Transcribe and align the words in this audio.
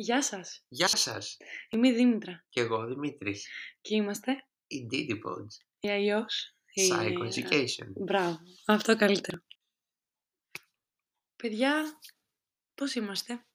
Γεια 0.00 0.22
σας. 0.22 0.64
Γεια 0.68 0.88
σας. 0.88 1.36
Είμαι 1.70 1.88
η 1.88 1.92
Δήμητρα 1.92 2.44
Και 2.48 2.60
εγώ 2.60 2.86
Δημήτρης. 2.86 3.48
και 3.80 3.94
είμαστε 3.94 4.32
Η 4.66 4.86
Didipods. 4.92 5.66
ή 5.80 5.88
αλλιώς 5.90 6.56
η- 6.72 6.88
Psycho 6.92 7.28
Education. 7.32 7.86
Μπράβο. 8.04 8.38
Αυτό 8.66 8.96
καλύτερο. 8.96 9.42
Παιδιά, 11.36 12.00
πώς 12.74 12.94
είμαστε; 12.94 13.46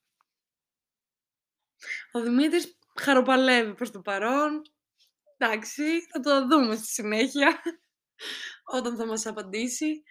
Ο 2.12 2.21
Δημήτρης 2.21 2.77
χαροπαλεύει 2.99 3.73
προς 3.75 3.91
το 3.91 4.01
παρόν. 4.01 4.62
Εντάξει, 5.37 6.01
θα 6.12 6.19
το 6.19 6.47
δούμε 6.47 6.75
στη 6.75 6.85
συνέχεια. 6.87 7.62
Όταν 8.63 8.96
θα 8.97 9.05
μας 9.05 9.25
απαντήσει. 9.25 10.03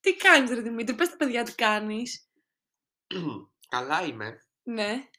Τι 0.00 0.16
κάνεις 0.16 0.50
ρε 0.50 0.60
Δημήτρη, 0.60 0.94
πες 0.94 1.08
τα 1.10 1.16
παιδιά 1.16 1.42
τι 1.42 1.54
κάνεις. 1.54 2.30
Καλά 3.68 4.02
είμαι. 4.04 4.38
Ναι. 4.62 5.10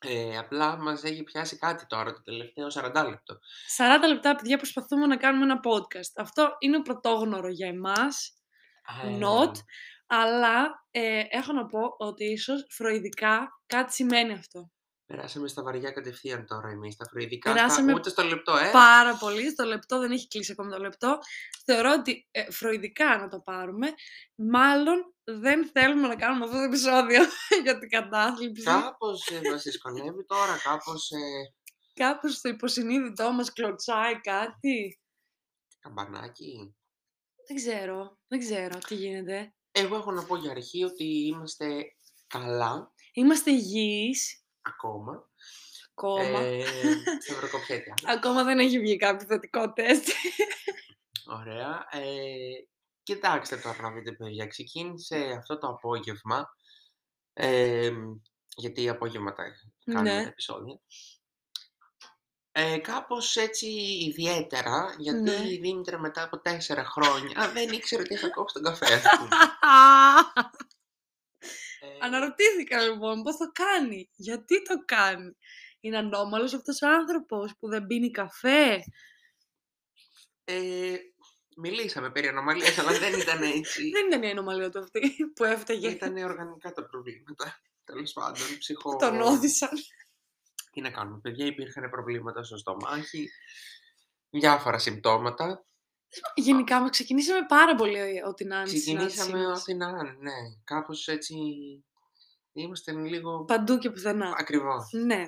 Ε, 0.00 0.38
απλά 0.38 0.76
μας 0.76 1.02
έχει 1.02 1.22
πιάσει 1.22 1.58
κάτι 1.58 1.86
τώρα 1.86 2.12
το 2.12 2.22
τελευταίο 2.22 2.66
40 2.74 3.08
λεπτό. 3.08 3.38
40 3.76 4.08
λεπτά, 4.08 4.34
παιδιά, 4.34 4.56
προσπαθούμε 4.56 5.06
να 5.06 5.16
κάνουμε 5.16 5.44
ένα 5.44 5.60
podcast. 5.64 6.12
Αυτό 6.16 6.56
είναι 6.58 6.82
πρωτόγνωρο 6.82 7.48
για 7.48 7.68
εμάς. 7.68 8.32
Ε, 9.04 9.18
Not. 9.20 9.52
Αλλά 10.06 10.86
ε, 10.90 11.22
έχω 11.28 11.52
να 11.52 11.66
πω 11.66 11.80
ότι 11.98 12.24
ίσως 12.24 12.66
φροηδικά 12.68 13.48
κάτι 13.66 13.92
σημαίνει 13.92 14.32
αυτό. 14.32 14.70
Περάσαμε 15.08 15.48
στα 15.48 15.62
βαριά 15.62 15.90
κατευθείαν 15.90 16.46
τώρα 16.46 16.68
εμείς, 16.68 16.96
τα 16.96 17.04
φροηδικά. 17.04 17.52
Περάσαμε 17.52 17.90
Στα, 17.90 17.98
ούτε 18.00 18.10
στο 18.10 18.22
λεπτό, 18.22 18.56
ε. 18.56 18.70
Πάρα 18.70 19.16
πολύ. 19.16 19.54
Το 19.54 19.64
λεπτό 19.64 19.98
δεν 19.98 20.10
έχει 20.10 20.28
κλείσει 20.28 20.52
ακόμα 20.52 20.70
το 20.70 20.78
λεπτό. 20.78 21.18
Θεωρώ 21.64 21.92
ότι 21.92 22.28
ε, 22.30 22.50
φροηδικά 22.50 23.18
να 23.18 23.28
το 23.28 23.40
πάρουμε. 23.40 23.88
Μάλλον 24.34 25.14
δεν 25.24 25.70
θέλουμε 25.72 26.08
να 26.08 26.16
κάνουμε 26.16 26.44
αυτό 26.44 26.56
το 26.56 26.62
επεισόδιο 26.62 27.20
για 27.64 27.78
την 27.78 27.88
κατάθλιψη. 27.88 28.64
Κάπως 28.64 29.26
ε, 29.26 29.50
μας 29.50 29.62
δυσκολεύει 29.62 30.24
τώρα, 30.26 30.58
κάπως 30.62 31.10
ε, 31.10 31.52
Κάπως 31.94 32.34
στο 32.34 32.48
υποσυνείδητό 32.48 33.32
μας 33.32 33.52
κλωτσάει 33.52 34.20
κάτι. 34.20 35.00
καμπανάκι. 35.78 36.76
Δεν 37.46 37.56
ξέρω. 37.56 38.18
Δεν 38.26 38.38
ξέρω 38.38 38.78
τι 38.78 38.94
γίνεται. 38.94 39.54
Εγώ 39.70 39.96
έχω 39.96 40.12
να 40.12 40.24
πω 40.24 40.36
για 40.36 40.50
αρχή 40.50 40.84
ότι 40.84 41.04
είμαστε 41.04 41.84
καλά 42.26 42.92
Είμαστε 43.12 43.50
υγιείς. 43.50 44.42
Ακόμα. 44.68 45.28
Ακόμα. 45.94 46.38
Ε, 46.40 46.64
στα 47.22 47.34
ευρωκοπιέτια. 47.34 47.94
Ακόμα 48.06 48.44
δεν 48.44 48.58
έχει 48.58 48.78
βγει 48.78 48.96
κάποιο 48.96 49.26
θετικό 49.26 49.72
τεστ. 49.72 50.08
Ωραία. 51.26 51.86
Ε, 51.90 52.00
κοιτάξτε 53.02 53.56
τώρα 53.56 53.82
να 53.82 53.90
δείτε 53.90 54.12
παιδιά, 54.12 54.46
ξεκίνησε 54.46 55.34
αυτό 55.38 55.58
το 55.58 55.68
απόγευμα, 55.68 56.48
ε, 57.32 57.92
γιατί 58.56 58.88
απόγευμα 58.88 59.32
τα 59.32 59.42
κάνουμε 59.84 60.14
Ναι. 60.14 60.22
τα 60.22 60.28
επεισόδια. 60.28 60.80
Ε, 62.52 62.78
κάπως 62.78 63.36
έτσι 63.36 63.66
ιδιαίτερα, 64.08 64.94
γιατί 64.98 65.20
Ναι. 65.20 65.50
η 65.50 65.58
Δήμητρα 65.58 65.98
μετά 65.98 66.22
από 66.22 66.38
τέσσερα 66.40 66.84
χρόνια 66.84 67.50
δεν 67.52 67.70
ήξερε 67.72 68.02
τι 68.02 68.16
θα 68.16 68.28
κόψει 68.30 68.54
τον 68.54 68.62
καφέ 68.62 68.86
του. 69.18 69.28
Ε, 70.50 70.57
Αναρωτήθηκα 72.00 72.80
λοιπόν 72.80 73.22
πώς 73.22 73.36
το 73.36 73.50
κάνει. 73.52 74.10
Γιατί 74.14 74.62
το 74.62 74.74
κάνει. 74.84 75.36
Είναι 75.80 75.98
ανώμαλος 75.98 76.54
αυτός 76.54 76.82
ο 76.82 76.88
άνθρωπος 76.88 77.54
που 77.58 77.68
δεν 77.68 77.86
πίνει 77.86 78.10
καφέ; 78.10 78.82
ε, 80.44 80.96
μιλήσαμε 81.56 82.10
περί 82.10 82.28
ανομαλίας, 82.28 82.78
αλλά 82.78 82.98
δεν 82.98 83.20
ήταν 83.20 83.42
έτσι. 83.42 83.82
Δεν 83.94 84.06
ήταν 84.06 84.22
η 84.22 84.30
ανομαλία 84.30 84.70
του 84.70 84.78
αυτή 84.78 85.00
που 85.34 85.44
έφταιγε. 85.44 85.88
Ήταν 85.88 86.16
οργανικά 86.16 86.72
τα 86.72 86.86
προβλήματα. 86.86 87.60
Τέλος 87.84 88.12
πάντων, 88.12 88.58
ψυχο... 88.58 88.96
Τον 88.96 89.20
όδησαν. 89.20 89.70
Τι 90.72 90.80
να 90.80 90.90
κάνουμε, 90.90 91.18
παιδιά, 91.22 91.46
υπήρχαν 91.46 91.90
προβλήματα 91.90 92.42
στο 92.42 92.56
στομάχι, 92.56 93.30
διάφορα 94.30 94.78
συμπτώματα. 94.78 95.64
Γενικά 96.34 96.80
μας 96.80 96.90
ξεκινήσαμε 96.90 97.46
πάρα 97.48 97.74
πολύ 97.74 97.98
ό,τι 98.26 98.44
να 98.44 98.56
είναι 98.58 98.66
στη 98.68 98.78
συνάντησή 98.78 99.16
Ξεκινήσαμε 99.16 99.48
μας. 99.48 99.60
ό,τι 99.60 99.74
να 99.74 99.88
είναι, 99.88 100.16
ναι. 100.20 100.32
Κάπως 100.64 101.08
έτσι 101.08 101.34
είμαστε 102.52 102.92
λίγο 102.92 103.44
Παντού 103.44 103.78
και 103.78 103.90
πουθενά. 103.90 104.34
ακριβώς. 104.38 104.88
Ναι. 104.92 105.24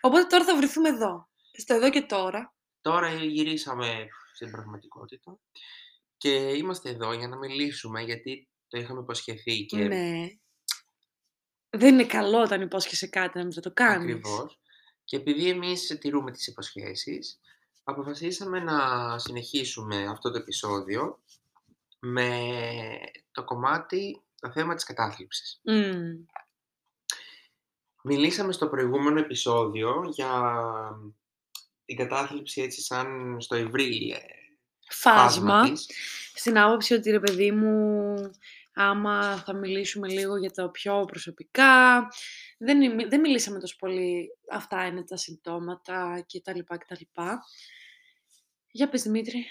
Οπότε 0.00 0.24
τώρα 0.26 0.44
θα 0.44 0.56
βρεθούμε 0.56 0.88
εδώ. 0.88 1.28
Στο 1.58 1.74
εδώ 1.74 1.90
και 1.90 2.02
τώρα. 2.02 2.54
Τώρα 2.80 3.14
γυρίσαμε 3.14 4.06
στην 4.34 4.50
πραγματικότητα 4.50 5.38
και 6.16 6.30
είμαστε 6.30 6.90
εδώ 6.90 7.12
για 7.12 7.28
να 7.28 7.36
μιλήσουμε 7.36 8.00
γιατί 8.02 8.48
το 8.68 8.78
είχαμε 8.78 9.00
υποσχεθεί 9.00 9.64
και 9.64 9.76
Ναι. 9.76 10.26
Δεν 11.70 11.92
είναι 11.94 12.06
καλό 12.06 12.40
όταν 12.40 12.60
υπόσχεσαι 12.60 13.06
κάτι 13.06 13.38
να 13.38 13.44
μην 13.44 13.60
το 13.62 13.72
κάνεις. 13.72 14.02
ακριβώς. 14.14 14.60
Και 15.04 15.16
επειδή 15.16 15.48
εμείς 15.48 15.98
τηρούμε 16.00 16.30
τις 16.30 16.46
υποσχέσεις, 16.46 17.40
αποφασίσαμε 17.84 18.60
να 18.60 18.78
συνεχίσουμε 19.18 20.06
αυτό 20.06 20.30
το 20.30 20.38
επεισόδιο 20.38 21.22
με 21.98 22.28
το 23.32 23.44
κομμάτι, 23.44 24.22
το 24.40 24.50
θέμα 24.50 24.74
της 24.74 24.84
κατάθλιψης. 24.84 25.60
Μμμ. 25.62 26.24
Μιλήσαμε 28.04 28.52
στο 28.52 28.68
προηγούμενο 28.68 29.18
επεισόδιο 29.18 30.08
για 30.12 30.54
την 31.84 31.96
κατάθλιψη 31.96 32.62
έτσι 32.62 32.82
σαν 32.82 33.36
στο 33.40 33.54
ευρύ 33.54 34.10
ε, 34.10 34.18
Φάσμα. 34.88 35.52
φάσμα 35.52 35.70
της. 35.70 35.86
στην 36.34 36.58
άποψη 36.58 36.94
ότι 36.94 37.10
ρε 37.10 37.20
παιδί 37.20 37.52
μου, 37.52 38.14
άμα 38.72 39.36
θα 39.36 39.54
μιλήσουμε 39.54 40.08
λίγο 40.08 40.36
για 40.36 40.50
τα 40.50 40.70
πιο 40.70 41.04
προσωπικά, 41.04 42.06
δεν, 42.58 42.82
είμαι- 42.82 43.08
δεν 43.08 43.20
μιλήσαμε 43.20 43.58
τόσο 43.60 43.76
πολύ, 43.78 44.28
αυτά 44.50 44.86
είναι 44.86 45.04
τα 45.04 45.16
συμπτώματα 45.16 46.24
και 46.26 46.40
τα 46.40 46.54
λοιπά 46.54 46.76
και 46.76 46.84
τα 46.88 46.96
λοιπά. 46.98 47.42
Για 48.70 48.88
πες 48.88 49.02
Δημήτρη. 49.02 49.46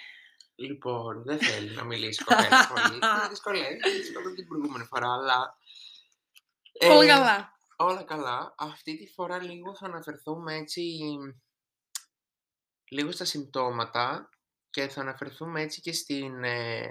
Λοιπόν, 0.56 1.24
δεν 1.24 1.40
θέλει 1.40 1.76
να 1.76 1.84
μιλήσει 1.84 2.24
κοπέλα 2.24 2.68
πολύ. 2.68 2.98
Με 2.98 3.28
δυσκολεύει, 3.30 3.80
έτσι 3.84 4.10
είπαμε 4.10 4.34
την 4.34 4.48
προηγούμενη 4.48 4.86
φορά, 4.86 5.14
αλλά... 5.14 5.58
Όλα 6.90 7.04
ε, 7.04 7.08
καλά. 7.08 7.58
Όλα 7.78 8.04
καλά. 8.04 8.54
Αυτή 8.58 8.98
τη 8.98 9.08
φορά 9.14 9.44
λίγο 9.44 9.76
θα 9.76 9.86
αναφερθούμε 9.86 10.56
έτσι 10.56 10.82
λίγο 12.92 13.12
στα 13.12 13.26
συμπτώματα 13.26 14.30
και 14.70 14.88
θα 14.88 15.02
αναφερθούμε 15.02 15.62
έτσι 15.62 15.82
και 15.82 15.94
στην, 15.94 16.44
ε, 16.44 16.90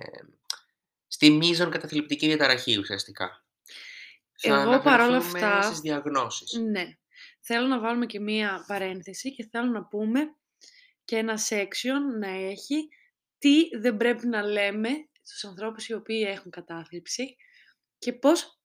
στη 1.13 1.31
μείζον 1.31 1.71
καταθλιπτική 1.71 2.27
διαταραχή 2.27 2.79
ουσιαστικά. 2.79 3.45
Εγώ 4.43 4.79
παρόλα 4.81 5.05
αναφερθούμε 5.17 5.47
αυτά- 5.47 5.63
στις 5.63 5.81
διαγνώσεις. 5.81 6.53
Ναι. 6.53 6.95
Θέλω 7.41 7.67
να 7.67 7.81
βάλουμε 7.81 8.07
και 8.07 8.21
μία 8.21 8.65
παρένθεση 8.67 9.35
και 9.35 9.49
θέλω 9.51 9.71
να 9.71 9.85
πούμε 9.87 10.35
και 11.05 11.17
ένα 11.17 11.39
section 11.49 12.19
να 12.19 12.29
έχει 12.29 12.89
τι 13.39 13.69
δεν 13.79 13.97
πρέπει 13.97 14.27
να 14.27 14.43
λέμε 14.43 14.89
στους 15.23 15.45
ανθρώπους 15.45 15.89
οι 15.89 15.93
οποίοι 15.93 16.25
έχουν 16.29 16.51
κατάθλιψη 16.51 17.37
και 17.99 18.13
πώς 18.13 18.61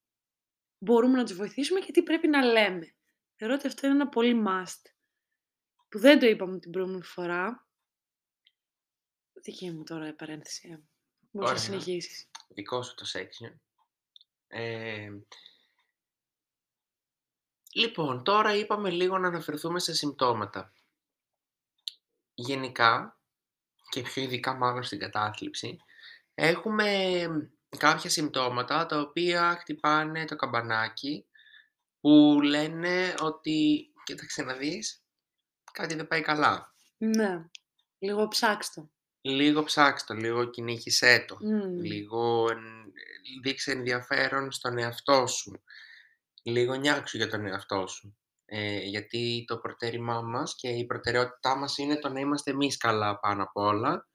μπορούμε 0.77 1.17
να 1.17 1.23
τους 1.23 1.35
βοηθήσουμε 1.35 1.79
και 1.79 1.91
τι 1.91 2.03
πρέπει 2.03 2.27
να 2.27 2.43
λέμε. 2.45 2.95
Θεωρώ 3.35 3.53
ότι 3.53 3.67
αυτό 3.67 3.87
είναι 3.87 3.95
ένα 3.95 4.09
πολύ 4.09 4.43
must 4.47 4.81
που 5.89 5.99
δεν 5.99 6.19
το 6.19 6.25
είπαμε 6.25 6.59
την 6.59 6.71
προηγούμενη 6.71 7.03
φορά. 7.03 7.67
Δική 9.43 9.71
μου 9.71 9.83
τώρα 9.83 10.07
η 10.07 10.13
παρένθεση. 10.13 10.67
ε. 10.71 10.79
Μπορείς 11.31 11.31
να 11.31 11.41
Ωραία. 11.49 11.57
συνεχίσεις. 11.57 12.29
Δικό 12.47 12.83
σου 12.83 12.95
το 12.95 13.05
section. 13.13 13.53
Ε, 14.47 15.09
λοιπόν, 17.73 18.23
τώρα 18.23 18.55
είπαμε 18.55 18.89
λίγο 18.89 19.17
να 19.17 19.27
αναφερθούμε 19.27 19.79
στα 19.79 19.93
συμπτώματα. 19.93 20.73
Γενικά, 22.33 23.19
και 23.89 24.01
πιο 24.01 24.23
ειδικά 24.23 24.53
μάλλον 24.53 24.83
στην 24.83 24.99
κατάθλιψη, 24.99 25.77
έχουμε 26.33 27.27
κάποια 27.77 28.09
συμπτώματα 28.09 28.85
τα 28.85 28.99
οποία 28.99 29.57
χτυπάνε 29.59 30.25
το 30.25 30.35
καμπανάκι 30.35 31.25
που 32.01 32.39
λένε 32.43 33.13
ότι, 33.19 33.87
κοίταξε 34.03 34.43
να 34.43 34.53
δεις, 34.53 35.03
κάτι 35.71 35.95
δεν 35.95 36.07
πάει 36.07 36.21
καλά. 36.21 36.73
Ναι. 36.97 37.49
Λίγο 37.99 38.27
ψάξτο. 38.27 38.89
Λίγο 39.27 39.63
ψάξτε 39.63 40.13
το, 40.13 40.19
λίγο 40.19 40.45
κυνήγησέ 40.45 41.25
το. 41.27 41.37
Μμμ. 41.41 41.79
Λίγο 41.81 42.47
εν- 42.51 42.93
δείξε 43.43 43.71
ενδιαφέρον 43.71 44.51
στον 44.51 44.77
εαυτό 44.77 45.27
σου. 45.27 45.63
Λίγο 46.43 46.73
νιάξου 46.75 47.17
για 47.17 47.29
τον 47.29 47.45
εαυτό 47.45 47.87
σου. 47.87 48.17
Ε, 48.45 48.77
γιατί 48.77 49.43
το 49.47 49.57
προτέρημά 49.57 50.21
μας 50.21 50.55
και 50.55 50.67
η 50.69 50.85
προτεραιότητά 50.85 51.55
μας 51.57 51.77
είναι 51.77 51.95
το 51.99 52.09
να 52.09 52.19
είμαστε 52.19 52.51
εμείς 52.51 52.77
καλά 52.77 53.19
πάνω 53.19 53.43
απ' 53.43 53.57
όλα. 53.57 54.07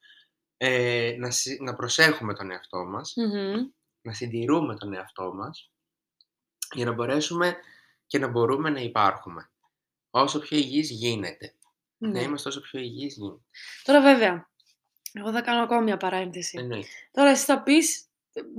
Ε, 0.56 1.14
να, 1.18 1.30
συ- 1.30 1.60
να 1.60 1.74
προσέχουμε 1.74 2.34
τον 2.34 2.50
εαυτό 2.50 2.84
μας, 2.84 3.12
Μμμ. 3.16 3.68
να 4.00 4.12
συντηρούμε 4.12 4.76
τον 4.76 4.92
εαυτό 4.94 5.34
μας 5.34 5.72
για 6.74 6.84
να 6.84 6.92
μπορέσουμε 6.92 7.56
και 8.06 8.18
να 8.18 8.28
μπορούμε 8.28 8.70
να 8.70 8.80
υπάρχουμε. 8.80 9.50
Όσο 10.10 10.38
πιο 10.38 10.56
υγιής 10.56 10.90
γίνεται. 10.90 11.54
Να 11.96 12.08
Ναι. 12.08 12.22
είμαστε 12.22 12.48
όσο 12.48 12.60
πιο 12.60 12.80
υγιείς 12.80 13.14
γίνεται. 13.16 13.42
Τώρα 13.82 14.00
βέβαια, 14.02 14.50
εγώ 15.12 15.32
θα 15.32 15.40
κάνω 15.40 15.62
ακόμα 15.62 15.80
μια 15.80 15.96
παρένθεση. 15.96 16.58
Εννοείται. 16.58 16.88
Τώρα 17.10 17.30
εσύ 17.30 17.44
θα 17.44 17.62
πεις 17.62 18.04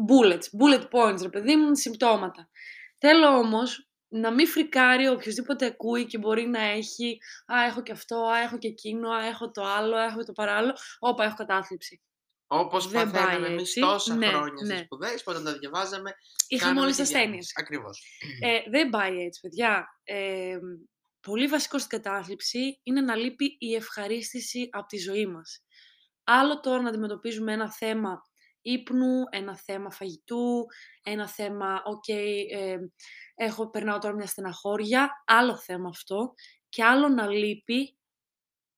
bullets, 0.09 0.43
bullet 0.59 0.87
points, 0.91 1.21
ρε 1.21 1.29
παιδί 1.29 1.55
μου, 1.55 1.75
συμπτώματα. 1.75 2.49
Θέλω 2.97 3.27
όμως 3.27 3.85
να 4.07 4.31
μην 4.31 4.47
φρικάρει 4.47 5.07
οποιοδήποτε 5.07 5.65
ακούει 5.65 6.05
και 6.05 6.17
μπορεί 6.17 6.47
να 6.47 6.61
έχει 6.61 7.17
«Α, 7.45 7.63
έχω 7.67 7.81
και 7.83 7.91
αυτό, 7.91 8.15
α, 8.25 8.39
έχω 8.39 8.57
και 8.57 8.67
εκείνο, 8.67 9.09
α, 9.09 9.25
έχω 9.25 9.51
το 9.51 9.63
άλλο, 9.65 9.95
α, 9.95 10.03
έχω 10.03 10.23
το 10.23 10.31
παράλληλο, 10.31 10.75
όπα, 10.99 11.23
έχω 11.23 11.35
κατάθλιψη». 11.35 12.01
Όπως 12.47 12.87
Δεν 12.89 13.11
πάει 13.11 13.23
παθαίναμε 13.23 13.47
εμείς 13.47 13.61
έτσι. 13.61 13.79
τόσα 13.79 14.15
Ναι, 14.15 14.27
χρόνια 14.27 14.63
ναι. 14.65 14.73
στις 14.73 14.85
σπουδές, 14.85 15.23
που 15.23 15.31
όταν 15.31 15.43
τα 15.43 15.57
διαβάζαμε, 15.57 16.11
Είχαμε 16.47 16.61
κάναμε 16.69 16.81
όλες 16.81 16.95
τη 16.95 17.01
τις 17.01 17.11
ασθένειες. 17.15 17.29
διάκριση. 17.29 17.53
Ακριβώς. 17.57 18.03
Ε, 18.41 18.69
δεν 18.69 18.89
πάει 18.89 19.17
έτσι, 19.17 19.39
παιδιά. 19.39 19.87
Ε, 20.03 20.57
πολύ 21.21 21.47
βασικό 21.47 21.77
στην 21.77 22.01
κατάθλιψη 22.01 22.79
είναι 22.83 23.01
να 23.01 23.15
λείπει 23.15 23.55
η 23.59 23.75
ευχαρίστηση 23.75 24.69
από 24.71 24.87
τη 24.87 24.97
ζωή 24.97 25.25
μας. 25.25 25.63
Άλλο 26.33 26.59
τώρα 26.59 26.81
να 26.81 26.89
αντιμετωπίζουμε 26.89 27.53
ένα 27.53 27.71
θέμα 27.71 28.21
ύπνου, 28.61 29.23
ένα 29.29 29.57
θέμα 29.57 29.91
φαγητού, 29.91 30.65
ένα 31.03 31.27
θέμα, 31.27 31.81
οκ, 31.85 32.07
ε, 32.07 32.77
έχω, 33.35 33.69
περνάω 33.69 33.99
τώρα 33.99 34.15
μια 34.15 34.25
στεναχώρια, 34.25 35.09
άλλο 35.25 35.57
θέμα 35.57 35.89
αυτό, 35.89 36.33
και 36.69 36.83
άλλο 36.83 37.07
να 37.07 37.27
λείπει 37.27 37.97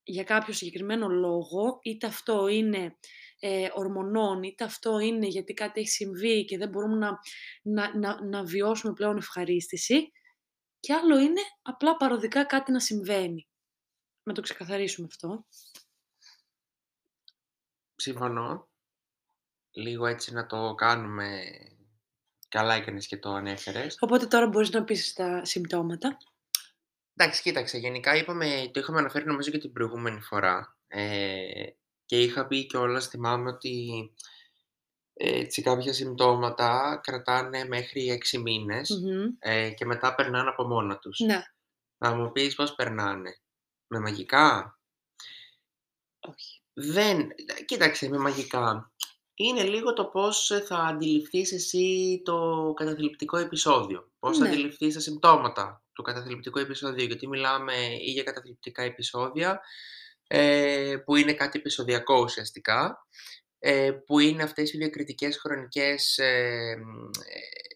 για 0.04 0.24
κάποιο 0.24 0.54
συγκεκριμένο 0.54 1.08
λόγο, 1.08 1.80
είτε 1.82 2.08
αυτό 2.08 2.48
είναι 2.48 2.98
ε, 3.40 3.68
ορμονών, 3.74 4.44
είτε 4.44 4.64
αυτό 4.64 5.00
είναι 5.00 5.28
γιατί 5.28 5.54
κάτι 5.54 5.80
έχει 5.80 5.90
συμβεί 5.90 6.46
και 6.46 6.58
δεν 6.58 6.70
μπορούμε 6.70 6.96
να, 6.98 7.18
να, 7.62 7.98
να, 7.98 8.26
να 8.26 8.44
βιώσουμε 8.44 8.94
πλέον 8.94 9.18
ευχαρίστηση, 9.18 10.12
και 10.80 10.94
άλλο 10.94 11.20
είναι 11.20 11.42
απλά 11.62 11.96
παροδικά 11.98 12.46
κάτι 12.46 12.72
να 12.72 12.80
συμβαίνει. 12.80 13.48
Να 14.24 14.34
το 14.34 14.42
ξεκαθαρίσουμε 14.42 15.08
αυτό. 15.12 15.46
Συμφωνώ. 18.04 18.68
Λίγο 19.72 20.06
έτσι 20.06 20.34
να 20.34 20.46
το 20.46 20.74
κάνουμε 20.74 21.44
καλά 22.50 22.74
έκανες 22.74 23.08
και 23.08 23.18
το 23.18 23.30
ανέφερες. 23.30 23.98
Οπότε 24.00 24.26
τώρα 24.26 24.48
μπορείς 24.48 24.72
να 24.72 24.84
πεις 24.84 25.14
τα 25.14 25.46
συμπτώματα. 25.46 26.18
Εντάξει, 27.16 27.42
κοίταξε, 27.42 27.78
γενικά 27.78 28.16
είπαμε, 28.16 28.70
το 28.74 28.80
είχαμε 28.80 29.00
αναφέρει 29.00 29.26
νομίζω 29.26 29.52
και 29.52 29.58
την 29.58 29.72
προηγούμενη 29.72 30.22
φορά. 30.22 30.78
Ε, 30.88 31.66
και 32.06 32.22
είχα 32.22 32.48
πει 32.48 32.66
κιόλας, 32.66 33.08
θυμάμαι 33.08 33.50
ότι 33.50 34.12
έτσι 35.14 35.62
κάποια 35.62 35.94
συμπτώματα 35.94 37.00
κρατάνε 37.04 37.66
μέχρι 37.66 38.20
6 38.34 38.38
μήνες 38.38 38.90
Μμμ. 38.90 39.36
ε, 39.40 39.70
και 39.70 39.86
μετά 39.86 40.16
περνάνε 40.16 40.50
από 40.50 40.64
μόνα 40.68 40.98
τους. 40.98 41.20
Ναι, 41.20 41.44
Θα 41.98 42.16
μου 42.16 42.32
πεις 42.32 42.56
πώς 42.56 42.76
περνάνε. 42.76 43.38
Με 43.88 44.00
μαγικά; 44.00 44.80
όχι. 46.20 46.63
Δεν, 46.74 47.28
κοίταξε, 47.66 48.10
με 48.10 48.18
μαγικά. 48.18 48.92
Είναι 49.36 49.64
λίγο 49.64 49.94
το 49.94 50.06
πώς 50.06 50.52
θα 50.68 50.78
αντιληφθείς 50.78 51.52
εσύ 51.52 52.22
το 52.26 52.74
καταθλιπτικό 52.76 53.38
επεισόδιο. 53.38 54.12
Πώς 54.20 54.38
θα 54.38 54.44
Ναι. 54.44 54.50
αντιληφθείς 54.50 54.94
τα 54.94 55.00
συμπτώματα 55.00 55.84
του 55.94 56.02
καταθλιπτικού 56.02 56.60
επεισοδίου. 56.60 57.06
Γιατί 57.06 57.28
μιλάμε 57.28 57.74
ή 58.06 58.12
για 58.12 58.24
καταθλιπτικά 58.24 58.84
επεισόδια, 58.84 59.60
ε, 60.28 60.96
που 61.06 61.16
είναι 61.16 61.34
κάτι 61.34 61.60
επεισοδιακό 61.60 62.20
ουσιαστικά, 62.22 63.08
ε, 63.60 63.92
που 63.92 64.20
είναι 64.20 64.44
αυτές 64.44 64.74
οι 64.74 64.78
διακριτικές 64.78 65.38
χρονικές 65.38 66.18
ε, 66.18 66.76
μ, 66.84 67.06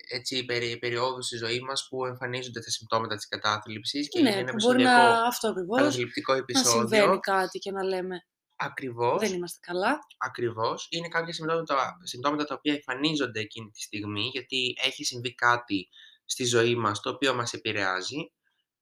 ε, 0.09 0.15
έτσι, 0.15 0.45
περι, 0.45 0.77
περιόδους 0.77 1.25
στη 1.25 1.37
ζωή 1.37 1.59
μας 1.59 1.87
που 1.89 2.05
εμφανίζονται 2.05 2.59
τα 2.59 2.69
συμπτώματα 2.69 3.15
της 3.15 3.27
κατάθλιψης 3.27 4.09
και 4.09 4.19
είναι 4.19 4.29
Ναι, 4.29 4.35
ένα 4.35 4.51
που 4.51 4.55
μπορεί 4.61 4.81
επεισοδιακό 4.81 5.07
να, 5.21 5.27
αυτό 5.27 5.47
ακριβώς, 5.49 5.77
καταθλιπτικό 5.77 6.33
να 6.33 6.37
συμβαίνει 6.63 6.79
επεισόδιο. 7.01 7.19
κάτι 7.19 7.59
και 7.59 7.71
να 7.71 7.83
λέμε 7.83 8.25
Ακριβώς. 8.59 9.21
δεν 9.21 9.33
είμαστε 9.33 9.59
καλά. 9.61 9.99
Ακριβώς. 10.17 10.87
Είναι 10.89 11.07
κάποια 11.07 11.33
συμπτώματα, 11.33 11.97
συμπτώματα 12.03 12.43
τα 12.45 12.55
οποία 12.55 12.73
εμφανίζονται 12.73 13.39
εκείνη 13.39 13.69
τη 13.69 13.81
στιγμή, 13.81 14.21
γιατί 14.33 14.75
έχει 14.83 15.03
συμβεί 15.03 15.33
κάτι 15.35 15.89
στη 16.25 16.45
ζωή 16.45 16.75
μας 16.75 16.99
το 16.99 17.09
οποίο 17.09 17.33
μας 17.35 17.53
επηρεάζει 17.53 18.31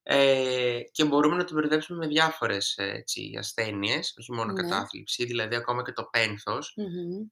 ε, 0.03 0.79
και 0.91 1.05
μπορούμε 1.05 1.35
να 1.35 1.43
το 1.43 1.53
μπερδέψουμε 1.53 1.97
με 1.97 2.07
διάφορες 2.07 2.73
ε, 2.77 2.83
έτσι, 2.83 3.31
ασθένειες, 3.39 4.13
όχι 4.19 4.31
μόνο 4.33 4.51
Ναι. 4.51 4.61
κατάθλιψη, 4.61 5.25
δηλαδή 5.25 5.55
ακόμα 5.55 5.83
και 5.83 5.91
το 5.91 6.03
πένθος 6.11 6.73
Μμμ. 6.77 7.27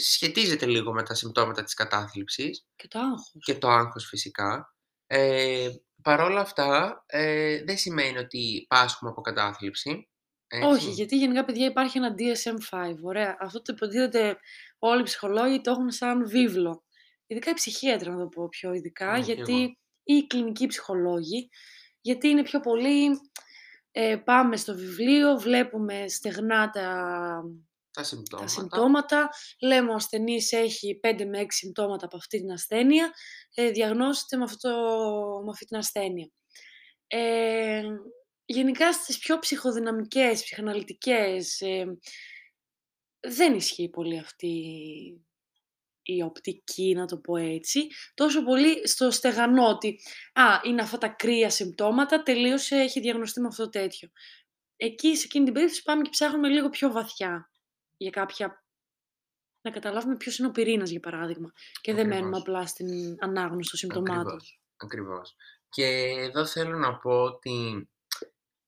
σχετίζεται 0.00 0.66
λίγο 0.66 0.92
με 0.92 1.02
τα 1.02 1.14
συμπτώματα 1.14 1.62
της 1.64 1.74
κατάθλιψης 1.74 2.66
Και 2.76 2.88
το 2.88 2.98
άγχος. 2.98 3.42
και 3.44 3.54
το 3.54 3.68
άγχος 3.68 4.06
φυσικά. 4.06 4.74
Ε, 5.06 5.68
Παρ' 6.02 6.20
όλα 6.20 6.40
αυτά, 6.40 7.02
ε, 7.06 7.64
δεν 7.64 7.76
σημαίνει 7.76 8.18
ότι 8.18 8.64
πάσχουμε 8.68 9.10
από 9.10 9.20
κατάθλιψη. 9.20 10.08
Έτσι. 10.54 10.66
Όχι, 10.68 10.90
γιατί 10.90 11.16
γενικά 11.18 11.44
παιδιά 11.44 11.66
υπάρχει 11.66 11.98
ένα 11.98 12.14
DSM-5, 12.18 12.94
ωραία. 13.02 13.36
Αυτό 13.40 13.62
το 13.62 13.72
υποτίθεται 13.76 14.36
όλοι 14.78 15.00
οι 15.00 15.04
ψυχολόγοι 15.04 15.60
το 15.60 15.70
έχουν 15.70 15.90
σαν 15.90 16.28
βίβλο. 16.28 16.84
Ειδικά 17.26 17.50
οι 17.50 17.54
ψυχίατροι 17.54 18.10
να 18.10 18.18
το 18.18 18.26
πω 18.26 18.48
πιο 18.48 18.72
ειδικά, 18.72 19.12
Ναι, 19.12 19.18
κι 19.18 19.32
γιατί 19.32 19.52
εγώ. 19.52 19.62
ή 20.02 20.14
οι 20.14 20.26
κλινικοί 20.26 20.66
ψυχολόγοι, 20.66 21.48
γιατί 22.00 22.28
είναι 22.28 22.42
πιο 22.42 22.60
πολύ 22.60 23.08
ε, 23.90 24.16
πάμε 24.16 24.56
στο 24.56 24.74
βιβλίο, 24.74 25.36
βλέπουμε 25.36 26.08
στεγνά 26.08 26.70
τα, 26.70 26.80
Τα 27.92 28.00
τα 28.00 28.04
συμπτώματα. 28.04 28.48
συμπτώματα, 28.48 29.28
λέμε 29.60 29.90
ο 29.90 29.94
ασθενής 29.94 30.52
έχει 30.52 31.00
5 31.02 31.24
με 31.26 31.40
6 31.40 31.46
συμπτώματα 31.48 32.04
από 32.06 32.16
αυτή 32.16 32.38
την 32.40 32.52
ασθένεια, 32.52 33.10
ε, 33.54 33.70
διαγνώστε 33.70 34.36
με, 34.36 34.44
αυτό, 34.44 34.70
με 35.44 35.50
αυτή 35.50 35.64
την 35.64 35.76
ασθένεια. 35.76 36.30
Ε, 37.06 37.82
γενικά 38.52 38.92
στις 38.92 39.18
πιο 39.18 39.38
ψυχοδυναμικές, 39.38 40.42
ψυχαναλυτικές, 40.42 41.60
ε, 41.60 41.98
δεν 43.20 43.54
ισχύει 43.54 43.88
πολύ 43.88 44.18
αυτή 44.18 44.48
η 46.02 46.22
οπτική, 46.22 46.94
να 46.94 47.06
το 47.06 47.16
πω 47.18 47.36
έτσι. 47.36 47.86
Τόσο 48.14 48.42
πολύ 48.42 48.88
στο 48.88 49.10
στεγανό 49.10 49.68
ότι 49.68 50.00
«Α, 50.32 50.60
είναι 50.64 50.82
αυτά 50.82 50.98
τα 50.98 51.08
κρύα 51.08 51.50
συμπτώματα, 51.50 52.22
τελείωσε, 52.22 52.76
έχει 52.76 53.00
διαγνωστεί 53.00 53.40
με 53.40 53.46
αυτό 53.46 53.62
το 53.62 53.68
τέτοιο». 53.68 54.08
Εκεί, 54.76 55.16
σε 55.16 55.24
εκείνη 55.24 55.44
την 55.44 55.54
περίπτωση, 55.54 55.82
πάμε 55.82 56.02
και 56.02 56.10
ψάχνουμε 56.10 56.48
λίγο 56.48 56.68
πιο 56.68 56.92
βαθιά 56.92 57.50
για 57.96 58.10
κάποια... 58.10 58.64
να 59.60 59.70
καταλάβουμε 59.70 60.16
ποιος 60.16 60.38
είναι 60.38 60.48
ο 60.48 60.50
πυρήνας, 60.50 60.90
για 60.90 61.00
παράδειγμα. 61.00 61.52
Και 61.80 61.94
δεν 61.94 62.06
μένουμε 62.06 62.36
Ακριβώς. 62.36 62.40
απλά 62.40 62.66
στην 62.66 63.16
ανάγνωση 63.20 63.70
των 63.70 63.78
συμπτωμάτων. 63.78 64.16
Ακριβώς. 64.16 64.60
Ακριβώς. 64.76 65.34
Και 65.68 65.86
εδώ 66.18 66.46
θέλω 66.46 66.78
να 66.78 66.98
πω 66.98 67.10
ότι 67.10 67.88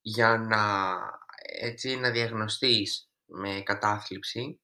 για 0.06 0.39
να, 0.39 0.95
έτσι, 1.43 1.97
να 1.97 2.11
διαγνωστείς 2.11 3.11
με 3.25 3.62
κατάθλιψη, 3.65 4.61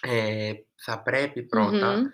ε, 0.00 0.52
θα 0.74 1.02
πρέπει 1.02 1.42
πρώτα 1.42 1.96
Μμμ. 1.96 2.06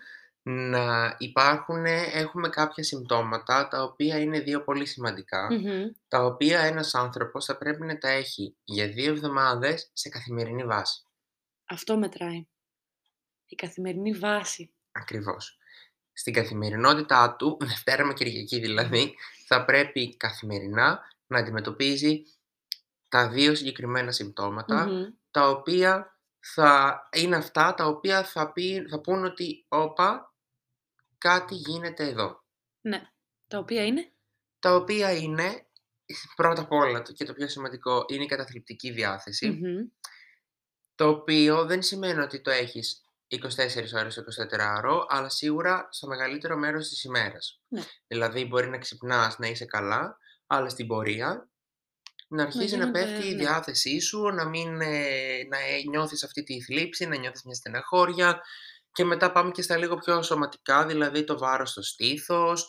να 0.70 1.16
υπάρχουν, 1.18 1.84
έχουμε 1.86 2.48
κάποια 2.48 2.84
συμπτώματα 2.84 3.68
τα 3.68 3.82
οποία 3.82 4.18
είναι 4.18 4.40
δύο 4.40 4.64
πολύ 4.64 4.86
σημαντικά, 4.86 5.52
Μμμ. 5.52 5.90
τα 6.08 6.24
οποία 6.24 6.60
ένας 6.60 6.94
άνθρωπος 6.94 7.44
θα 7.44 7.56
πρέπει 7.58 7.86
να 7.86 7.98
τα 7.98 8.08
έχει 8.08 8.56
για 8.64 8.88
δύο 8.88 9.12
εβδομάδες 9.12 9.90
σε 9.92 10.08
καθημερινή 10.08 10.64
βάση. 10.64 11.02
Αυτό 11.64 11.98
μετράει. 11.98 12.46
Η 13.46 13.54
καθημερινή 13.54 14.12
βάση. 14.12 14.74
Ακριβώς. 14.92 15.58
Στην 16.12 16.32
καθημερινότητά 16.32 17.36
του, 17.36 17.56
Δευτέρα 17.70 18.04
με 18.04 18.12
Κυριακή 18.12 18.60
δηλαδή, 18.60 19.14
θα 19.46 19.64
πρέπει 19.64 20.16
καθημερινά 20.16 21.00
να 21.26 21.38
αντιμετωπίζει 21.38 22.22
τα 23.08 23.28
δύο 23.28 23.54
συγκεκριμένα 23.54 24.12
συμπτώματα, 24.12 24.86
Μμμ. 24.86 25.04
τα 25.30 25.48
οποία 25.48 26.18
θα 26.40 27.02
είναι 27.12 27.36
αυτά 27.36 27.74
τα 27.74 27.86
οποία 27.86 28.24
θα, 28.24 28.52
πει, 28.52 28.86
θα 28.88 29.00
πούν 29.00 29.24
ότι 29.24 29.64
«Όπα, 29.68 30.34
κάτι 31.18 31.54
γίνεται 31.54 32.04
εδώ». 32.08 32.44
Ναι. 32.80 33.02
Τα 33.48 33.58
οποία 33.58 33.84
είναι... 33.84 34.12
Τα 34.58 34.74
οποία 34.74 35.12
είναι, 35.12 35.66
πρώτα 36.36 36.62
απ' 36.62 36.72
όλα 36.72 37.02
το- 37.02 37.12
και 37.12 37.24
το 37.24 37.32
πιο 37.32 37.48
σημαντικό, 37.48 38.04
είναι 38.08 38.24
η 38.24 38.26
καταθλιπτική 38.26 38.90
διάθεση, 38.90 39.50
Μμμ. 39.50 39.88
το 40.94 41.08
οποίο 41.08 41.64
δεν 41.64 41.82
σημαίνει 41.82 42.20
ότι 42.20 42.40
το 42.40 42.50
έχεις 42.50 43.04
24 43.28 43.38
ώρες 43.94 44.14
το 44.14 44.22
24ωρο, 44.50 45.04
αλλά 45.08 45.28
σίγουρα 45.28 45.88
στο 45.90 46.06
μεγαλύτερο 46.06 46.56
μέρος 46.56 46.88
της 46.88 47.04
ημέρας. 47.04 47.60
Ναι. 47.68 47.82
Δηλαδή 48.06 48.44
μπορεί 48.44 48.68
να 48.68 48.78
ξυπνάς, 48.78 49.38
να 49.38 49.46
είσαι 49.48 49.64
καλά, 49.64 50.18
αλλά 50.54 50.68
στην 50.68 50.86
πορεία 50.86 51.50
να 52.28 52.42
αρχίζει 52.42 52.76
να, 52.76 52.84
γίνονται- 52.84 53.04
πέφτει 53.06 53.28
η 53.28 53.34
ναι. 53.34 53.42
διάθεσή 53.42 54.00
σου, 54.00 54.22
να 54.22 54.48
μην 54.48 54.80
ε, 54.80 55.42
να 55.48 55.58
ε, 55.58 55.82
νιώθεις 55.90 56.24
αυτή 56.24 56.42
τη 56.42 56.62
θλίψη, 56.62 57.06
να 57.06 57.16
νιώθεις 57.16 57.42
μια 57.42 57.54
στεναχώρια 57.54 58.40
και 58.92 59.04
μετά 59.04 59.32
πάμε 59.32 59.50
και 59.50 59.62
στα 59.62 59.76
λίγο 59.76 59.96
πιο 59.96 60.22
σωματικά, 60.22 60.86
δηλαδή 60.86 61.24
το 61.24 61.38
βάρος 61.38 61.70
στο 61.70 61.82
στήθος, 61.82 62.66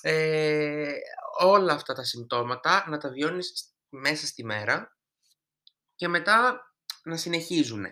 ε, 0.00 0.92
όλα 1.38 1.72
αυτά 1.72 1.94
τα 1.94 2.04
συμπτώματα 2.04 2.84
να 2.88 2.98
τα 2.98 3.08
βιώνεις 3.10 3.46
σ- 3.54 3.68
μέσα 3.88 4.26
στη 4.26 4.44
μέρα 4.44 4.96
και 5.94 6.08
μετά 6.08 6.60
να 7.04 7.16
συνεχίζουν. 7.16 7.84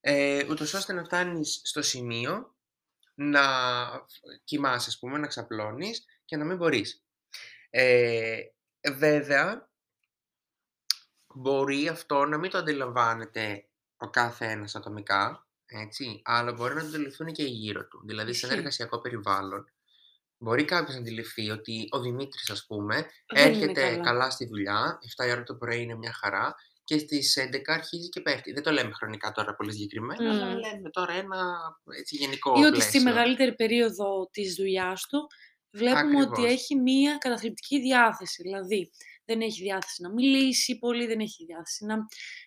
Ε, 0.00 0.44
ούτως 0.50 0.74
ώστε 0.74 0.92
να 0.92 1.04
φτάνεις 1.04 1.60
στο 1.64 1.82
σημείο 1.82 2.54
να 3.14 3.42
κοιμάσαι, 4.44 4.88
ας 4.88 4.98
πούμε, 4.98 5.18
να 5.18 5.26
ξαπλώνεις 5.26 6.04
και 6.24 6.36
να 6.36 6.44
μην 6.44 6.56
μπορείς. 6.56 7.04
Ε, 7.70 8.38
βέβαια, 8.96 9.70
μπορεί 11.34 11.88
αυτό 11.88 12.24
να 12.24 12.38
μην 12.38 12.50
το 12.50 12.58
αντιλαμβάνεται 12.58 13.64
ο 13.96 14.10
κάθε 14.10 14.46
ένας 14.50 14.74
ατομικά, 14.74 15.46
έτσι, 15.66 16.20
αλλά 16.24 16.52
μπορεί 16.52 16.74
να 16.74 16.80
το 16.80 16.86
αντιληφθούν 16.86 17.26
και 17.32 17.42
οι 17.42 17.48
γύρω 17.50 17.86
του. 17.88 18.02
Δηλαδή, 18.06 18.32
σε 18.32 18.46
ένα 18.46 18.54
Ισχύει. 18.54 18.58
εργασιακό 18.58 19.00
περιβάλλον, 19.00 19.64
Μπορεί 20.42 20.64
κάποιος 20.64 20.94
να 20.94 21.00
αντιληφθεί 21.00 21.50
ότι 21.50 21.88
ο 21.90 22.00
Δημήτρης, 22.00 22.50
ας 22.50 22.66
πούμε, 22.66 22.94
Δεν 22.94 23.52
είναι 23.52 23.62
έρχεται 23.62 23.80
καλά. 23.90 24.02
καλά. 24.02 24.30
στη 24.30 24.46
δουλειά, 24.46 24.98
7 25.16 25.26
η 25.26 25.30
ώρα 25.30 25.42
το 25.42 25.54
πρωί 25.54 25.82
είναι 25.82 25.94
μια 25.94 26.12
χαρά 26.12 26.54
και 26.84 26.98
στις 26.98 27.36
11 27.36 27.72
αρχίζει 27.74 28.08
και 28.08 28.20
πέφτει. 28.20 28.52
Δεν 28.52 28.62
το 28.62 28.70
λέμε 28.70 28.92
χρονικά 28.92 29.32
τώρα 29.32 29.54
πολύ 29.54 29.72
συγκεκριμένα, 29.72 30.30
αλλά 30.30 30.44
Μμμ. 30.44 30.58
λέμε 30.58 30.90
τώρα 30.90 31.12
ένα 31.12 31.60
έτσι, 31.98 32.16
γενικό 32.16 32.50
Ή 32.56 32.60
ότι 32.60 32.70
πλαίσιο. 32.70 32.90
στη 32.90 33.00
μεγαλύτερη 33.00 33.54
περίοδο 33.54 34.28
της 34.32 34.54
δουλειάς 34.54 35.06
του 35.06 35.26
βλέπουμε 35.72 36.16
ότι 36.20 36.30
Ακριβώς. 36.30 36.52
έχει 36.52 36.76
μία 36.76 37.16
καταθλιπτική 37.20 37.80
διάθεση. 37.80 38.42
Δηλαδή, 38.42 38.90
δεν 39.24 39.40
έχει 39.40 39.62
διάθεση 39.62 40.02
να 40.02 40.12
μιλήσει 40.12 40.78
πολύ, 40.78 41.06
δεν 41.06 41.20
έχει 41.20 41.44
διάθεση 41.44 41.84
να, 41.84 41.96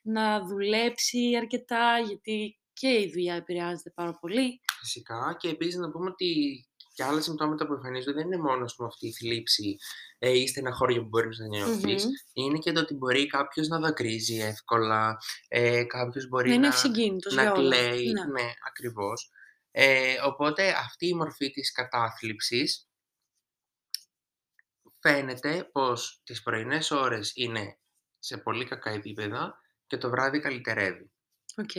να 0.04 0.46
δουλέψει 0.46 1.36
αρκετά, 1.38 2.00
γιατί 2.08 2.58
και 2.74 2.88
η 2.88 3.10
δουλειά 3.14 3.36
επηρεάζεται 3.36 3.90
πάρα 3.90 4.18
πολύ. 4.20 4.62
Φυσικά 4.80 5.36
και 5.40 5.50
επίσης 5.50 5.76
να 5.76 5.90
πούμε 5.92 6.10
ότι 6.10 6.66
και 6.96 7.04
άλλα 7.04 7.22
συμπτώματα 7.22 7.68
που 7.68 7.74
εμφανίζονται 7.74 8.18
δεν 8.18 8.26
είναι 8.26 8.38
μόνο 8.42 8.64
ας 8.64 8.76
πούμε, 8.76 8.88
αυτή 8.88 9.08
η 9.08 9.14
θλίψη 9.14 9.78
ε, 10.20 10.30
ή 10.40 10.48
στεναχώρια 10.48 11.02
που 11.02 11.08
μπορεί 11.08 11.30
να 11.38 11.48
νιώθεις. 11.48 12.06
Μμμ. 12.06 12.12
Είναι 12.34 12.58
και 12.58 12.72
το 12.72 12.80
ότι 12.80 12.94
μπορεί 12.94 13.28
κάποιος 13.28 13.68
να 13.68 13.80
δακρύζει 13.80 14.40
εύκολα, 14.40 15.18
ε, 15.48 15.84
κάποιος 15.84 16.28
μπορεί 16.28 16.48
Να 16.48 16.54
είναι 16.54 16.68
να, 16.68 16.74
ευσυγκίνητος 16.74 17.34
να 17.34 17.42
για 17.42 17.52
όλα. 17.54 17.76
κλαίει. 17.76 18.06
Ναι. 18.12 18.26
Ναι, 18.26 18.52
ακριβώς. 18.68 19.30
Ε, 19.72 20.14
οπότε 20.26 20.70
αυτή 20.70 21.08
η 21.08 21.14
μορφή 21.14 21.52
της 21.52 21.72
κατάθλιψης 21.72 22.88
φαίνεται 25.04 25.70
πως 25.72 26.22
τις 26.24 26.42
πρωινές 26.44 26.92
ώρες 26.92 27.32
είναι 27.36 27.78
σε 28.20 28.38
πολύ 28.38 28.66
κακά 28.66 28.90
επίπεδα 28.90 29.60
και 29.88 29.98
το 29.98 30.10
βράδυ 30.10 30.40
καλυτερεύει. 30.40 31.12
Οκ. 31.58 31.76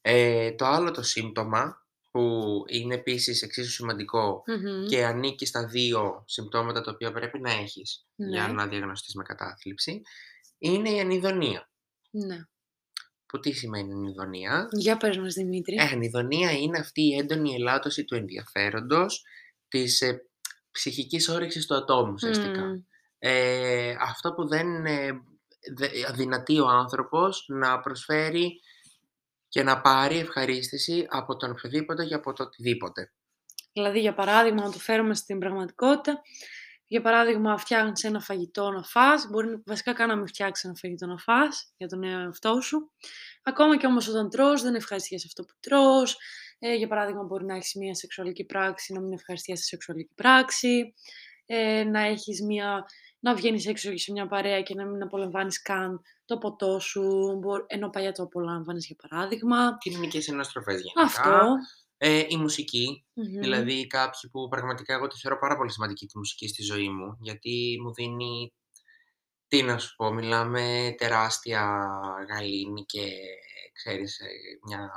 Ε, 0.00 0.52
το 0.52 0.64
άλλο 0.64 0.90
το 0.90 1.02
σύμπτωμα 1.02 1.86
που 2.10 2.52
είναι 2.68 2.94
επίσης 2.94 3.42
εξίσου 3.42 3.70
σημαντικό 3.70 4.42
Μμμ. 4.46 4.86
και 4.86 5.04
ανήκει 5.04 5.46
στα 5.46 5.66
δύο 5.66 6.24
συμπτώματα 6.26 6.80
τα 6.80 6.90
οποία 6.90 7.12
πρέπει 7.12 7.40
να 7.40 7.50
έχεις 7.52 8.06
για 8.14 8.46
Ναι. 8.46 8.52
να 8.52 8.66
διαγνωστείς 8.66 9.14
με 9.14 9.22
κατάθλιψη 9.22 10.02
είναι 10.58 10.90
η 10.90 11.00
ανιδονία. 11.00 11.70
Ναι. 12.10 12.44
Που 13.26 13.38
τι 13.40 13.52
σημαίνει 13.52 13.92
ανιδονία; 13.92 14.68
Για 14.72 14.96
πες 14.96 15.18
μας, 15.18 15.34
Δημήτρη. 15.34 15.74
Ε, 15.74 15.82
ανιδονία 15.82 16.52
είναι 16.52 16.78
αυτή 16.78 17.02
η 17.02 17.14
έντονη 17.16 17.54
ελάττωση 17.54 18.04
του 18.04 18.14
ενδιαφέροντος, 18.14 19.24
της 19.68 20.00
ε, 20.00 20.26
ψυχικής 20.72 21.28
όρεξης 21.28 21.66
του 21.66 21.74
ατόμου 21.74 22.12
ουσιαστικά. 22.12 22.64
Μμ. 22.64 22.82
Ε, 23.18 23.96
αυτό 24.00 24.32
που 24.32 24.48
δεν 24.48 24.86
ε, 24.86 25.10
δε, 25.76 25.88
αδυνατεί 26.08 26.60
ο 26.60 26.68
άνθρωπος 26.68 27.44
να 27.48 27.80
προσφέρει 27.80 28.60
και 29.48 29.62
να 29.62 29.80
πάρει 29.80 30.18
ευχαρίστηση 30.18 31.06
από 31.10 31.36
τον 31.36 31.50
οποιοδήποτε 31.50 32.04
και 32.04 32.14
από 32.14 32.32
το 32.32 32.42
οτιδήποτε. 32.42 33.12
Δηλαδή, 33.72 34.00
για 34.00 34.14
παράδειγμα, 34.14 34.62
να 34.62 34.70
το 34.70 34.78
φέρουμε 34.78 35.14
στην 35.14 35.38
πραγματικότητα, 35.38 36.20
για 36.86 37.00
παράδειγμα, 37.00 37.58
φτιάχνει 37.58 37.92
ένα 38.02 38.20
φαγητό 38.20 38.70
να 38.70 38.82
φας, 38.82 39.26
μπορεί 39.30 39.62
βασικά 39.66 39.92
καν 39.92 40.08
να 40.08 40.16
μην 40.16 40.26
φτιάξεις 40.26 40.64
ένα 40.64 40.74
φαγητό 40.74 41.06
να 41.06 41.18
φας 41.18 41.72
για 41.76 41.88
τον 41.88 42.02
εαυτό 42.02 42.60
σου. 42.60 42.92
Ακόμα 43.42 43.76
και 43.76 43.86
όμως 43.86 44.08
όταν 44.08 44.30
τρως, 44.30 44.62
δεν 44.62 44.74
ευχαριστιέσαι 44.74 45.26
αυτό 45.26 45.44
που 45.44 45.54
τρως. 45.60 46.16
Ε, 46.64 46.74
για 46.74 46.88
παράδειγμα, 46.88 47.22
μπορεί 47.22 47.44
να 47.44 47.54
έχεις 47.54 47.74
μια 47.74 47.94
σεξουαλική 47.94 48.44
πράξη, 48.44 48.92
να 48.92 49.00
μην 49.00 49.12
ευχαριστιέσαι 49.12 49.62
τη 49.62 49.68
σεξουαλική 49.68 50.14
πράξη. 50.14 50.94
Ε, 51.46 51.84
να 51.84 52.00
έχεις 52.00 52.42
μια... 52.42 52.84
να 53.20 53.34
βγαίνεις 53.34 53.66
έξω 53.66 53.96
σε 53.96 54.12
μια 54.12 54.26
παρέα 54.26 54.62
και 54.62 54.74
να 54.74 54.86
μην 54.86 55.02
απολαμβάνεις 55.02 55.62
καν 55.62 56.00
το 56.24 56.38
ποτό 56.38 56.80
σου, 56.80 57.36
μπο- 57.38 57.64
ενώ 57.66 57.90
παλιά 57.90 58.12
το 58.12 58.22
απολάμβανες 58.22 58.86
για 58.86 58.96
παράδειγμα. 59.08 59.76
Κοινωνικές 59.80 60.28
ενωστροφές 60.28 60.80
γενικά. 60.80 61.02
Αυτό. 61.02 61.48
Ε, 61.96 62.24
η 62.28 62.36
μουσική, 62.36 63.04
Μμμ. 63.12 63.40
δηλαδή 63.40 63.86
κάποιοι 63.86 64.30
που 64.30 64.48
πραγματικά 64.48 64.94
εγώ 64.94 65.06
τη 65.06 65.18
θεωρώ 65.18 65.38
πάρα 65.38 65.56
πολύ 65.56 65.72
σημαντική 65.72 66.06
τη 66.06 66.18
μουσική 66.18 66.48
στη 66.48 66.62
ζωή 66.62 66.88
μου, 66.88 67.16
γιατί 67.20 67.78
μου 67.82 67.92
δίνει, 67.92 68.52
τι 69.48 69.62
να 69.62 69.78
σου 69.78 69.96
πω, 69.96 70.12
μιλάμε 70.12 70.94
τεράστια 70.98 71.88
γαλήνη 72.28 72.84
και 72.84 73.10
ξέρεις, 73.72 74.18
ε, 74.18 74.26
μια... 74.66 74.90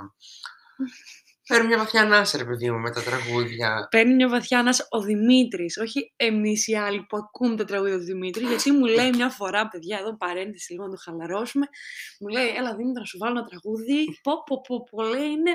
Παίρνω 1.47 1.67
μια 1.67 1.77
βαθιά 1.77 2.01
ανάσα, 2.01 2.37
ρε 2.37 2.45
παιδί 2.45 2.71
μου, 2.71 2.79
με 2.79 2.91
τα 2.91 3.01
τραγούδια. 3.01 3.87
Παίρνει 3.91 4.15
μια 4.15 4.29
βαθιά 4.29 4.59
ανάσα 4.59 4.87
ο 4.89 5.01
Δημήτρης, 5.01 5.77
όχι 5.77 6.13
εμείς 6.15 6.67
οι 6.67 6.75
άλλοι 6.75 7.05
που 7.09 7.17
ακούμε 7.17 7.55
τα 7.55 7.65
τραγούδια 7.65 7.97
του 7.97 8.03
Δημήτρης, 8.03 8.47
γιατί 8.47 8.71
μου 8.71 8.85
λέει 8.85 9.09
μια 9.09 9.29
φορά, 9.29 9.67
παιδιά, 9.67 9.97
εδώ 9.97 10.17
παρένθεση 10.17 10.71
λίγο 10.71 10.85
να 10.85 10.89
το 10.89 10.97
χαλαρώσουμε. 11.03 11.65
Μου 12.19 12.27
λέει, 12.27 12.47
Έλα 12.47 12.75
Δημήτρη, 12.75 12.99
να 12.99 13.05
σου 13.05 13.17
βάλω 13.17 13.37
ένα 13.37 13.47
τραγούδι. 13.47 14.19
Πω, 14.23 14.43
πω, 14.43 14.61
πω, 14.61 14.83
πω, 14.91 15.03
λέει, 15.03 15.29
είναι 15.29 15.51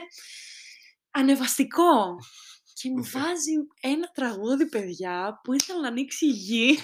ανεβαστικό. 1.10 2.16
Και 2.72 2.90
μου 2.90 3.04
βάζει 3.12 3.52
ένα 3.80 4.10
τραγούδι, 4.14 4.68
παιδιά, 4.68 5.40
που 5.44 5.52
ήθελα 5.52 5.80
να 5.80 5.88
ανοίξει 5.88 6.26
η 6.26 6.30
γη, 6.30 6.78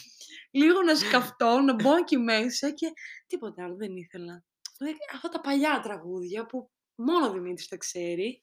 λίγο 0.60 0.82
να 0.82 0.94
σκαφτώ, 0.94 1.60
να 1.60 1.74
μπω 1.74 1.96
εκεί 1.96 2.16
μέσα 2.16 2.70
και 2.70 2.86
τίποτα 3.26 3.64
άλλο 3.64 3.76
δεν 3.76 3.96
ήθελα. 3.96 4.44
Δηλαδή, 4.78 4.98
Αυτά 5.14 5.28
τα 5.28 5.40
παλιά 5.40 5.80
τραγούδια 5.82 6.46
που 6.46 6.70
μόνο 6.94 7.26
ο 7.26 7.32
Δημήτρης 7.32 7.68
τα 7.68 7.76
ξέρει 7.76 8.42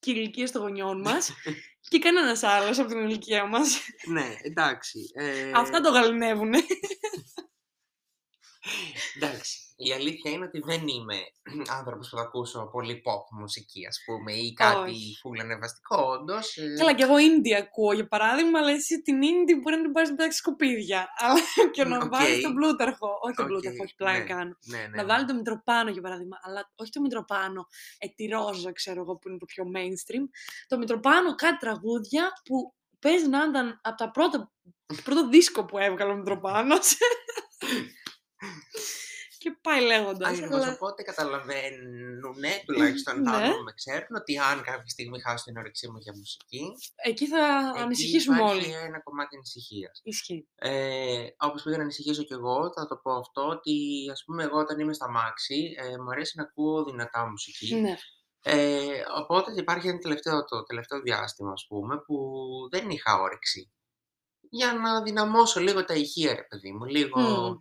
και 0.00 0.10
η 0.10 0.14
ηλικία 0.16 0.50
των 0.50 0.62
γονιών 0.62 1.00
μας 1.00 1.30
και 1.90 1.98
κανένας 1.98 2.42
άλλος 2.42 2.78
από 2.78 2.88
την 2.88 2.98
ηλικία 2.98 3.46
μας. 3.46 3.78
ναι, 4.06 4.34
εντάξει. 4.42 4.98
Ε, 5.14 5.50
Αυτά 5.54 5.80
το 5.80 5.90
γαληνεύουνε. 5.90 6.58
Εντάξει, 9.16 9.58
η 9.76 9.92
αλήθεια 9.92 10.30
είναι 10.30 10.44
ότι 10.44 10.60
δεν 10.60 10.88
είμαι 10.88 11.16
άνθρωπος 11.78 12.08
που 12.08 12.16
θα 12.16 12.22
ακούσω 12.22 12.68
πολύ 12.72 13.02
pop 13.04 13.38
μουσική, 13.40 13.86
ας 13.86 14.02
πούμε, 14.04 14.32
ή 14.32 14.52
κάτι 14.52 14.90
Όχι. 14.90 15.16
φουλ 15.20 15.42
ανεβαστικό, 15.42 15.96
όντως. 15.96 16.56
ε, 16.56 16.74
Καλά, 16.78 16.94
κι 16.94 17.02
εγώ 17.02 17.14
indie 17.14 17.52
ακούω 17.52 17.92
για 17.92 18.08
παράδειγμα, 18.08 18.58
αλλά 18.58 18.70
εσύ 18.70 19.02
την 19.02 19.20
indie 19.22 19.56
μπορεί 19.62 19.76
να 19.76 19.82
την 19.82 19.92
πάρεις 19.92 20.10
μετά 20.10 20.32
σκουπίδια. 20.32 21.08
Αλλά 21.24 21.40
και 21.72 21.84
να 21.84 21.96
Οκ. 21.96 22.08
βάλεις 22.10 22.40
τον 22.42 22.54
Πλούταρχο. 22.54 23.18
Όχι 23.22 23.34
τον 23.34 23.44
Οκ, 23.44 23.50
πλούταρχο, 23.50 23.82
όχι 23.82 23.94
πλάκα 23.94 24.18
ναι, 24.18 24.24
κάνω. 24.24 24.56
Ναι, 24.64 24.78
ναι, 24.78 24.86
Να 24.86 25.02
ναι. 25.02 25.04
βάλει 25.04 25.26
το 25.26 25.34
Μητροπάνο 25.34 25.90
για 25.90 26.02
παράδειγμα, 26.02 26.38
αλλά 26.42 26.72
όχι 26.74 26.90
το 26.90 27.00
Μητροπάνο, 27.00 27.66
ε, 27.98 28.06
τη 28.08 28.26
Ρόζα, 28.26 28.72
ξέρω 28.72 29.00
εγώ, 29.00 29.16
που 29.16 29.28
είναι 29.28 29.38
το 29.38 29.46
πιο 29.46 29.64
mainstream. 29.76 30.24
Το 30.68 30.78
Μητροπάνο 30.78 31.34
κάτι 31.34 31.56
τραγούδια 31.58 32.32
που 32.44 32.74
παίζει 32.98 33.28
να 33.28 33.44
ήταν 33.48 33.80
από 33.82 33.96
τα 33.96 34.10
πρώτα, 34.10 34.52
πρώτο 35.04 35.28
δίσκο 35.28 35.64
που 35.64 35.78
έβγαλε 35.78 36.12
ο 36.12 36.16
Μητροπάνος. 36.16 36.96
και 39.38 39.50
πάει 39.62 39.80
λέγοντας. 39.82 40.28
Ακριβώς, 40.38 40.66
οπότε 40.68 41.02
καταλαβαίνουν, 41.02 42.20
τουλάχιστον 42.66 43.24
τα 43.24 43.30
Ναι. 43.30 43.36
άτομα 43.36 43.56
που 43.56 43.62
με 43.62 43.72
ξέρουν, 43.72 44.16
ότι 44.16 44.38
αν 44.38 44.62
κάποια 44.62 44.88
στιγμή 44.88 45.20
χάσω 45.20 45.44
την 45.44 45.56
όρεξή 45.56 45.88
μου 45.90 45.98
για 45.98 46.12
μουσική, 46.16 46.62
Εκεί 47.04 47.26
θα 47.26 47.70
εκεί 47.74 47.82
ανησυχήσουμε 47.82 48.36
υπάρχει 48.36 48.56
όλοι. 48.56 48.72
ένα 48.74 49.00
κομμάτι 49.02 49.36
ανησυχίας. 49.36 50.00
Ισχύει. 50.02 50.48
Ε, 50.54 51.26
όπως 51.38 51.62
πήγα 51.62 51.76
να 51.76 51.82
ανησυχήσω 51.82 52.22
κι 52.22 52.32
εγώ, 52.32 52.72
θα 52.74 52.86
το 52.86 52.96
πω 52.96 53.12
αυτό, 53.12 53.42
ότι 53.48 53.74
ας 54.12 54.22
πούμε 54.26 54.42
εγώ 54.44 54.58
όταν 54.58 54.78
είμαι 54.78 54.92
στα 54.92 55.10
μάξι, 55.10 55.74
ε, 55.78 55.96
μου 55.98 56.10
αρέσει 56.10 56.32
να 56.36 56.42
ακούω 56.42 56.84
δυνατά 56.84 57.28
μουσική. 57.30 57.74
Ναι. 57.74 57.96
Ε, 58.42 59.02
οπότε 59.16 59.52
υπάρχει 59.56 59.88
ένα 59.88 59.98
τελευταίο, 59.98 60.44
το 60.44 60.62
τελευταίο 60.62 61.00
διάστημα, 61.00 61.52
ας 61.52 61.66
πούμε, 61.68 61.96
που 62.06 62.16
δεν 62.70 62.90
είχα 62.90 63.20
όρεξη. 63.20 63.72
Για 64.52 64.72
να 64.72 65.02
δυναμώσω 65.02 65.60
λίγο 65.60 65.84
τα 65.84 65.94
ηχεία, 65.94 66.34
ρε 66.34 66.42
παιδί 66.42 66.72
μου. 66.72 66.84
Λίγο, 66.84 67.20
Μμμ. 67.20 67.56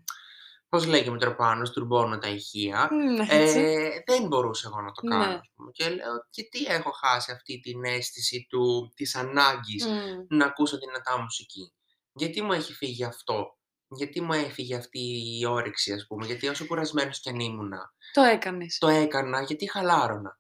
Πώς 0.70 0.86
λέγει 0.86 1.10
ο 1.10 1.12
Μητροπάνος, 1.12 1.72
τουρμπώνω 1.72 2.18
τα 2.18 2.28
ηχεία. 2.28 2.90
Ναι, 3.16 3.26
έτσι. 3.30 3.60
Ε, 3.60 3.90
δεν 4.06 4.28
μπορούσα 4.28 4.68
εγώ 4.72 4.82
να 4.82 4.92
το 4.92 5.02
κάνω, 5.02 5.26
Ναι. 5.26 5.34
ας 5.34 5.50
πούμε. 5.56 5.72
Και 5.72 5.90
λέω, 5.90 6.14
γιατί 6.30 6.66
έχω 6.68 6.92
χάσει 6.92 7.32
αυτή 7.32 7.60
την 7.60 7.84
αίσθηση 7.84 8.46
του, 8.50 8.92
της 8.96 9.16
ανάγκης 9.16 9.86
Μμ. 9.86 10.36
να 10.38 10.46
ακούσω 10.46 10.78
δυνατά 10.78 11.22
μουσική; 11.22 11.74
Γιατί 12.14 12.42
μου 12.42 12.52
έχει 12.54 12.74
φύγει 12.74 13.04
αυτό; 13.04 13.58
Γιατί 13.88 14.22
μου 14.22 14.34
έφυγε 14.34 14.76
αυτή 14.76 15.00
η 15.40 15.46
όρεξη, 15.46 15.94
ας 15.94 16.06
πούμε; 16.08 16.26
Γιατί 16.26 16.48
όσο 16.48 16.66
κουρασμένος 16.66 17.20
κι 17.20 17.30
αν 17.30 17.40
ήμουνα, 17.40 17.94
Το 18.14 18.22
έκανες. 18.22 18.78
το 18.78 18.88
έκανα 18.88 19.42
γιατί 19.42 19.70
χαλάρωνα. 19.72 20.38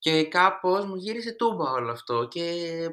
Και 0.00 0.24
κάπως 0.28 0.84
μου 0.86 0.96
γύρισε 0.96 1.32
τούμπα 1.34 1.70
όλο 1.70 1.90
αυτό 1.92 2.28
και 2.30 2.42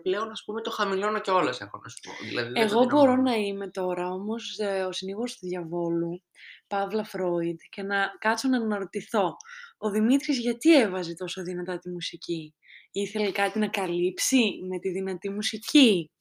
πλέον 0.03 0.31
ας 0.31 0.43
πούμε 0.45 0.61
το 0.61 0.71
χαμηλώνω 0.71 1.19
και 1.19 1.31
όλες 1.31 1.61
έχω 1.61 1.79
να 1.83 1.89
σου 1.89 1.99
πω. 2.01 2.11
Δηλαδή, 2.25 2.51
δεν 2.51 2.67
το 2.67 2.73
Εγώ 2.75 2.83
μπορώ 2.85 3.01
δυναμώνω. 3.01 3.21
να 3.21 3.35
είμαι 3.35 3.67
τώρα 3.69 4.11
όμως 4.11 4.57
ε, 4.59 4.83
ο 4.83 4.91
συνήγορος 4.91 5.37
του 5.37 5.47
διαβόλου, 5.47 6.23
Παύλα 6.67 7.03
Φρόιντ, 7.03 7.59
και 7.69 7.83
να 7.83 8.07
κάτσω 8.19 8.47
να 8.47 8.57
αναρωτηθώ. 8.57 9.35
Ο 9.77 9.89
Δημήτρης 9.89 10.37
γιατί 10.39 10.75
έβαζε 10.79 11.13
τόσο 11.15 11.43
δυνατά 11.43 11.79
τη 11.79 11.89
μουσική; 11.89 12.55
Ήθελε 12.91 13.31
κάτι 13.31 13.59
να 13.59 13.67
καλύψει 13.67 14.41
με 14.69 14.79
τη 14.79 14.89
δυνατή 14.89 15.29
μουσική; 15.29 16.11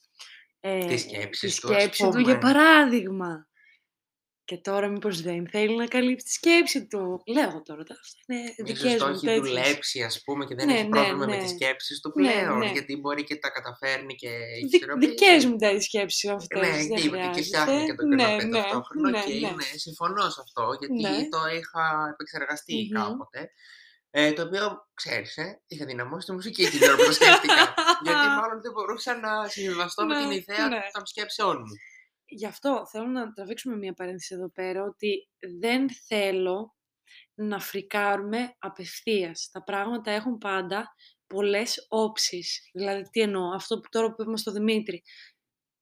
Ε, 0.60 0.86
Τις 0.86 1.00
σκέψεις 1.00 1.54
τη 1.54 1.60
του, 1.60 1.74
ας 1.74 1.82
σκέψη 1.82 2.02
του, 2.08 2.18
για 2.18 2.38
πούμε. 2.38 2.52
παράδειγμα. 2.52 3.48
Και 4.46 4.56
τώρα 4.56 4.88
μήπως 4.88 5.20
δεν 5.22 5.48
θέλει 5.48 5.76
να 5.76 5.86
καλύψει 5.86 6.24
τη 6.26 6.32
σκέψη 6.32 6.86
του. 6.86 7.22
Λέω 7.26 7.62
τώρα, 7.64 7.82
τα- 7.84 7.96
αυτά 8.00 8.34
είναι 8.34 8.54
Ίσως 8.56 8.82
δικές 8.82 8.98
το 8.98 9.06
μου 9.06 9.12
έχει 9.12 9.26
τέτοιες. 9.26 9.40
δουλέψει 9.48 10.02
ας 10.02 10.22
πούμε 10.24 10.44
και 10.44 10.54
δεν 10.54 10.66
Ναι, 10.66 10.72
έχει 10.74 10.82
ναι, 10.82 10.88
πρόβλημα 10.88 11.26
με 11.26 11.36
ναι. 11.36 11.42
τις 11.42 11.50
σκέψεις 11.50 12.00
του 12.00 12.12
Ναι, 12.14 12.30
πλέον. 12.32 12.58
ναι. 12.58 12.70
Γιατί 12.70 12.96
μπορεί 12.96 13.24
και 13.24 13.36
τα 13.36 13.50
καταφέρνει 13.50 14.14
και 14.14 14.28
έχει 14.28 14.66
Δι- 14.66 14.74
ισορροπήσει. 14.74 15.10
δικές 15.10 15.44
μου 15.44 15.56
τέτοιες 15.56 15.84
σκέψεις 15.84 16.30
αυτές, 16.30 16.60
Ναι, 16.60 16.76
δεν 16.76 16.94
τίποτα. 17.00 17.16
Και 17.16 17.22
χρειάζεται. 17.22 17.42
φτιάχνει 17.42 17.84
και 17.86 17.94
τον 17.94 18.08
Ναι, 18.08 18.22
καναπέ 18.24 18.44
ναι, 18.44 18.58
ταυτόχρονα. 18.58 19.10
ναι, 19.10 19.22
και 19.24 19.32
ναι. 19.40 19.50
ναι, 19.50 19.68
συμφωνώ 19.84 20.30
σε 20.34 20.40
αυτό 20.46 20.64
γιατί 20.80 21.00
Ναι. 21.02 21.28
το 21.34 21.40
είχα 21.58 21.84
επεξεργαστεί 22.12 22.74
Μμμ. 22.90 23.00
κάποτε. 23.02 23.40
Ε, 24.16 24.32
το 24.32 24.42
οποίο, 24.42 24.64
ξέρεις, 24.94 25.36
ε, 25.36 25.62
είχα 25.66 25.84
δυναμώσει 25.84 26.26
τη 26.26 26.32
μουσική 26.32 26.64
την 26.70 26.82
ώρα 26.82 26.96
που 26.96 27.04
το 27.04 27.12
σκέφτηκα. 27.12 27.62
γιατί 28.04 28.26
μάλλον 28.40 28.58
δεν 28.64 28.72
μπορούσα 28.72 29.12
να 29.24 29.32
συμβιβαστώ 29.48 30.06
με 30.06 30.14
την 30.18 30.28
Ναι, 30.28 30.34
ιδέα 30.34 30.68
ναι. 30.68 30.80
των 30.92 31.06
σκέψεών 31.06 31.56
μου. 31.66 31.74
Γι' 32.26 32.46
αυτό 32.46 32.86
θέλω 32.90 33.06
να 33.06 33.32
τραβήξουμε 33.32 33.76
μία 33.76 33.92
παρένθεση 33.92 34.34
εδώ 34.34 34.50
πέρα, 34.50 34.82
ότι 34.82 35.28
δεν 35.60 35.90
θέλω 36.06 36.74
να 37.34 37.60
φρικάρουμε 37.60 38.54
απευθείας. 38.58 39.48
Τα 39.52 39.62
πράγματα 39.62 40.10
έχουν 40.10 40.38
πάντα 40.38 40.94
πολλές 41.26 41.86
όψεις. 41.88 42.70
Δηλαδή, 42.72 43.02
τι 43.10 43.20
εννοώ, 43.20 43.54
αυτό 43.54 43.80
που 43.80 43.88
τώρα 43.88 44.12
που 44.14 44.22
είπαμε 44.22 44.36
στο 44.36 44.52
Δημήτρη. 44.52 45.02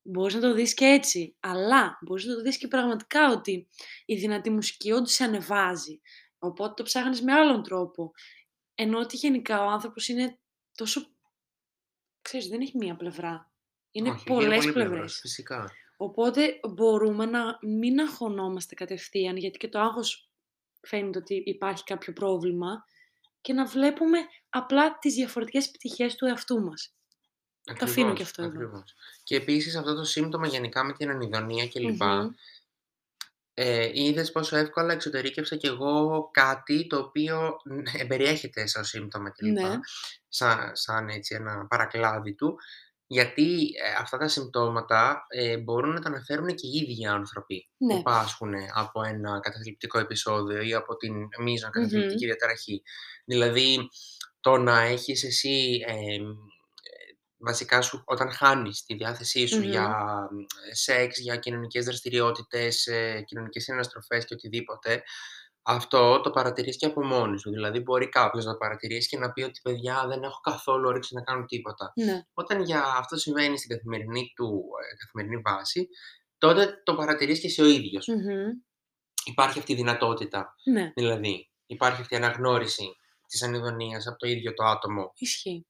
Μπορείς 0.04 0.34
να 0.34 0.40
το 0.40 0.54
δεις 0.54 0.74
και 0.74 0.84
έτσι, 0.84 1.36
αλλά 1.40 1.98
μπορείς 2.06 2.24
να 2.24 2.34
το 2.34 2.40
δεις 2.40 2.58
και 2.58 2.68
πραγματικά 2.68 3.30
ότι 3.30 3.68
η 4.04 4.14
δυνατή 4.14 4.50
μουσική 4.50 4.92
όντως 4.92 5.12
σε 5.12 5.24
ανεβάζει. 5.24 6.00
Οπότε 6.38 6.74
το 6.74 6.82
ψάχνεις 6.82 7.22
με 7.22 7.32
άλλον 7.32 7.62
τρόπο. 7.62 8.10
Ενώ 8.74 8.98
ότι 8.98 9.16
γενικά 9.16 9.64
ο 9.64 9.68
άνθρωπος 9.68 10.08
είναι 10.08 10.38
τόσο... 10.74 11.00
Ξέρεις, 12.22 12.48
δεν 12.48 12.60
έχει 12.60 12.76
μία 12.76 12.96
πλευρά. 12.96 13.52
Είναι 13.90 14.10
Όχι, 14.10 14.24
πολλές 14.24 14.58
πολύ 14.58 14.72
πλευρές. 14.72 14.88
πλευρές, 14.88 15.18
Φυσικά. 15.20 15.70
Οπότε 16.02 16.60
μπορούμε 16.68 17.26
να 17.26 17.58
μην 17.62 18.00
αγχωνόμαστε 18.00 18.74
κατευθείαν, 18.74 19.36
γιατί 19.36 19.58
και 19.58 19.68
το 19.68 19.80
άγχος 19.80 20.30
φαίνεται 20.80 21.18
ότι 21.18 21.42
υπάρχει 21.46 21.84
κάποιο 21.84 22.12
πρόβλημα 22.12 22.84
και 23.40 23.52
να 23.52 23.66
βλέπουμε 23.66 24.18
απλά 24.48 24.98
τις 24.98 25.14
διαφορετικές 25.14 25.70
πτυχές 25.70 26.14
του 26.14 26.26
εαυτού 26.26 26.60
μας. 26.62 26.94
Το 27.64 27.72
αφήνω 27.80 28.10
Ακριβώς, 28.10 28.16
και 28.16 28.22
αυτό 28.22 28.42
εδώ. 28.42 28.50
ακριβώς. 28.50 28.94
Και 29.22 29.36
επίσης 29.36 29.76
αυτό 29.76 29.94
το 29.94 30.04
σύμπτωμα 30.04 30.46
γενικά 30.46 30.84
με 30.84 30.92
την 30.92 31.10
ανιδονία 31.10 31.68
κλπ. 31.68 32.02
Μμμ. 32.02 32.30
Ε, 33.54 33.90
είδες 33.92 34.32
πόσο 34.32 34.56
εύκολα 34.56 34.92
εξωτερήκευσα 34.92 35.56
κι 35.56 35.66
εγώ 35.66 36.28
κάτι 36.32 36.86
το 36.86 36.98
οποίο 36.98 37.56
ε, 37.98 38.04
περιέχεται 38.04 38.66
σαν 38.66 38.84
σύμπτωμα 38.84 39.30
κλπ. 39.30 39.52
Ναι. 39.52 39.78
Σαν, 40.28 40.76
σαν 40.76 41.08
έτσι 41.08 41.34
ένα 41.34 41.66
παρακλάδι 41.66 42.34
του. 42.34 42.58
Γιατί 43.06 43.70
ε, 43.84 43.92
αυτά 44.00 44.16
τα 44.18 44.28
συμπτώματα 44.28 45.26
ε, 45.28 45.56
μπορούν 45.58 45.92
να 45.92 46.00
τα 46.00 46.08
αναφέρουν 46.08 46.46
και 46.46 46.66
οι 46.66 46.70
ίδιοι 46.70 47.00
οι 47.00 47.06
άνθρωποι 47.06 47.68
Ναι. 47.76 47.94
που 47.94 48.02
πάσχουν 48.02 48.54
από 48.74 49.02
ένα 49.02 49.40
καταθλιπτικό 49.40 49.98
επεισόδιο 49.98 50.60
ή 50.62 50.74
από 50.74 50.96
την 50.96 51.14
μείζον 51.38 51.70
καταθλιπτική 51.70 52.24
διαταραχή. 52.24 52.82
Δηλαδή, 53.24 53.78
το 54.40 54.56
να 54.56 54.80
έχεις 54.80 55.24
εσύ 55.24 55.84
ε, 55.86 55.92
ε, 56.14 56.18
βασικά 57.38 57.80
σου, 57.82 58.02
όταν 58.04 58.32
χάνεις 58.32 58.82
τη 58.84 58.94
διάθεσή 58.94 59.46
σου 59.46 59.56
Μμμ. 59.58 59.70
για 59.70 59.94
ε, 60.70 60.74
σεξ, 60.74 61.18
για 61.18 61.36
κοινωνικές 61.36 61.84
δραστηριότητες, 61.84 62.86
ε, 62.86 63.22
κοινωνικές 63.26 63.62
συναναστροφές 63.62 64.24
και 64.24 64.34
οτιδήποτε, 64.34 65.02
αυτό 65.62 66.20
το 66.20 66.30
παρατηρείς 66.30 66.76
και 66.76 66.86
από 66.86 67.04
μόνη 67.04 67.38
σου. 67.38 67.50
Δηλαδή, 67.50 67.80
μπορεί 67.80 68.08
κάποιος 68.08 68.44
να 68.44 68.52
το 68.52 68.58
παρατηρήσει 68.58 69.08
και 69.08 69.18
να 69.18 69.32
πει 69.32 69.42
ότι 69.42 69.60
παιδιά 69.62 70.06
δεν 70.08 70.22
έχω 70.22 70.40
καθόλου 70.40 70.88
όρεξη 70.88 71.14
να 71.14 71.22
κάνω 71.22 71.44
τίποτα. 71.44 71.92
Ναι. 71.94 72.22
Όταν 72.32 72.62
για 72.62 72.82
αυτό 72.84 73.16
συμβαίνει 73.16 73.58
στην 73.58 73.76
καθημερινή 73.76 74.32
του 74.36 74.62
ε, 74.92 74.96
καθημερινή 74.96 75.42
βάση, 75.44 75.88
τότε 76.38 76.82
το 76.84 76.94
παρατηρείς 76.94 77.40
και 77.40 77.46
εσύ 77.46 77.62
ο 77.62 77.66
ίδιος. 77.66 78.06
Μμμ. 78.06 78.50
Υπάρχει 79.24 79.58
αυτή 79.58 79.72
η 79.72 79.74
δυνατότητα. 79.74 80.54
Ναι. 80.64 80.92
Δηλαδή, 80.94 81.50
υπάρχει 81.66 82.00
αυτή 82.00 82.14
η 82.14 82.16
αναγνώριση 82.16 82.96
της 83.26 83.42
ανιδονίας 83.42 84.06
από 84.06 84.18
το 84.18 84.28
ίδιο 84.28 84.54
το 84.54 84.64
άτομο. 84.64 85.12
Ισχύει. 85.14 85.66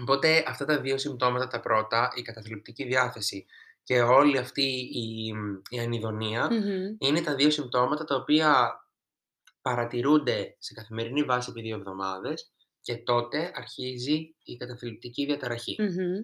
Οπότε 0.00 0.44
αυτά 0.46 0.64
τα 0.64 0.80
δύο 0.80 0.98
συμπτώματα 0.98 1.46
τα 1.46 1.60
πρώτα, 1.60 2.12
η 2.14 2.22
καταθλιπτική 2.22 2.84
διάθεση 2.84 3.46
και 3.90 4.00
όλη 4.00 4.38
αυτή 4.38 4.62
η, 4.92 5.34
η 5.68 5.78
ανιδονία, 5.78 6.48
Μμμ. 6.52 6.96
είναι 6.98 7.20
τα 7.20 7.34
δύο 7.34 7.50
συμπτώματα 7.50 8.04
τα 8.04 8.14
οποία 8.14 8.80
παρατηρούνται 9.62 10.56
σε 10.58 10.74
καθημερινή 10.74 11.22
βάση 11.22 11.50
επί 11.50 11.60
δύο 11.60 11.76
εβδομάδες 11.76 12.52
και 12.80 12.96
τότε 12.96 13.52
αρχίζει 13.54 14.34
η 14.42 14.56
καταθλιπτική 14.56 15.24
διαταραχή. 15.24 15.76
Μμμ. 15.82 16.18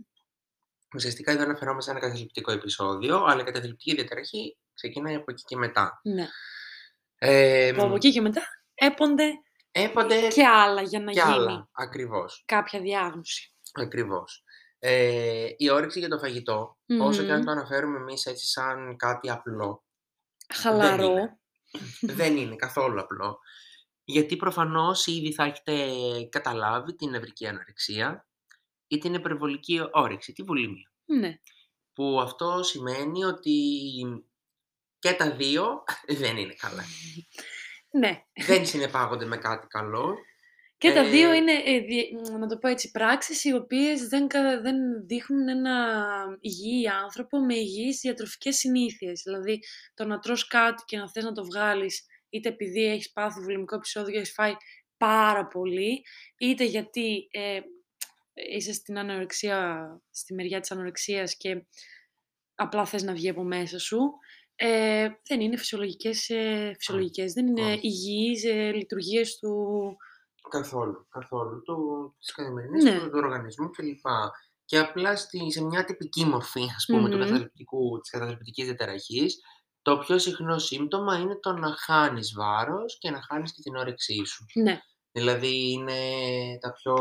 Ουσιαστικά 0.94 1.32
εδώ 1.32 1.42
αναφερόμαστε 1.42 1.90
σε 1.90 1.96
ένα 1.96 2.06
καταθλιπτικό 2.06 2.52
επεισόδιο, 2.52 3.25
αλλά 3.25 3.40
η 3.40 3.44
καταθλιπτική 3.44 3.94
διαταραχή 3.94 4.58
ξεκινάει 4.75 5.14
από 5.14 5.25
εκεί 5.28 5.42
και 5.46 5.56
μετά. 5.56 6.00
Ναι. 6.02 6.26
Ε, 7.18 7.73
Που 7.76 7.82
από 7.85 7.94
εκεί 7.94 8.12
και 8.12 8.20
μετά 8.20 8.42
έπονται 8.74 9.31
έπονται 9.70 10.29
και 10.29 10.46
άλλα 10.46 10.83
για 10.83 11.00
να 11.00 11.12
και 11.12 11.20
γίνει 11.20 11.33
άλλα. 11.35 11.68
Ακριβώς. 11.72 12.42
κάποια 12.46 12.81
διάγνωση. 12.81 13.55
Ακριβώς. 13.72 14.42
Ε, 14.79 15.49
η 15.57 15.71
όρεξη 15.71 15.99
για 15.99 16.09
το 16.09 16.19
φαγητό, 16.19 16.79
όσο 17.01 17.23
και 17.25 17.31
αν 17.31 17.39
Μμμ. 17.39 17.45
το 17.45 17.51
αναφέρουμε 17.51 17.99
εμείς 17.99 18.27
έτσι 18.27 18.47
σαν 18.47 18.97
κάτι 18.97 19.31
απλό, 19.31 19.85
Χαλαρό. 20.55 21.05
είναι. 21.05 21.39
δεν 22.01 22.37
είναι 22.37 22.57
καθόλου 22.57 23.01
απλό. 23.01 23.39
Γιατί 24.05 24.37
προφανώς 24.37 25.07
ήδη 25.07 25.33
θα 25.33 25.45
έχετε 25.45 25.89
καταλάβει 26.29 26.95
την 26.95 27.11
νευρική 27.11 27.47
ανορεξία 27.47 28.27
ή 28.87 28.99
την 28.99 29.15
υπερβολική 29.15 29.81
όρεξη, 29.93 30.33
τη 30.33 30.43
βουλήμια. 30.43 30.93
Ναι. 31.05 31.41
Που 31.93 32.21
αυτό 32.21 32.62
σημαίνει 32.62 33.25
ότι 33.25 33.59
και 34.99 35.12
τα 35.12 35.31
δύο 35.31 35.85
δεν 36.09 36.37
είναι 36.37 36.55
καλά. 36.55 36.85
Ναι. 37.91 38.25
δεν 38.47 38.67
συνεπάγονται 38.67 39.25
με 39.25 39.37
κάτι 39.37 39.67
καλό. 39.67 40.17
Και 40.88 40.94
τα 40.94 41.05
δύο 41.11 41.31
Ε, 41.31 41.37
είναι, 41.37 41.53
ε, 41.64 41.79
δι- 41.81 42.31
να 42.38 42.46
το 42.46 42.59
πω 42.59 42.68
έτσι, 42.68 42.90
πράξεις 42.90 43.44
οι 43.44 43.53
οποίες 43.55 44.09
δεν, 44.09 44.27
κα- 44.27 44.61
δεν 44.61 44.77
δείχνουν 45.07 45.49
ένα 45.49 45.96
υγιή 46.40 46.88
άνθρωπο 46.88 47.38
με 47.38 47.55
υγιείς 47.55 48.01
διατροφικές 48.01 48.57
συνήθειες. 48.57 49.20
Δηλαδή, 49.25 49.59
το 49.94 50.05
να 50.05 50.18
τρως 50.18 50.46
κάτι 50.46 50.83
και 50.87 50.96
να 50.96 51.11
θες 51.11 51.25
να 51.25 51.33
το 51.33 51.44
βγάλεις, 51.44 52.07
είτε 52.29 52.49
επειδή 52.49 52.85
έχεις 52.85 53.12
πάθει 53.12 53.40
βουλημικό 53.40 53.75
επεισόδιο, 53.77 54.18
έχεις 54.18 54.33
φάει 54.33 54.53
πάρα 54.96 55.46
πολύ, 55.46 56.03
είτε 56.38 56.64
γιατί 56.64 57.29
ε, 57.31 57.61
είσαι 58.33 58.72
στην 58.72 58.99
ανορεξία, 58.99 59.88
στη 60.11 60.35
μεριά 60.35 60.61
της 60.61 60.70
ανορεξίας 60.70 61.37
και 61.37 61.66
απλά 62.55 62.85
θες 62.85 63.03
να 63.03 63.12
βγει 63.12 63.29
από 63.29 63.42
μέσα 63.42 63.79
σου, 63.79 63.99
ε, 64.55 65.09
δεν 65.29 65.40
είναι 65.40 65.57
φυσιολογικές, 65.57 66.29
ε, 66.29 66.72
φυσιολογικές 66.79 67.33
δεν 67.33 67.46
είναι 67.46 67.62
όχι. 67.72 67.81
υγιείς 67.83 68.44
ε, 68.44 68.72
λειτουργίες 68.72 69.38
του, 69.38 69.96
Καθόλου, 70.50 71.06
καθόλου. 71.11 71.62
Του, 71.62 72.14
της 72.18 72.32
καθημερινής 72.32 72.85
Ναι. 72.85 72.98
του, 72.98 73.04
του 73.04 73.12
οργανισμού 73.24 73.70
κλπ. 73.70 74.06
Και 74.64 74.78
απλά 74.78 75.16
στη, 75.16 75.50
σε 75.50 75.64
μια 75.64 75.85
τυπική 75.85 76.24
μορφή, 76.24 76.62
ας 76.76 76.85
πούμε, 76.87 77.09
του 77.11 77.16
Μμμ. 77.16 77.24
καταθλιπτικού, 77.24 78.00
της 78.00 78.11
καταθλιπτικής 78.11 78.64
διαταραχής, 78.64 79.40
το 79.82 79.98
πιο 79.98 80.18
συχνό 80.18 80.59
σύμπτωμα 80.59 81.18
είναι 81.18 81.37
το 81.40 81.52
να 81.52 81.74
χάνεις 81.76 82.32
βάρος 82.37 82.98
και 82.98 83.11
να 83.11 83.22
χάνεις 83.22 83.52
και 83.54 83.62
την 83.62 83.76
όρεξή 83.76 84.24
σου. 84.26 84.44
Ναι. 84.54 84.80
Δηλαδή 85.12 85.70
είναι 85.72 85.94
τα 86.61 86.72
πιο, 86.72 86.94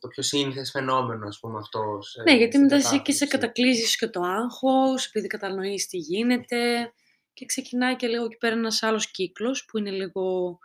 το 0.00 0.08
πιο 0.08 0.22
σύνηθες 0.22 0.70
φαινόμενο, 0.70 1.26
ας 1.26 1.38
πούμε, 1.40 1.58
αυτό. 1.58 1.98
σε- 2.02 2.22
Ναι, 2.22 2.36
γιατί 2.36 2.50
στην 2.50 2.62
μετά 2.62 2.76
εσύ 2.76 3.02
και 3.02 3.12
σε 3.12 3.26
κατάθλιψη. 3.26 3.26
κατακλείζεις 3.28 3.96
και 3.96 4.08
το 4.08 4.20
άγχος, 4.22 5.06
επειδή 5.06 5.26
κατανοείς 5.26 5.86
τι 5.86 5.96
γίνεται 5.96 6.92
και 7.32 7.44
ξεκινάει 7.44 7.96
και 7.96 8.06
λίγο 8.06 8.24
εκεί 8.24 8.36
πέρα 8.36 8.54
ένας 8.56 8.82
άλλος 8.82 9.10
κύκλος 9.10 9.64
που 9.64 9.78
είναι 9.78 9.90
λίγο 9.90 10.58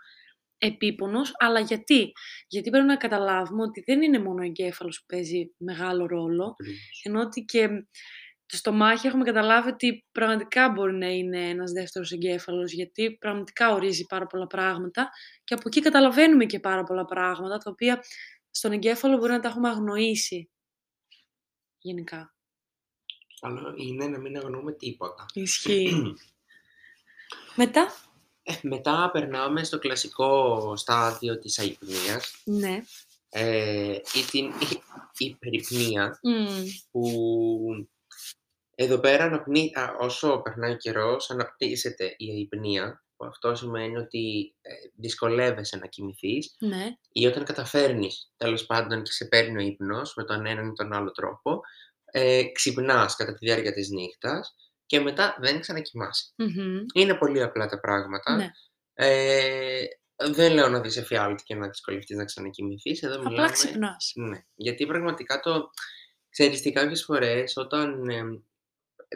επίπονος. 0.65 1.31
Αλλά 1.37 1.59
γιατί; 1.59 2.11
Γιατί 2.47 2.69
πρέπει 2.69 2.85
να 2.85 2.97
καταλάβουμε 2.97 3.63
ότι 3.63 3.83
δεν 3.85 4.01
είναι 4.01 4.19
μόνο 4.19 4.41
ο 4.41 4.45
εγκέφαλος 4.45 4.99
που 4.99 5.05
παίζει 5.15 5.53
μεγάλο 5.57 6.05
ρόλο, 6.05 6.55
Ακριβώς. 6.59 7.01
ενώ 7.03 7.19
ότι 7.21 7.41
και 7.41 7.67
το 8.45 8.57
στομάχι 8.57 9.07
έχουμε 9.07 9.23
καταλάβει 9.23 9.69
ότι 9.69 10.05
πραγματικά 10.11 10.69
μπορεί 10.69 10.93
να 10.93 11.07
είναι 11.07 11.49
ένας 11.49 11.71
δεύτερος 11.71 12.11
εγκέφαλος, 12.11 12.71
γιατί 12.71 13.17
πραγματικά 13.19 13.73
ορίζει 13.73 14.05
πάρα 14.05 14.25
πολλά 14.25 14.47
πράγματα 14.47 15.09
και 15.43 15.53
από 15.53 15.63
εκεί 15.65 15.81
καταλαβαίνουμε 15.81 16.45
και 16.45 16.59
πάρα 16.59 16.83
πολλά 16.83 17.05
πράγματα, 17.05 17.57
τα 17.57 17.69
οποία 17.71 18.03
στον 18.51 18.71
εγκέφαλο 18.71 19.17
μπορεί 19.17 19.31
να 19.31 19.39
τα 19.39 19.47
έχουμε 19.47 19.69
αγνοήσει 19.69 20.49
γενικά. 21.79 22.35
Καλό 23.39 23.73
είναι 23.77 24.07
να 24.07 24.19
μην 24.19 24.37
αγνοούμε 24.37 24.71
τίποτα. 24.71 25.25
Ισχύει. 25.33 26.13
Μετά, 27.55 27.87
Ε, 28.43 28.53
μετά 28.61 29.09
περνάμε 29.13 29.63
στο 29.63 29.79
κλασικό 29.79 30.73
στάδιο 30.77 31.39
της 31.39 31.59
αϊπνίας 31.59 32.41
ναι. 32.43 32.81
ε, 33.29 33.91
ή 33.93 34.21
την 34.31 34.45
υ- 34.45 34.81
υπερυπνία 35.17 36.19
Μμμ. 36.23 36.63
που 36.91 37.07
εδώ 38.75 38.99
πέρα 38.99 39.23
αναπνί, 39.23 39.71
α, 39.75 39.95
όσο 39.99 40.41
περνάει 40.43 40.71
ο 40.71 40.77
καιρός 40.77 41.29
αναπτύσσεται 41.29 42.13
η 42.17 42.31
αϊπνία 42.31 43.03
που 43.15 43.25
αυτό 43.25 43.55
σημαίνει 43.55 43.97
ότι 43.97 44.55
ε, 44.61 44.71
δυσκολεύεσαι 44.95 45.77
να 45.77 45.87
κοιμηθείς 45.87 46.55
Ναι. 46.59 46.85
ή 47.11 47.25
όταν 47.27 47.43
καταφέρνεις 47.43 48.31
τέλος 48.37 48.65
πάντων 48.65 49.03
και 49.03 49.11
σε 49.11 49.25
παίρνει 49.25 49.57
ο 49.63 49.65
ύπνος 49.67 50.13
με 50.15 50.23
τον 50.23 50.45
έναν 50.45 50.67
ή 50.69 50.73
τον 50.73 50.93
άλλο 50.93 51.11
τρόπο 51.11 51.61
ε, 52.05 52.43
ξυπνάς 52.43 53.15
κατά 53.15 53.33
τη 53.33 53.45
διάρκεια 53.45 53.73
της 53.73 53.89
νύχτας 53.89 54.55
και 54.85 54.99
μετά 54.99 55.37
δεν 55.39 55.59
ξανακοιμάσαι. 55.59 56.33
Μμμ. 56.35 56.79
Είναι 56.93 57.13
πολύ 57.15 57.41
απλά 57.41 57.65
τα 57.67 57.79
πράγματα. 57.79 58.35
Ναι. 58.35 58.51
Ε, 58.93 59.83
δεν 60.31 60.53
λέω 60.53 60.69
να 60.69 60.81
δεις 60.81 60.97
εφιάλτη 60.97 61.43
και 61.43 61.55
να 61.55 61.67
δυσκολευτείς 61.67 62.17
να 62.17 62.25
ξανακοιμηθείς. 62.25 63.03
Εδώ 63.03 63.15
Απλά 63.15 63.29
μιλάμε... 63.29 63.51
ξυπνάς. 63.51 64.11
Ναι, 64.15 64.39
γιατί 64.55 64.85
πραγματικά 64.85 65.39
το... 65.39 65.69
Ξέρεις 66.29 66.61
τι, 66.61 66.71
κάποιες 66.71 67.03
φορές 67.03 67.57
όταν... 67.57 68.09
ε, 68.09 68.23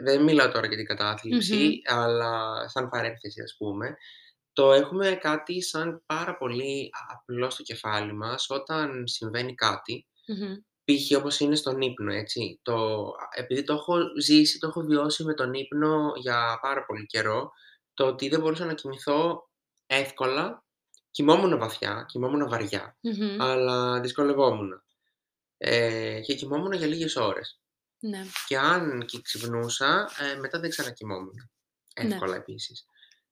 δεν 0.02 0.22
μιλάω 0.22 0.50
τώρα 0.50 0.66
για 0.66 0.76
την 0.76 0.86
κατάθλιψη, 0.86 1.80
αλλά 1.84 2.68
σαν 2.68 2.88
παρένθεση 2.88 3.42
ας 3.42 3.54
πούμε, 3.58 3.96
Το 4.58 4.72
έχουμε 4.72 5.18
κάτι 5.20 5.62
σαν 5.62 6.02
πάρα 6.06 6.36
πολύ 6.36 6.90
απλό 7.08 7.50
στο 7.50 7.62
κεφάλι 7.62 8.12
μας 8.12 8.46
όταν 8.50 9.06
συμβαίνει 9.06 9.54
κάτι. 9.54 10.06
Μμμ. 10.26 10.56
Π.χ. 10.88 11.16
όπως 11.16 11.40
είναι 11.40 11.54
στον 11.54 11.80
ύπνο, 11.80 12.12
έτσι. 12.12 12.60
Το 12.62 13.10
επειδή 13.34 13.62
το 13.64 13.72
έχω 13.72 13.96
ζήσει, 14.20 14.58
το 14.58 14.66
έχω 14.66 14.80
βιώσει 14.80 15.24
με 15.24 15.34
τον 15.34 15.52
ύπνο 15.52 16.12
για 16.16 16.58
πάρα 16.62 16.84
πολύ 16.84 17.06
καιρό, 17.06 17.52
το 17.94 18.06
ότι 18.06 18.28
δεν 18.28 18.40
μπορούσα 18.40 18.64
να 18.64 18.74
κοιμηθώ 18.74 19.48
εύκολα, 19.86 20.64
κοιμόμουν 21.10 21.58
βαθιά, 21.58 22.04
κοιμόμουν 22.08 22.48
βαριά, 22.48 22.96
Μμμ. 23.00 23.42
αλλά 23.42 24.00
δυσκολευόμουν. 24.00 24.82
Ε, 25.56 26.20
και 26.20 26.34
κοιμόμουν 26.34 26.72
για 26.72 26.86
λίγες 26.86 27.16
ώρες. 27.16 27.60
Ναι. 27.98 28.24
Και 28.46 28.58
αν 28.58 29.04
και 29.06 29.20
ξυπνούσα, 29.22 30.10
ε, 30.18 30.38
μετά 30.38 30.60
δεν 30.60 30.70
ξανακοιμόμουν. 30.70 31.50
Ναι. 32.02 32.14
Εύκολα 32.14 32.36
επίσης. 32.36 32.84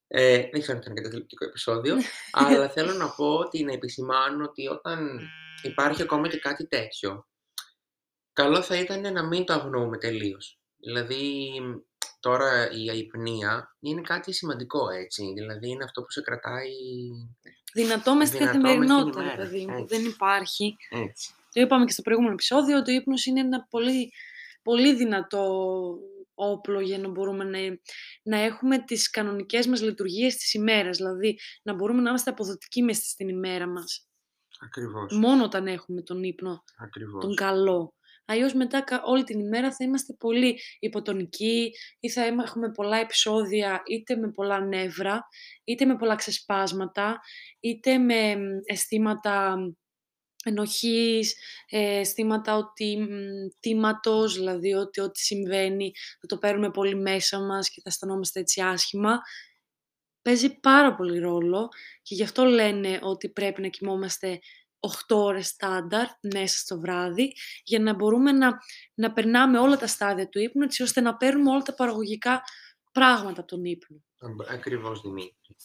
Ε, 0.06 0.48
δεν 0.50 0.60
ξέρω 0.60 0.78
αν 0.78 0.82
ήταν 0.82 1.04
καταληπτικό 1.04 1.44
επεισόδιο, 1.44 1.96
αλλά 2.32 2.68
θέλω 2.68 2.92
να 3.02 3.10
πω 3.10 3.34
ότι 3.34 3.64
να 3.64 3.72
επισημάνω 3.72 4.44
ότι 4.44 4.68
όταν 4.68 5.20
υπάρχει 5.62 6.02
ακόμα 6.02 6.28
και 6.28 6.38
κάτι 6.38 6.66
τέτοιο, 6.66 7.26
καλό 8.36 8.62
θα 8.62 8.78
ήταν 8.80 9.12
να 9.12 9.26
μην 9.26 9.44
το 9.44 9.52
αγνοούμε 9.52 9.98
τελείως. 9.98 10.58
Δηλαδή, 10.76 11.52
τώρα 12.20 12.70
η 12.70 12.90
αϊπνία 12.90 13.76
είναι 13.80 14.00
κάτι 14.00 14.32
σημαντικό, 14.32 14.90
έτσι. 14.90 15.32
Δηλαδή, 15.34 15.68
είναι 15.68 15.84
αυτό 15.84 16.02
που 16.02 16.10
σε 16.10 16.20
κρατάει 16.20 16.70
Δυνατό 17.72 18.14
μες 18.14 18.28
στη 18.28 18.36
δυνατό 18.36 18.58
μες 18.58 18.62
στην 18.62 18.62
καθημερινότητα, 18.62 19.20
ρε 19.20 19.26
ημέρα. 19.26 19.42
παιδί 19.42 19.66
μου. 19.66 19.76
Έτσι. 19.76 19.96
Δεν 19.96 20.04
υπάρχει. 20.04 20.76
έτσι. 20.90 21.34
Το 21.52 21.60
είπαμε 21.60 21.84
και 21.84 21.92
στο 21.92 22.02
προηγούμενο 22.02 22.32
επεισόδιο, 22.34 22.78
ότι 22.78 22.92
ο 22.92 22.94
ύπνος 22.94 23.26
είναι 23.26 23.40
ένα 23.40 23.66
πολύ, 23.70 24.12
πολύ 24.62 24.94
δυνατό 24.94 25.68
όπλο 26.34 26.80
για 26.80 26.98
να 26.98 27.08
μπορούμε 27.08 27.44
να, 27.44 27.58
να 28.22 28.36
έχουμε 28.38 28.78
τις 28.78 29.10
κανονικές 29.10 29.66
μας 29.66 29.82
λειτουργίες 29.82 30.36
της 30.36 30.54
ημέρας. 30.54 30.96
Δηλαδή, 30.96 31.38
να 31.62 31.74
μπορούμε 31.74 32.00
να 32.02 32.08
είμαστε 32.08 32.30
αποδοτικοί 32.30 32.82
μέσα 32.82 33.02
στην 33.04 33.28
ημέρα 33.28 33.66
μας. 33.66 34.08
Ακριβώς. 34.60 35.16
Μόνο 35.16 35.44
όταν 35.44 35.66
έχουμε 35.66 36.02
τον 36.02 36.22
ύπνο 36.22 36.64
Ακριβώς. 36.78 37.24
τον 37.24 37.34
καλό. 37.34 37.94
Αλλιώς 38.28 38.54
μετά 38.54 38.82
κα- 38.82 39.02
όλη 39.04 39.24
την 39.24 39.40
ημέρα 39.40 39.72
θα 39.72 39.84
είμαστε 39.84 40.12
πολύ 40.18 40.58
υποτονικοί 40.78 41.72
ή 42.00 42.10
θα 42.10 42.26
είμα- 42.26 42.42
έχουμε 42.42 42.70
πολλά 42.72 42.96
επεισόδια 42.96 43.82
είτε 43.86 44.16
με 44.16 44.30
πολλά 44.30 44.60
νεύρα, 44.60 45.28
είτε 45.64 45.84
με 45.84 45.96
πολλά 45.96 46.14
ξεσπάσματα, 46.14 47.20
είτε 47.60 47.98
με 47.98 48.36
μ, 48.36 48.42
αισθήματα 48.64 49.56
ενοχής, 50.44 51.34
ε, 51.68 51.98
αισθήματα 51.98 52.56
ότι 52.56 52.96
μ, 53.00 53.06
τίματος, 53.60 54.34
δηλαδή 54.34 54.72
ότι 54.74 55.00
ό,τι 55.00 55.18
συμβαίνει 55.20 55.92
θα 56.20 56.26
το 56.26 56.38
παίρνουμε 56.38 56.70
πολύ 56.70 56.94
μέσα 56.94 57.40
μας 57.40 57.68
και 57.70 57.80
θα 57.80 57.88
αισθανόμαστε 57.88 58.40
έτσι 58.40 58.60
άσχημα. 58.60 59.18
Παίζει 60.22 60.60
πάρα 60.60 60.94
πολύ 60.94 61.18
ρόλο 61.18 61.68
και 62.02 62.14
γι' 62.14 62.22
αυτό 62.22 62.44
λένε 62.44 62.98
ότι 63.02 63.28
πρέπει 63.28 63.60
να 63.62 63.68
κοιμόμαστε 63.68 64.38
8 65.08 65.16
ώρες 65.16 65.46
στάνταρ 65.46 66.06
μέσα 66.20 66.58
στο 66.58 66.80
βράδυ 66.80 67.32
για 67.64 67.78
να 67.80 67.94
μπορούμε 67.94 68.32
να, 68.32 68.58
να 68.94 69.12
περνάμε 69.12 69.58
όλα 69.58 69.76
τα 69.76 69.86
στάδια 69.86 70.28
του 70.28 70.38
ύπνου 70.38 70.62
έτσι 70.62 70.82
ώστε 70.82 71.00
να 71.00 71.16
παίρνουμε 71.16 71.50
όλα 71.50 71.62
τα 71.62 71.74
παραγωγικά 71.74 72.42
πράγματα 72.92 73.40
από 73.40 73.48
τον 73.50 73.64
ύπνο. 73.64 73.96
Αμπ- 74.20 74.50
Ακριβώς, 74.50 75.00
Δημήτρη. 75.00 75.56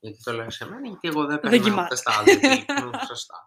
Γιατί 0.00 0.22
το 0.22 0.32
λέω 0.32 0.50
σε 0.50 0.64
μένα, 0.68 0.86
γιατί 0.88 1.08
εγώ 1.08 1.20
δεν 1.26 1.28
Δεν 1.28 1.40
περνάω 1.50 1.68
κοιμάσαι. 1.68 1.88
τα 1.88 1.96
στάδια 1.96 2.40
του 2.40 2.46
ύπνου, 2.60 2.90
σωστά. 3.08 3.46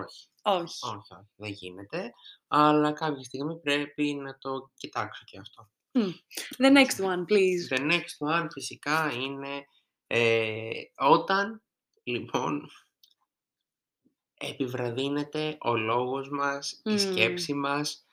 Όχι, 0.00 0.28
Όχι. 0.42 0.78
όχι, 0.86 0.96
όχι, 1.14 1.26
δεν 1.36 1.50
γίνεται. 1.50 2.10
Αλλά 2.48 2.92
κάποια 2.92 3.22
στιγμή 3.22 3.60
πρέπει 3.60 4.14
να 4.14 4.38
το 4.38 4.70
κοιτάξω 4.76 5.22
και 5.26 5.38
αυτό. 5.38 5.70
The 6.58 6.72
next 6.76 7.04
one, 7.04 7.24
please. 7.32 7.76
The 7.76 7.90
next 7.90 8.38
one 8.40 8.46
φυσικά 8.52 9.10
είναι 9.14 9.64
ε, 10.06 10.70
όταν, 10.96 11.62
λοιπόν, 12.02 12.70
επιβραδύνεται 14.38 15.56
ο 15.60 15.76
λόγος 15.76 16.28
μας, 16.30 16.80
η 16.84 16.90
Μμμ. 16.90 16.98
σκέψη 16.98 17.54
μας, 17.54 18.06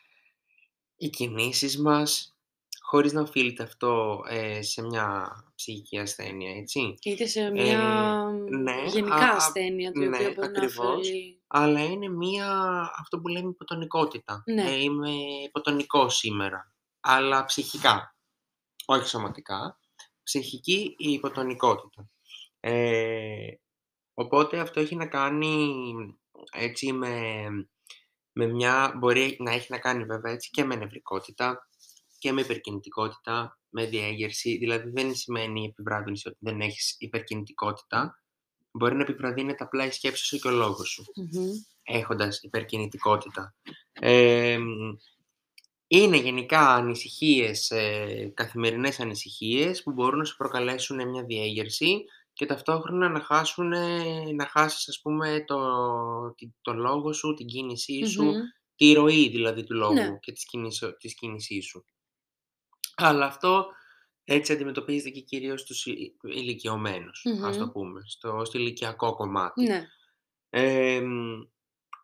οι 0.97 1.09
κινήσεις 1.09 1.79
μας, 1.79 2.35
χωρίς 2.81 3.13
να 3.13 3.21
οφείλεται 3.21 3.63
αυτό 3.63 4.23
ε, 4.27 4.61
σε 4.61 4.81
μια 4.81 5.29
ψυχική 5.55 5.97
ασθένεια, 5.97 6.57
έτσι. 6.57 6.95
Είτε 7.03 7.25
σε 7.25 7.49
μια 7.49 8.29
ναι, 8.49 8.83
γενικά 8.85 9.15
α- 9.15 9.31
α- 9.31 9.35
ασθένεια, 9.35 9.91
την 9.91 10.01
ναι, 10.01 10.07
οποία 10.07 10.27
μπορεί 10.27 10.39
να 10.39 10.45
ακριβώς. 10.45 10.99
αφαιρεί. 10.99 11.39
Αλλά 11.47 11.83
είναι 11.83 12.09
μία, 12.09 12.49
αυτό 12.99 13.19
που 13.19 13.27
λέμε 13.27 13.49
υποτονικότητα. 13.49 14.43
Ναι. 14.45 14.69
Ε, 14.69 14.81
είμαι 14.81 15.09
υποτονικός 15.45 16.15
σήμερα, 16.15 16.73
αλλά 16.99 17.45
ψυχικά, 17.45 18.15
όχι 18.85 19.07
σωματικά. 19.07 19.79
Ψυχική 20.23 20.95
η 20.97 21.11
υποτονικότητα. 21.11 22.09
Ε, 22.59 23.47
οπότε 24.15 24.59
αυτό 24.59 24.79
έχει 24.79 24.95
να 24.95 25.07
κάνει 25.07 25.75
έτσι 26.51 26.93
με, 26.93 27.43
με 28.31 28.47
μια, 28.47 28.93
μπορεί 28.97 29.35
να 29.39 29.51
έχει 29.51 29.71
να 29.71 29.79
κάνει 29.79 30.03
βέβαια 30.03 30.33
έτσι 30.33 30.49
και 30.49 30.63
με 30.63 30.75
νευρικότητα 30.75 31.67
και 32.17 32.31
με 32.31 32.41
υπερκινητικότητα, 32.41 33.59
με 33.69 33.85
διέγερση. 33.85 34.57
Δηλαδή 34.57 34.89
δεν 34.89 35.15
σημαίνει 35.15 35.61
η 35.61 35.65
επιβράδυνση 35.65 36.27
ότι 36.27 36.37
δεν 36.39 36.61
έχεις 36.61 36.95
υπερκινητικότητα. 36.99 38.19
Μπορεί 38.71 38.95
να 38.95 39.01
επιβραδύνεται 39.01 39.63
απλά 39.63 39.85
η 39.85 39.91
σκέψη 39.91 40.25
σου 40.25 40.37
και 40.37 40.47
ο 40.47 40.51
λόγος 40.51 40.89
σου 40.89 41.03
Μμμ. 41.15 41.49
έχοντας 41.83 42.41
υπερκινητικότητα. 42.41 43.55
Ε, 43.91 44.59
είναι 45.87 46.17
γενικά 46.17 46.69
ανησυχίες, 46.69 47.71
ε, 47.71 48.31
καθημερινές 48.33 48.99
ανησυχίες 48.99 49.83
που 49.83 49.91
μπορούν 49.91 50.19
να 50.19 50.25
σου 50.25 50.35
προκαλέσουν 50.35 51.09
μια 51.09 51.23
διέγερση 51.23 52.05
και 52.35 52.45
ταυτόχρονα 52.45 53.09
να, 53.09 53.19
χάσουν, 53.19 53.67
να 54.35 54.45
χάσεις 54.47 54.89
ας 54.89 54.99
πούμε 55.01 55.43
το, 55.47 55.57
τη- 56.35 56.51
το 56.61 56.73
λόγο 56.73 57.13
σου, 57.13 57.33
την 57.33 57.45
κίνησή 57.45 58.05
σου, 58.05 58.23
Μμμ. 58.23 58.33
τη 58.75 58.93
ροή 58.93 59.29
δηλαδή 59.29 59.63
του 59.63 59.73
λόγου 59.75 59.93
Ναι. 59.93 60.17
και 60.21 60.31
της, 60.31 60.45
κίνησης, 60.45 60.95
της 60.99 61.15
κίνησής 61.15 61.65
σου. 61.65 61.85
Αλλά 62.95 63.25
αυτό 63.25 63.65
έτσι 64.23 64.53
αντιμετωπίζεται 64.53 65.09
και 65.09 65.21
κυρίως 65.21 65.61
στους 65.61 65.85
οι- 65.85 66.15
ηλικιωμένους, 66.21 67.23
ας 67.43 67.57
το 67.57 67.63
Μμμ. 67.63 67.71
πούμε, 67.71 68.01
στο, 68.05 68.41
στο 68.45 68.57
ηλικιακό 68.57 69.15
κομμάτι. 69.15 69.63
Ναι. 69.63 69.85
Εμ, 70.49 71.41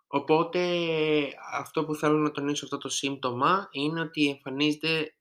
οπότε 0.07 0.59
αυτό 1.53 1.85
που 1.85 1.95
θέλω 1.95 2.17
να 2.17 2.31
τονίσω 2.31 2.65
αυτό 2.65 2.77
το 2.77 2.89
σύμπτωμα 2.89 3.67
είναι 3.71 4.01
ότι 4.01 4.29
εμφανίζεται 4.29 5.15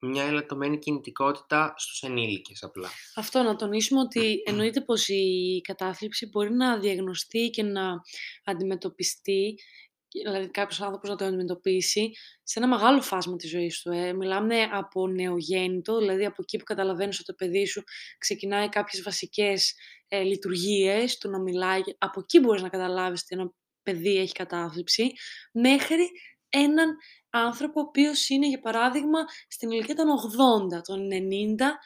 μια 0.00 0.24
ελαττωμένη 0.24 0.78
κινητικότητα 0.78 1.74
στους 1.76 2.02
ενήλικες 2.02 2.62
απλά. 2.62 2.88
Αυτό 3.14 3.42
να 3.42 3.56
τονίσουμε 3.56 4.00
ότι 4.00 4.42
εννοείται 4.46 4.80
πως 4.80 5.08
η 5.08 5.60
κατάθλιψη 5.64 6.26
μπορεί 6.26 6.52
να 6.52 6.78
διαγνωστεί 6.78 7.50
και 7.50 7.62
να 7.62 8.00
αντιμετωπιστεί, 8.44 9.54
δηλαδή 10.24 10.50
κάποιος 10.50 10.80
άνθρωπος 10.80 11.08
να 11.08 11.16
το 11.16 11.24
αντιμετωπίσει 11.24 12.10
σε 12.42 12.58
ένα 12.58 12.68
μεγάλο 12.68 13.00
φάσμα 13.00 13.36
της 13.36 13.50
ζωής 13.50 13.80
του. 13.80 13.90
Ε. 13.90 14.12
Μιλάμε 14.12 14.62
από 14.62 15.06
νεογέννητο, 15.06 15.98
δηλαδή 15.98 16.24
από 16.24 16.42
εκεί 16.42 16.56
που 16.56 16.64
καταλαβαίνεις 16.64 17.16
ότι 17.16 17.24
το 17.24 17.34
παιδί 17.34 17.66
σου 17.66 17.82
ξεκινάει 18.18 18.68
κάποιες 18.68 19.02
βασικές 19.02 19.74
ε, 20.08 20.22
λειτουργίες, 20.22 21.18
του 21.18 21.30
να 21.30 21.40
μιλάει, 21.40 21.80
από 21.98 22.20
εκεί 22.20 22.40
μπορείς 22.40 22.62
να 22.62 22.68
καταλάβεις 22.68 23.20
ότι 23.22 23.40
ένα 23.40 23.52
παιδί 23.82 24.16
έχει 24.16 24.32
κατάθλιψη, 24.32 25.12
μέχρι 25.52 26.10
έναν 26.48 26.96
άνθρωπο 27.30 27.80
ο 27.80 27.84
οποίος 27.88 28.28
είναι, 28.28 28.48
για 28.48 28.60
παράδειγμα, 28.60 29.18
στην 29.48 29.70
ηλικία 29.70 29.94
των 29.94 30.06
80, 30.08 30.80
των 30.82 31.08
90, 31.12 31.78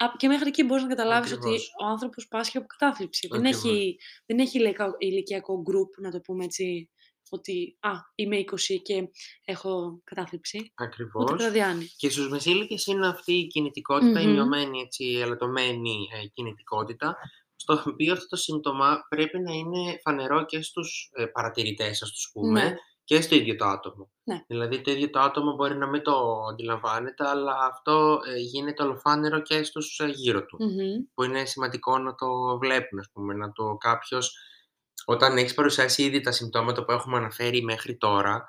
Α- 0.00 0.12
και 0.16 0.28
μέχρι 0.28 0.48
εκεί 0.48 0.62
μπορείς 0.64 0.82
να 0.82 0.88
καταλάβεις 0.88 1.32
ότι 1.32 1.40
Ακριβώς. 1.40 1.74
ο 1.82 1.86
άνθρωπος 1.86 2.28
πάσχει 2.28 2.56
από 2.56 2.66
κατάθλιψη. 2.66 3.28
Δεν 3.30 3.46
Ακριβώς. 3.46 3.64
έχει, 3.64 3.98
δεν 4.26 4.38
έχει 4.38 4.58
ηλικιακό, 4.58 4.94
ηλικιακό 4.98 5.62
group, 5.66 6.02
να 6.02 6.10
το 6.10 6.20
πούμε 6.20 6.44
έτσι, 6.44 6.90
ότι 7.30 7.76
«Α, 7.80 7.90
είμαι 8.14 8.36
20 8.38 8.78
και 8.82 9.08
έχω 9.44 10.00
κατάθλιψη». 10.04 10.58
Ούτε 10.58 10.70
Ακριβώς. 10.74 11.30
κραδιάνει. 11.36 11.86
Και 11.96 12.10
στους 12.10 12.28
μεσήλικες 12.28 12.86
είναι 12.86 13.06
αυτή 13.08 13.32
η 13.32 13.46
κινητικότητα, 13.46 14.20
η 14.20 14.26
Μμμ. 14.26 14.32
μειωμένη, 14.32 14.80
έτσι, 14.80 15.04
η 15.04 15.20
ελαττωμένη 15.20 16.08
ε, 16.22 16.26
κινητικότητα, 16.26 17.16
στο 17.56 17.82
οποίο 17.86 18.12
αυτό 18.12 18.26
το 18.28 18.36
σύμπτωμα 18.36 19.06
πρέπει 19.08 19.38
να 19.40 19.52
είναι 19.52 19.98
φανερό 20.02 20.44
και 20.44 20.62
στους 20.62 21.10
ε, 21.12 21.24
παρατηρητές, 21.26 22.02
ας 22.02 22.10
τους 22.10 22.30
πούμε, 22.32 22.62
Ναι. 22.62 22.74
Και 23.08 23.20
στο 23.20 23.34
ίδιο 23.34 23.56
το 23.56 23.64
άτομο. 23.64 24.10
Ναι. 24.24 24.44
Δηλαδή 24.46 24.80
το 24.80 24.90
ίδιο 24.90 25.10
το 25.10 25.20
άτομο 25.20 25.54
μπορεί 25.54 25.76
να 25.76 25.86
μην 25.86 26.02
το 26.02 26.44
αντιλαμβάνεται, 26.50 27.28
αλλά 27.28 27.52
αυτό 27.70 28.20
ε, 28.34 28.38
γίνεται 28.38 28.82
ολοφάνερο 28.82 29.40
και 29.40 29.62
στους 29.62 29.98
ε, 29.98 30.06
γύρω 30.06 30.44
του. 30.44 30.56
Μμμ. 30.60 31.04
Που 31.14 31.22
είναι 31.22 31.44
σημαντικό 31.44 31.98
να 31.98 32.14
το 32.14 32.58
βλέπουν, 32.58 32.98
ας 32.98 33.10
πούμε, 33.12 33.34
να 33.34 33.52
το 33.52 33.76
κάποιος, 33.80 34.36
όταν 35.04 35.36
έχεις 35.36 35.54
παρουσιάσει 35.54 36.02
ήδη 36.02 36.20
τα 36.20 36.32
συμπτώματα 36.32 36.84
που 36.84 36.92
έχουμε 36.92 37.16
αναφέρει 37.16 37.62
μέχρι 37.62 37.96
τώρα, 37.96 38.48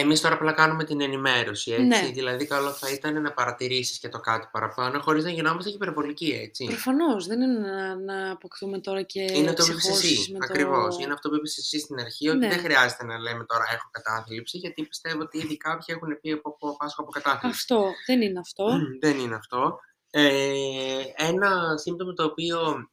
εμείς 0.00 0.20
τώρα 0.20 0.34
απλά 0.34 0.52
κάνουμε 0.52 0.84
την 0.84 1.00
ενημέρωση, 1.00 1.70
έτσι. 1.70 1.84
Ναι. 1.86 2.10
Δηλαδή, 2.12 2.46
καλό 2.46 2.70
θα 2.70 2.90
ήταν 2.90 3.22
να 3.22 3.32
παρατηρήσεις 3.32 3.98
και 3.98 4.08
το 4.08 4.20
κάτι 4.20 4.48
παραπάνω, 4.52 5.00
χωρίς 5.00 5.24
να 5.24 5.30
γινόμαστε 5.30 5.68
και 5.70 5.74
υπερβολικοί, 5.76 6.30
έτσι. 6.42 6.64
Προφανώς, 6.64 7.26
δεν 7.26 7.40
είναι 7.40 7.58
να, 7.58 7.94
να 7.96 8.30
αποκτούμε 8.30 8.78
τώρα 8.80 9.02
και 9.02 9.20
Είναι 9.22 9.48
αυτό 9.50 9.64
που 9.64 9.70
είπες 9.70 9.82
ψυχώσεις 9.82 10.18
εσύ, 10.18 10.32
με 10.32 10.38
το... 10.38 10.44
ακριβώς. 10.48 10.98
Είναι 10.98 11.12
αυτό 11.12 11.28
που 11.28 11.34
είπες 11.34 11.58
εσύ 11.58 11.78
στην 11.78 11.98
αρχή, 12.00 12.28
ότι 12.28 12.38
Ναι. 12.38 12.48
δεν 12.48 12.58
χρειάζεται 12.58 13.04
να 13.04 13.18
λέμε 13.18 13.44
τώρα 13.44 13.64
έχω 13.72 13.88
κατάθλιψη, 13.90 14.58
γιατί 14.58 14.82
πιστεύω 14.86 15.20
ότι 15.22 15.38
ήδη 15.38 15.56
κάποιοι 15.56 15.86
έχουν 15.88 16.20
πει 16.20 16.30
από, 16.32 16.48
από, 16.48 16.76
πάσχω 16.76 17.02
από 17.02 17.10
κατάθλιψη. 17.10 17.48
Αυτό, 17.60 17.90
δεν 18.06 18.20
είναι 18.22 18.38
αυτό. 18.38 18.64
δεν 19.00 19.18
είναι 19.18 19.34
αυτό. 19.34 19.78
Ε, 20.10 21.02
ένα 21.16 21.76
σύμπτωμα 21.76 22.12
το 22.12 22.24
οποίο 22.24 22.88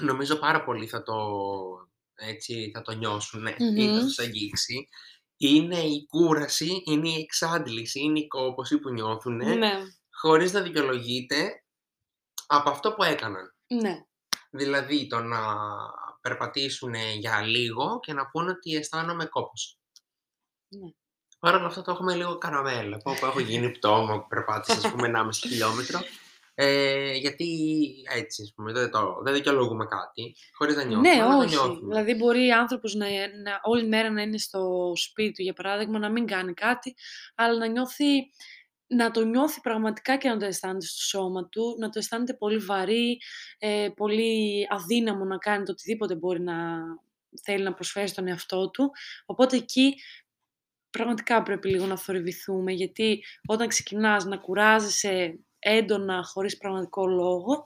νομίζω 0.00 0.36
πάρα 0.36 0.64
πολύ 0.64 0.86
θα 0.86 1.02
το, 1.02 1.14
έτσι, 2.14 2.70
θα 2.74 2.82
το 2.82 2.92
νιώσουν 2.92 3.46
ή 3.46 3.50
θα 3.50 3.64
Μμμ. 3.64 3.98
τους 4.00 4.18
αγγίξει, 4.18 4.88
είναι 5.48 5.78
η 5.78 6.06
κούραση, 6.06 6.82
είναι 6.86 7.08
η 7.08 7.20
εξάντληση, 7.20 8.00
είναι 8.00 8.18
η 8.18 8.26
κόπωση 8.26 8.78
που 8.78 8.90
νιώθουν, 8.90 9.36
Ναι. 9.36 9.72
χωρίς 10.10 10.52
να 10.52 10.60
δικαιολογείται 10.60 11.64
από 12.46 12.70
αυτό 12.70 12.92
που 12.92 13.02
έκαναν. 13.02 13.54
Ναι. 13.66 13.96
Δηλαδή 14.50 15.06
το 15.06 15.20
να 15.20 15.40
περπατήσουν 16.20 16.94
για 16.94 17.40
λίγο 17.40 17.98
και 18.00 18.12
να 18.12 18.26
πούνε 18.26 18.50
ότι 18.50 18.74
αισθάνομαι 18.76 19.26
κόπωση. 19.26 19.78
Ναι. 20.68 20.90
Παρ' 21.38 21.54
όλα 21.54 21.66
αυτά 21.66 21.82
το 21.82 21.90
έχουμε 21.90 22.14
λίγο 22.14 22.38
καραμέλα. 22.38 22.96
Από 22.96 23.10
όπου 23.10 23.26
έχω 23.26 23.40
γίνει 23.40 23.70
πτώμα 23.70 24.20
που 24.20 24.26
περπάτησα, 24.28 24.72
ας 24.86 24.90
πούμε, 24.90 25.08
1,5 25.08 25.28
χιλιόμετρο. 25.32 26.00
Ε, 26.54 27.12
γιατί 27.12 27.46
έτσι, 28.16 28.42
ας 28.42 28.52
πούμε, 28.54 28.72
δεν, 28.72 28.90
το, 28.90 29.20
δεν 29.24 29.34
δικαιολογούμε 29.34 29.84
κάτι, 29.84 30.36
χωρίς 30.56 30.76
να 30.76 30.84
νιώθουμε, 30.84 31.14
Ναι, 31.14 31.22
αλλά 31.22 31.36
το 31.36 31.38
όχι. 31.38 31.48
νιώθουμε. 31.48 31.94
Δηλαδή, 31.94 32.14
μπορεί 32.14 32.50
άνθρωπος 32.50 32.94
να, 32.94 33.06
να, 33.06 33.60
όλη 33.62 33.86
μέρα 33.88 34.10
να 34.10 34.22
είναι 34.22 34.38
στο 34.38 34.92
σπίτι 34.94 35.32
του, 35.32 35.42
για 35.42 35.52
παράδειγμα, 35.52 35.98
να 35.98 36.10
μην 36.10 36.26
κάνει 36.26 36.54
κάτι, 36.54 36.94
αλλά 37.34 37.58
να 37.58 37.66
νιώθει 37.66 38.30
να 38.86 39.10
το 39.10 39.24
νιώθει 39.24 39.60
πραγματικά 39.60 40.16
και 40.16 40.28
να 40.28 40.36
το 40.36 40.44
αισθάνεται 40.44 40.86
στο 40.86 41.00
σώμα 41.00 41.48
του, 41.48 41.76
να 41.78 41.88
το 41.88 41.98
αισθάνεται 41.98 42.34
πολύ 42.34 42.58
βαρύ, 42.58 43.18
ε, 43.58 43.88
πολύ 43.96 44.66
αδύναμο 44.70 45.24
να 45.24 45.38
κάνει 45.38 45.64
το 45.64 45.72
οτιδήποτε 45.72 46.14
μπορεί 46.14 46.40
να 46.40 46.54
θέλει 47.42 47.62
να 47.62 47.74
προσφέρει 47.74 48.08
στον 48.08 48.28
εαυτό 48.28 48.70
του. 48.70 48.90
Οπότε 49.26 49.56
εκεί 49.56 49.94
πραγματικά 50.90 51.42
πρέπει 51.42 51.68
λίγο 51.68 51.86
να 51.86 51.96
θορυβηθούμε, 51.96 52.72
γιατί 52.72 53.24
όταν 53.46 53.68
ξεκινάς 53.68 54.24
να 54.24 54.36
κουράζεσαι 54.36 55.38
έντονα, 55.62 56.22
χωρίς 56.24 56.56
πραγματικό 56.56 57.06
λόγο, 57.06 57.64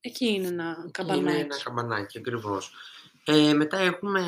εκεί 0.00 0.26
είναι 0.26 0.46
ένα 0.46 0.76
Είναι 0.80 0.90
καμπανάκι. 0.90 1.40
ένα 1.40 1.56
καμπανάκι, 1.62 2.18
ακριβώς. 2.18 2.72
Ε, 3.24 3.52
μετά 3.52 3.78
έχουμε 3.78 4.26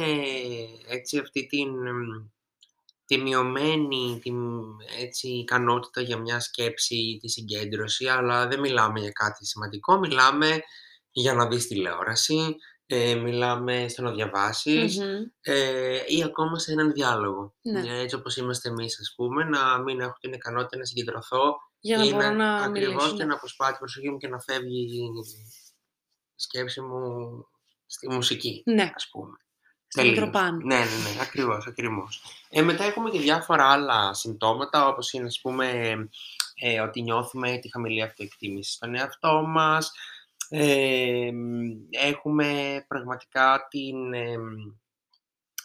έτσι 0.89 1.19
αυτή 1.19 1.47
την, 1.47 1.69
μ, 1.71 2.29
τη 3.05 3.19
μειωμένη 3.19 4.19
τη, 4.23 4.33
μ, 4.33 4.61
έτσι, 5.01 5.29
ικανότητα 5.29 6.01
για 6.01 6.17
μια 6.17 6.41
σκέψη 6.41 6.95
ή 6.97 7.17
τη 7.19 7.29
συγκέντρωση, 7.29 8.07
αλλά 8.07 8.47
δεν 8.49 8.61
μιλάμε 8.61 9.01
για 9.01 9.11
κάτι 9.11 9.47
σημαντικό, 9.47 9.99
μιλάμε 9.99 10.61
για 11.13 11.35
να 11.35 11.47
δεις 11.49 11.67
τηλεόραση, 11.67 12.57
ε, 12.87 13.15
μιλάμε 13.15 13.89
στο 13.89 14.03
να 14.03 14.11
διαβάσεις 14.13 14.99
Μμμ. 14.99 15.23
ε, 15.41 15.99
ή 16.07 16.23
ακόμα 16.23 16.59
σε 16.59 16.73
έναν 16.73 16.93
διάλογο. 16.93 17.55
Ναι. 17.63 17.81
Ε, 17.81 18.01
Έτσι 18.01 18.15
όπως 18.15 18.37
είμαστε 18.37 18.69
εμείς, 18.69 19.01
ας 19.01 19.13
πούμε, 19.17 19.45
να 19.45 19.79
μην 19.79 20.01
έχω 20.01 20.17
την 20.21 20.33
ικανότητα 20.33 20.77
να 20.79 20.85
συγκεντρωθώ 20.85 21.55
Για 21.85 21.97
να 21.97 22.05
ή 22.05 22.11
μπορώ 22.13 22.31
να 22.31 22.55
ακριβώς 22.55 22.93
μιλήσω. 22.95 23.17
και 23.17 23.23
ναι. 23.23 23.29
να 23.29 23.35
αποσπάει 23.35 23.71
την 23.71 23.79
προσοχή 23.79 24.11
μου 24.11 24.17
και 24.17 24.29
να 24.29 24.41
φεύγει 24.41 24.81
η 24.81 25.01
σκέψη 26.35 26.81
μου 26.81 27.01
στη 27.87 28.09
μουσική, 28.11 28.63
Ναι, 28.67 28.93
ας 28.95 29.09
πούμε. 29.11 29.37
στο 29.87 30.01
Τελείως. 30.01 30.19
Μητροπάνο. 30.19 30.57
Ναι, 30.57 30.79
ναι, 30.79 30.85
ναι, 30.85 31.21
ακριβώς, 31.21 31.67
ακριβώς. 31.67 32.23
Ε, 32.49 32.63
μετά 32.63 32.85
έχουμε 32.85 33.11
και 33.11 33.19
διάφορα 33.19 33.71
άλλα 33.71 34.15
συμπτώματα, 34.15 34.87
όπως 34.89 35.13
είναι, 35.13 35.27
ας 35.27 35.41
πούμε, 35.41 35.95
ε, 36.55 36.81
ότι 36.81 37.03
νιώθουμε 37.03 37.59
τη 37.59 37.71
χαμηλή 37.71 38.03
αυτοεκτίμηση 38.03 38.73
στον 38.73 38.95
εαυτό 38.95 39.43
μας. 39.47 39.93
Ε, 40.49 41.31
μ, 41.33 41.71
έχουμε 41.91 42.85
πραγματικά 42.89 43.67
την... 43.71 44.13
ε, 44.15 44.39
μ, 44.39 44.45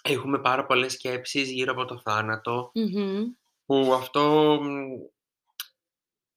έχουμε 0.01 0.39
πάρα 0.39 0.65
πολλές 0.65 0.93
σκέψεις 0.93 1.49
γύρω 1.51 1.71
από 1.71 1.85
το 1.85 1.99
θάνατο, 1.99 2.71
Μμμ. 2.73 3.23
που 3.65 3.93
αυτό 3.93 4.57
μ, 4.61 4.67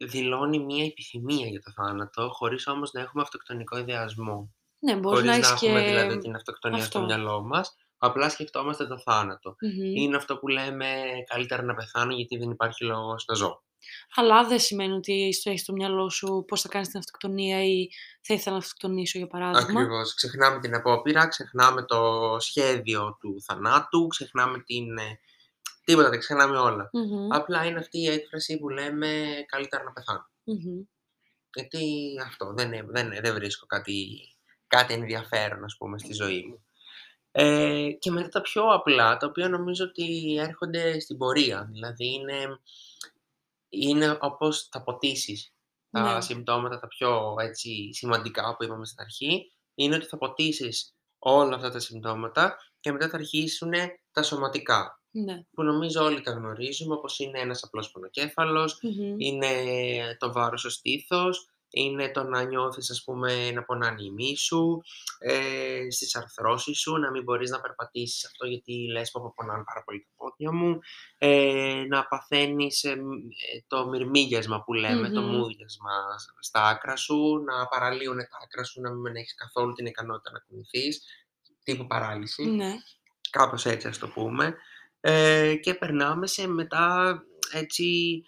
δηλώνει 0.00 0.58
μία 0.58 0.84
επιθυμία 0.84 1.46
για 1.46 1.60
το 1.60 1.72
θάνατο, 1.72 2.28
χωρίς 2.32 2.66
όμως 2.66 2.92
να 2.92 3.00
έχουμε 3.00 3.22
αυτοκτονικό 3.22 3.78
ιδεασμό. 3.78 4.54
Ναι, 4.78 4.96
μπορείς 4.96 5.18
Χωρίς 5.18 5.24
να 5.24 5.30
να 5.30 5.36
έχεις 5.36 5.50
έχουμε 5.50 5.80
και 5.80 5.86
δηλαδή 5.86 6.18
την 6.18 6.34
αυτοκτονία 6.34 6.84
στο 6.84 6.98
αυτό. 6.98 7.14
μυαλό 7.14 7.42
μας, 7.42 7.76
απλά 7.98 8.28
σκεφτόμαστε 8.28 8.86
το 8.86 8.98
θάνατο. 8.98 9.56
Μμμ. 9.60 9.96
Είναι 9.96 10.16
αυτό 10.16 10.38
που 10.38 10.48
λέμε 10.48 10.86
καλύτερα 11.26 11.62
να 11.62 11.74
πεθάνω 11.74 12.12
γιατί 12.12 12.36
δεν 12.36 12.50
υπάρχει 12.50 12.84
λόγος 12.84 13.24
να 13.26 13.34
ζω. 13.34 13.62
Αλλά 14.14 14.44
δεν 14.44 14.58
σημαίνει 14.58 14.92
ότι 14.92 15.32
στο 15.32 15.50
έχεις 15.50 15.62
στο 15.62 15.72
μυαλό 15.72 16.10
σου 16.10 16.44
πώς 16.48 16.60
θα 16.60 16.68
κάνεις 16.68 16.88
την 16.88 16.98
αυτοκτονία 16.98 17.64
ή 17.64 17.88
θα 18.20 18.34
ήθελα 18.34 18.56
να 18.56 18.62
αυτοκτονήσω, 18.62 19.18
για 19.18 19.26
παράδειγμα. 19.26 19.80
Ακριβώς. 19.80 20.14
Ξεχνάμε 20.14 20.60
την 20.60 20.74
απόπειρα, 20.74 21.28
ξεχνάμε 21.28 21.84
το 21.84 22.36
σχέδιο 22.38 23.16
του 23.20 23.42
θανάτου, 23.42 24.06
ξεχνάμε 24.06 24.58
την... 24.58 24.86
ε, 25.90 25.94
Τίποτα, 25.94 26.10
τα 26.10 26.16
ξεχνάμε 26.16 26.58
όλα. 26.58 26.90
Μμμ. 26.92 27.32
Απλά 27.32 27.64
είναι 27.64 27.78
αυτή 27.78 27.98
η 27.98 28.06
έκφραση 28.06 28.58
που 28.58 28.68
λέμε 28.68 29.24
καλύτερα 29.48 29.82
να 29.82 29.92
πεθάνω. 29.92 30.28
Μμμ. 30.44 30.80
Γιατί 31.54 32.12
αυτό, 32.26 32.52
δεν, 32.56 32.72
ε- 32.72 32.84
δεν, 32.88 33.12
ε- 33.12 33.20
δεν 33.20 33.34
βρίσκω 33.34 33.66
κάτι, 33.66 34.18
κάτι 34.66 34.94
ενδιαφέρον, 34.94 35.64
ας 35.64 35.76
πούμε, 35.76 35.98
στη 35.98 36.12
ζωή 36.12 36.44
μου. 36.48 36.64
Ε, 37.32 37.90
και 37.98 38.10
μετά 38.10 38.28
τα 38.28 38.40
πιο 38.40 38.62
απλά, 38.64 39.16
τα 39.16 39.26
οποία 39.26 39.48
νομίζω 39.48 39.84
ότι 39.84 40.36
έρχονται 40.40 41.00
στην 41.00 41.16
πορεία. 41.18 41.68
Δηλαδή 41.72 42.12
είναι, 42.12 42.60
είναι 43.68 44.18
όπως 44.20 44.68
θα 44.70 44.82
ποτίσεις. 44.82 45.52
Τα 45.90 46.14
Ναι. 46.14 46.20
συμπτώματα 46.20 46.78
τα 46.78 46.86
πιο 46.88 47.36
έτσι, 47.40 47.92
σημαντικά 47.92 48.56
που 48.56 48.64
είπαμε 48.64 48.86
στην 48.86 49.02
αρχή, 49.02 49.52
είναι 49.74 49.94
ότι 49.94 50.06
θα 50.06 50.16
ποτίσεις 50.16 50.94
όλα 51.18 51.56
αυτά 51.56 51.70
τα 51.70 51.78
συμπτώματα 51.78 52.56
και 52.80 52.92
μετά 52.92 53.08
θα 53.08 53.16
αρχίσουν 53.16 53.72
τα 54.12 54.22
σωματικά, 54.22 54.99
Ναι. 55.12 55.44
που 55.54 55.62
νομίζω 55.62 56.04
όλοι 56.04 56.20
τα 56.20 56.30
γνωρίζουμε, 56.32 56.94
όπως 56.94 57.18
είναι 57.18 57.40
ένας 57.40 57.62
απλός 57.62 57.90
πονοκέφαλος, 57.90 58.78
Μμμ. 58.82 59.14
είναι 59.18 59.50
το 60.18 60.32
βάρος 60.32 60.60
στο 60.60 60.70
στήθος, 60.70 61.44
είναι 61.72 62.10
το 62.10 62.22
να 62.22 62.42
νιώθεις, 62.42 62.90
ας 62.90 63.02
πούμε, 63.04 63.50
να 63.50 63.62
πονάνε 63.64 64.02
οι 64.02 64.10
μυς 64.10 64.40
σου, 64.40 64.82
ε, 65.18 65.86
στις 65.90 66.16
αρθρώσεις 66.16 66.78
σου, 66.78 66.96
να 66.96 67.10
μην 67.10 67.22
μπορείς 67.22 67.50
να 67.50 67.60
περπατήσεις 67.60 68.24
αυτό 68.26 68.46
γιατί 68.46 68.72
λες 68.90 69.10
πω 69.10 69.20
πω 69.22 69.32
πονάνε 69.36 69.62
πάρα 69.66 69.82
πολύ 69.84 70.00
τα 70.00 70.10
πόδια 70.16 70.52
μου, 70.52 70.78
ε, 71.18 71.84
να 71.88 72.06
παθαίνεις 72.06 72.84
ε, 72.84 72.96
μ, 72.96 73.10
ε, 73.12 73.64
το 73.66 73.88
μυρμήγιασμα 73.88 74.62
που 74.62 74.72
λέμε, 74.72 75.10
το 75.10 75.20
Μμμ. 75.20 75.36
μούδιασμα 75.36 75.90
σ- 76.18 76.30
στα 76.44 76.62
άκρα 76.68 76.96
σου, 76.96 77.42
να 77.44 77.66
παραλύουν 77.66 78.16
τα 78.16 78.38
άκρα 78.44 78.64
σου, 78.64 78.80
να 78.80 78.90
μην 78.92 79.16
έχεις 79.16 79.34
καθόλου 79.34 79.72
την 79.72 79.86
ικανότητα 79.86 80.30
να 80.30 80.38
κουνηθείς, 80.38 81.02
τύπου 81.62 81.86
παράλυση. 81.86 82.44
Ναι. 82.44 82.72
Κάπως 83.30 83.66
έτσι 83.66 83.88
ας 83.88 83.98
το 83.98 84.08
πούμε. 84.08 84.56
Ε, 85.00 85.54
και 85.54 85.74
περνάμε 85.74 86.26
σε 86.26 86.46
μετά 86.46 87.18
έτσι 87.52 88.20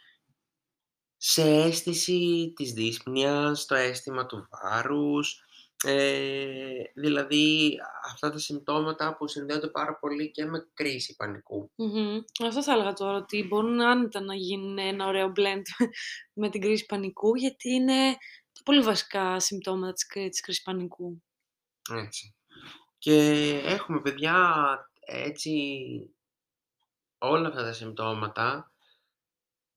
σε 1.16 1.42
αίσθηση 1.42 2.52
της 2.56 2.72
δύσπνοιας, 2.72 3.66
το 3.66 3.74
αίσθημα 3.74 4.26
του 4.26 4.48
βάρους, 4.50 5.44
ε, 5.84 6.82
δηλαδή 6.94 7.76
αυτά 8.04 8.30
τα 8.30 8.38
συμπτώματα 8.38 9.16
που 9.16 9.28
συνδέονται 9.28 9.68
πάρα 9.68 9.98
πολύ 9.98 10.30
και 10.30 10.44
με 10.44 10.70
κρίση 10.74 11.16
πανικού. 11.16 11.70
Μμμ. 11.76 12.20
Αυτό 12.46 12.62
θα 12.62 12.72
έλεγα 12.72 12.92
τώρα, 12.92 13.16
ότι 13.16 13.46
μπορούν 13.48 13.80
άνετα 13.80 14.20
να 14.20 14.34
γίνουν 14.34 14.78
ένα 14.78 15.06
ωραίο 15.06 15.32
blend 15.36 15.62
με 16.40 16.50
την 16.50 16.60
κρίση 16.60 16.86
πανικού, 16.86 17.34
γιατί 17.34 17.70
είναι 17.70 18.10
τα 18.52 18.60
πολύ 18.64 18.80
βασικά 18.80 19.40
συμπτώματα 19.40 19.92
της, 19.92 20.06
κρί- 20.06 20.30
της 20.30 20.40
κρίσης 20.40 20.62
πανικού. 20.62 21.22
Έτσι. 21.90 22.34
Και 22.98 23.18
έχουμε 23.64 24.00
παιδιά 24.00 24.54
έτσι 25.06 25.50
όλα 27.22 27.48
αυτά 27.48 27.62
τα 27.62 27.72
συμπτώματα, 27.72 28.72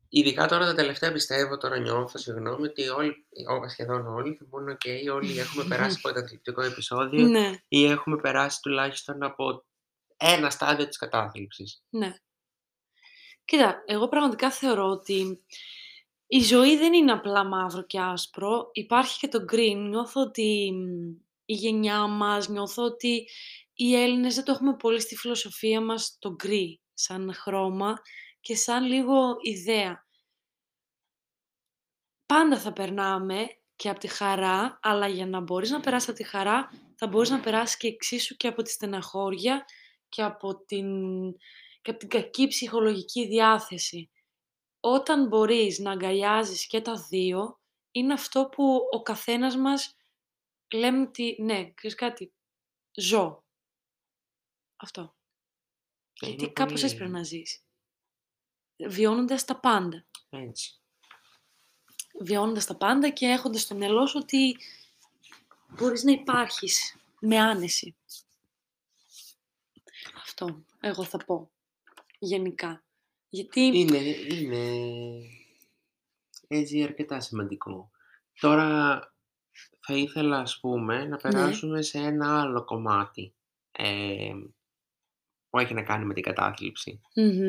ειδικά 0.10 0.48
τώρα 0.48 0.66
τα 0.66 0.74
τελευταία 0.74 1.12
πιστεύω, 1.12 1.58
τώρα 1.58 1.78
νιώθω, 1.78 2.18
συγγνώμη, 2.18 2.68
ότι 2.68 2.88
όλοι, 2.90 3.26
ό, 3.48 3.70
σχεδόν 3.70 4.08
όλοι 4.08 4.34
θα 4.34 4.46
πούνε 4.50 4.72
«ΟΚ, 4.72 5.14
όλοι 5.14 5.40
έχουμε 5.40 5.66
περάσει 5.70 6.00
από 6.04 6.14
καταθλιπτικό 6.14 6.62
επεισόδιο 6.62 7.28
Ναι, 7.28 7.56
ή 7.68 7.86
έχουμε 7.86 8.16
περάσει 8.16 8.62
τουλάχιστον 8.62 9.24
από 9.24 9.66
ένα 10.18 10.50
στάδιο 10.50 10.88
της 10.88 10.98
κατάθλιψης». 10.98 11.84
ναι. 11.90 12.16
Κοίτα, 13.46 13.84
εγώ 13.86 14.08
πραγματικά 14.08 14.52
θεωρώ 14.52 14.86
ότι 14.90 15.46
η 16.28 16.40
ζωή 16.40 16.78
δεν 16.78 16.94
είναι 16.94 17.12
απλά 17.12 17.46
μαύρο 17.46 17.84
και 17.84 18.00
άσπρο. 18.00 18.70
Υπάρχει 18.74 19.20
και 19.20 19.28
το 19.28 19.46
green. 19.52 19.76
Νιώθω 19.76 20.22
ότι 20.22 20.72
μ, 20.74 21.10
η 21.46 21.54
γενιά 21.54 22.08
μας, 22.08 22.50
νιώθω 22.50 22.84
ότι 22.84 23.28
οι 23.74 23.96
Έλληνες 23.96 24.36
δεν 24.36 24.44
το 24.44 24.52
έχουμε 24.52 24.76
πολύ 24.76 25.00
στη 25.00 25.16
φιλοσοφία 25.16 25.82
μας 25.82 26.18
το 26.20 26.32
γκρι 26.32 26.82
σαν 26.96 27.34
χρώμα 27.34 28.02
και 28.40 28.56
σαν 28.56 28.84
λίγο 28.84 29.36
ιδέα. 29.42 30.06
Πάντα 32.26 32.60
θα 32.60 32.74
περνάμε 32.74 33.48
και 33.76 33.90
από 33.90 34.00
τη 34.00 34.08
χαρά, 34.08 34.80
αλλά 34.82 35.08
για 35.08 35.26
να 35.26 35.40
μπορείς 35.40 35.70
να 35.70 35.80
περάσεις 35.80 36.10
από 36.10 36.18
τη 36.18 36.24
χαρά, 36.24 36.70
θα 36.96 37.08
μπορείς 37.08 37.30
να 37.30 37.40
περάσεις 37.40 37.78
και 37.78 37.88
εξίσου 37.88 38.36
και 38.36 38.48
από 38.48 38.62
τη 38.62 38.70
στεναχώρια 38.70 39.66
και 40.10 40.24
από 40.24 40.66
την, 40.66 40.88
και 41.82 41.90
από 41.90 42.00
την 42.00 42.10
κακή 42.10 42.48
ψυχολογική 42.48 43.28
διάθεση. 43.28 44.10
Όταν 44.80 45.28
μπορείς 45.28 45.80
να 45.80 45.92
αγκαλιάζεις 45.92 46.68
και 46.68 46.82
τα 46.82 47.06
δύο, 47.10 47.60
είναι 47.92 48.14
αυτό 48.14 48.50
που 48.50 48.80
ο 48.92 49.02
καθένας 49.02 49.58
μας 49.58 49.96
λέμε 50.74 51.02
ότι 51.02 51.38
ναι, 51.42 51.74
ξέρεις 51.74 51.96
κάτι, 51.96 52.34
ζω. 52.96 53.44
Αυτό. 54.76 55.16
Και 56.20 56.26
Γιατί 56.26 56.44
είναι 56.44 56.54
κάπως 56.54 56.84
έτσι 56.84 56.86
πολύ 56.86 56.98
πρέπει 56.98 57.12
να 57.12 57.24
ζεις. 57.24 57.64
Βιώνοντας 58.88 59.46
τα 59.46 59.60
πάντα. 59.60 60.06
έτσι. 60.30 60.80
βιώνοντας 62.22 62.66
τα 62.66 62.76
πάντα 62.76 63.10
και 63.10 63.26
έχοντας 63.26 63.62
στο 63.62 63.76
μυαλό 63.76 64.08
σου 64.08 64.20
ότι 64.22 64.58
μπορείς 65.70 66.04
να 66.04 66.12
υπάρχεις 66.12 66.96
με 67.20 67.40
άνεση. 67.40 67.96
Αυτό 70.22 70.64
εγώ 70.80 71.04
θα 71.04 71.18
πω 71.18 71.52
γενικά. 72.20 72.84
Γιατί... 73.30 73.62
Είναι, 73.62 73.98
είναι 74.30 74.66
έτσι 76.48 76.84
αρκετά 76.84 77.20
σημαντικό. 77.20 77.92
Τώρα 78.40 79.00
θα 79.80 79.94
ήθελα, 79.94 80.40
ας 80.40 80.60
πούμε, 80.60 80.98
να 80.98 81.08
Ναι. 81.08 81.18
περάσουμε 81.18 81.82
σε 81.82 81.98
ένα 81.98 82.42
άλλο 82.42 82.64
κομμάτι 82.66 83.34
ε, 83.72 84.34
που 85.56 85.62
έχει 85.62 85.74
να 85.74 85.84
κάνει 85.84 86.06
με 86.06 86.14
την 86.14 86.24
κατάθλιψη. 86.24 87.02
Μμμ. 87.16 87.46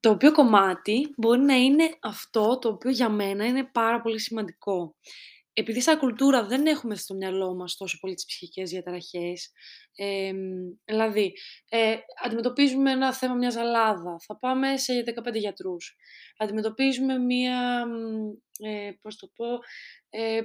Το 0.00 0.10
οποίο 0.10 0.32
κομμάτι 0.32 1.14
μπορεί 1.16 1.40
να 1.40 1.54
είναι 1.54 1.96
αυτό 2.00 2.58
το 2.58 2.68
οποίο 2.68 2.90
για 2.90 3.08
μένα 3.08 3.46
είναι 3.46 3.64
πάρα 3.64 4.00
πολύ 4.00 4.20
σημαντικό. 4.20 4.96
Επειδή 5.52 5.80
σαν 5.80 5.98
κουλτούρα 5.98 6.46
δεν 6.46 6.66
έχουμε 6.66 6.94
στο 6.94 7.14
μυαλό 7.14 7.54
μας 7.54 7.76
τόσο 7.76 7.98
πολύ 8.00 8.14
τις 8.14 8.24
ψυχικές 8.24 8.70
διαταραχές, 8.70 9.52
εμ, 9.94 10.38
δηλαδή, 10.84 11.32
ε, 11.68 11.96
αντιμετωπίζουμε 12.24 12.90
ένα 12.90 13.14
θέμα 13.14 13.34
μιας 13.34 13.52
ζαλάδα, 13.52 14.16
θα 14.26 14.38
πάμε 14.38 14.76
σε 14.76 15.02
15 15.02 15.38
γιατρούς. 15.38 15.96
Αντιμετωπίζουμε 16.36 17.18
μία, 17.18 17.86
μ, 17.86 18.66
ε, 18.66 18.92
πώς 19.00 19.16
το 19.16 19.30
πω, 19.34 19.46
ε, 20.08 20.40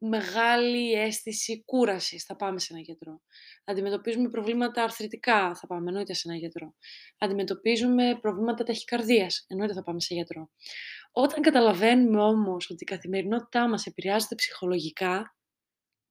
μεγάλη 0.00 0.92
αίσθηση 0.92 1.62
κούρασης, 1.64 2.24
θα 2.24 2.36
πάμε 2.36 2.58
σε 2.58 2.66
έναν 2.70 2.84
γιατρό. 2.84 3.20
Αντιμετωπίζουμε 3.64 4.28
προβλήματα 4.28 4.82
αρθρητικά, 4.82 5.54
θα 5.54 5.66
πάμε 5.66 5.88
εννοείται 5.88 6.14
σε 6.14 6.22
έναν 6.28 6.38
γιατρό. 6.40 6.74
Αντιμετωπίζουμε 7.18 8.18
προβλήματα 8.20 8.64
ταχυκαρδίας, 8.64 9.44
εννοείται 9.48 9.74
θα 9.74 9.82
πάμε 9.82 10.00
σε 10.00 10.14
γιατρό. 10.14 10.50
Όταν 11.12 11.42
καταλαβαίνουμε 11.42 12.22
όμως 12.22 12.70
ότι 12.70 12.82
η 12.82 12.86
καθημερινότητά 12.86 13.68
μας 13.68 13.86
επηρεάζεται 13.86 14.34
ψυχολογικά, 14.34 15.34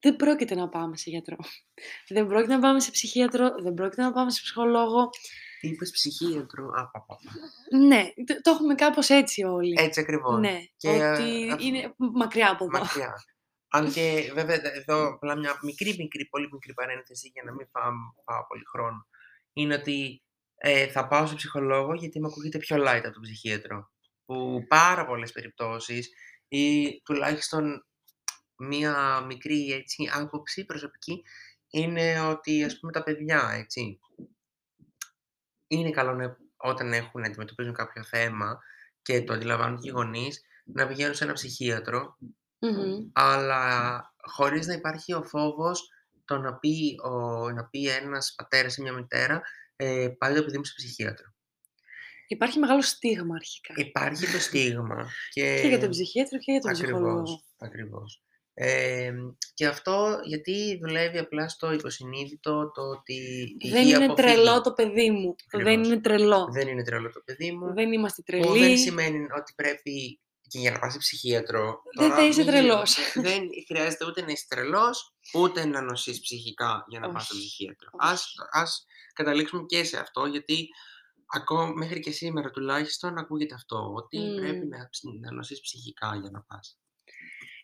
δεν 0.01 0.15
πρόκειται 0.15 0.55
να 0.55 0.69
πάμε 0.69 0.97
σε 0.97 1.09
γιατρό. 1.09 1.37
Δεν 2.13 2.27
πρόκειται 2.27 2.53
να 2.53 2.59
πάμε 2.59 2.79
σε 2.79 2.91
ψυχίατρο, 2.91 3.49
δεν 3.61 3.73
πρόκειται 3.73 4.01
να 4.01 4.11
πάμε 4.11 4.31
σε 4.31 4.41
ψυχολόγο. 4.43 5.09
Τι 5.59 5.67
είπες 5.67 5.91
ψυχίατρο, 5.91 6.65
α, 6.65 6.89
πα, 6.89 6.89
πα, 6.91 7.05
πα. 7.07 7.17
Ναι, 7.77 8.03
το, 8.25 8.41
το 8.41 8.51
έχουμε 8.51 8.75
κάπως 8.75 9.09
έτσι 9.09 9.43
όλοι. 9.43 9.75
Έτσι 9.77 9.99
ακριβώς. 9.99 10.39
Ναι, 10.39 10.59
Και, 10.77 10.89
ότι 10.89 11.47
ε, 11.47 11.51
αυ- 11.51 11.61
είναι 11.61 11.93
μακριά 11.97 12.49
από 12.51 12.63
εδώ. 12.65 12.79
Μακριά. 12.79 13.13
Αν 13.69 13.91
και 13.91 14.03
βέβαια 14.37 14.59
εδώ 14.75 15.07
απλά 15.07 15.37
μια 15.37 15.59
μικρή, 15.61 15.95
μικρή, 15.97 16.25
πολύ 16.25 16.49
μικρή 16.51 16.73
παρένθεση 16.73 17.29
για 17.33 17.43
να 17.45 17.53
μην 17.53 17.67
φάω, 17.67 17.91
φάω 18.25 18.47
πολύ 18.47 18.63
χρόνο. 18.65 19.07
Είναι 19.53 19.75
ότι 19.75 20.23
ε, 20.55 20.87
θα 20.87 21.07
πάω 21.07 21.25
σε 21.27 21.35
ψυχολόγο 21.35 21.93
γιατί 21.93 22.19
μου 22.19 22.27
ακούγεται 22.27 22.57
πιο 22.57 22.77
light 22.77 23.01
από 23.03 23.13
τον 23.13 23.21
ψυχίατρο. 23.21 23.91
Που 24.25 24.65
πάρα 24.67 25.05
πολλές 25.05 25.31
περιπτώσεις 25.31 26.09
ή 26.47 27.01
τουλάχιστον 27.01 27.85
μία 28.57 29.21
μικρή 29.21 29.71
έτσι, 29.71 30.09
άποψη 30.13 30.65
προσωπική 30.65 31.23
είναι 31.69 32.19
ότι 32.19 32.63
ας 32.63 32.79
πούμε 32.79 32.91
τα 32.91 33.03
παιδιά 33.03 33.49
έτσι 33.53 33.99
είναι 35.67 35.89
καλό 35.89 36.13
να, 36.13 36.37
όταν 36.57 36.93
έχουν 36.93 37.21
να 37.21 37.27
αντιμετωπίζουν 37.27 37.73
κάποιο 37.73 38.03
θέμα 38.03 38.59
και 39.01 39.23
το 39.23 39.33
αντιλαμβάνονται 39.33 39.81
και 39.81 39.87
οι 39.87 39.91
γονείς 39.91 40.41
να 40.63 40.87
πηγαίνουν 40.87 41.13
σε 41.15 41.23
ένα 41.23 41.33
ψυχίατρο 41.33 42.17
Μμμ. 42.59 43.09
αλλά 43.13 44.13
χωρίς 44.21 44.67
να 44.67 44.73
υπάρχει 44.73 45.13
ο 45.13 45.23
φόβος 45.23 45.89
το 46.25 46.37
να 46.37 46.55
πει, 46.57 46.95
ο, 47.03 47.09
να 47.51 47.65
πει 47.65 47.87
ένας 47.89 48.33
πατέρας 48.37 48.77
ή 48.77 48.81
μια 48.81 48.93
μητέρα 48.93 49.41
ε, 49.75 50.07
πάει 50.17 50.33
το 50.35 50.43
παιδί 50.43 50.57
μου 50.57 50.63
σε 50.65 50.73
ψυχίατρο. 50.75 51.25
Υπάρχει 52.27 52.59
μεγάλο 52.59 52.81
στίγμα 52.81 53.35
αρχικά. 53.35 53.73
Υπάρχει 53.77 54.25
το 54.31 54.39
στίγμα 54.39 55.09
και, 55.33 55.59
Και 55.61 55.67
για 55.67 55.79
τον 55.79 55.89
ψυχίατρο 55.89 56.37
και 56.39 56.51
για 56.51 56.61
τον 56.61 56.71
ψυχολόγο. 56.71 57.19
ακριβώς, 57.19 57.43
ακριβώς. 57.57 58.23
Ε, 58.53 59.11
και 59.53 59.67
αυτό 59.67 60.19
γιατί 60.23 60.79
δουλεύει 60.81 61.17
απλά 61.17 61.49
στο 61.49 61.71
υποσυνείδητο 61.73 62.71
το 62.71 62.81
ότι 62.81 63.13
η 63.57 63.69
Δεν 63.69 63.83
γη 63.83 63.89
είναι 63.93 64.05
αποφύγει. 64.05 64.27
τρελό 64.27 64.61
το 64.61 64.73
παιδί 64.73 65.11
μου. 65.11 65.35
Δεν 65.51 65.61
Ακριβώς. 65.61 65.87
είναι 65.87 65.99
τρελό. 66.01 66.47
Δεν 66.51 66.67
είναι 66.67 66.83
τρελό 66.83 67.09
το 67.11 67.21
παιδί 67.25 67.51
μου. 67.51 67.73
Δεν 67.73 67.91
είμαστε 67.91 68.21
Που 68.25 68.31
δεν 68.31 68.51
τρελοί. 68.51 68.77
σημαίνει 68.77 69.17
ότι 69.37 69.53
πρέπει 69.55 70.19
και 70.49 70.59
για 70.59 70.71
να 70.71 70.79
πας 70.79 70.91
σε 70.91 70.97
ψυχίατρο. 70.97 71.81
Δεν 71.97 72.07
τώρα 72.09 72.19
θα 72.21 72.27
είσαι 72.27 72.41
μην 72.43 72.51
τρελός. 72.51 72.97
γίνουμε- 73.13 73.31
Δεν 73.33 73.49
χρειάζεται 73.67 74.05
ούτε 74.05 74.21
να 74.21 74.31
είσαι 74.31 74.45
τρελός, 74.49 75.13
ούτε 75.33 75.65
να 75.65 75.81
νοσείς 75.81 76.19
ψυχικά 76.19 76.85
για 76.87 76.99
να 76.99 77.11
πας 77.11 77.23
στο 77.25 77.35
Όχι, 77.35 77.45
ψυχίατρο. 77.45 77.89
όχι. 77.93 78.11
Ας, 78.13 78.33
ας 78.51 78.85
καταλήξουμε 79.13 79.63
και 79.65 79.83
σε 79.83 79.99
αυτό, 79.99 80.25
γιατί 80.25 80.67
ακόμα 81.25 81.65
μέχρι 81.75 81.99
και 81.99 82.11
σήμερα 82.11 82.49
τουλάχιστον 82.49 83.17
ακούγεται 83.17 83.55
αυτό, 83.55 83.93
ότι 83.95 84.19
Μμμ. 84.19 84.35
πρέπει 84.35 84.65
να, 84.65 84.89
ψ- 84.89 85.03
να 85.19 85.31
νοσείς 85.31 85.59
ψυχικά 85.61 86.15
για 86.21 86.29
να 86.31 86.41
πας. 86.41 86.79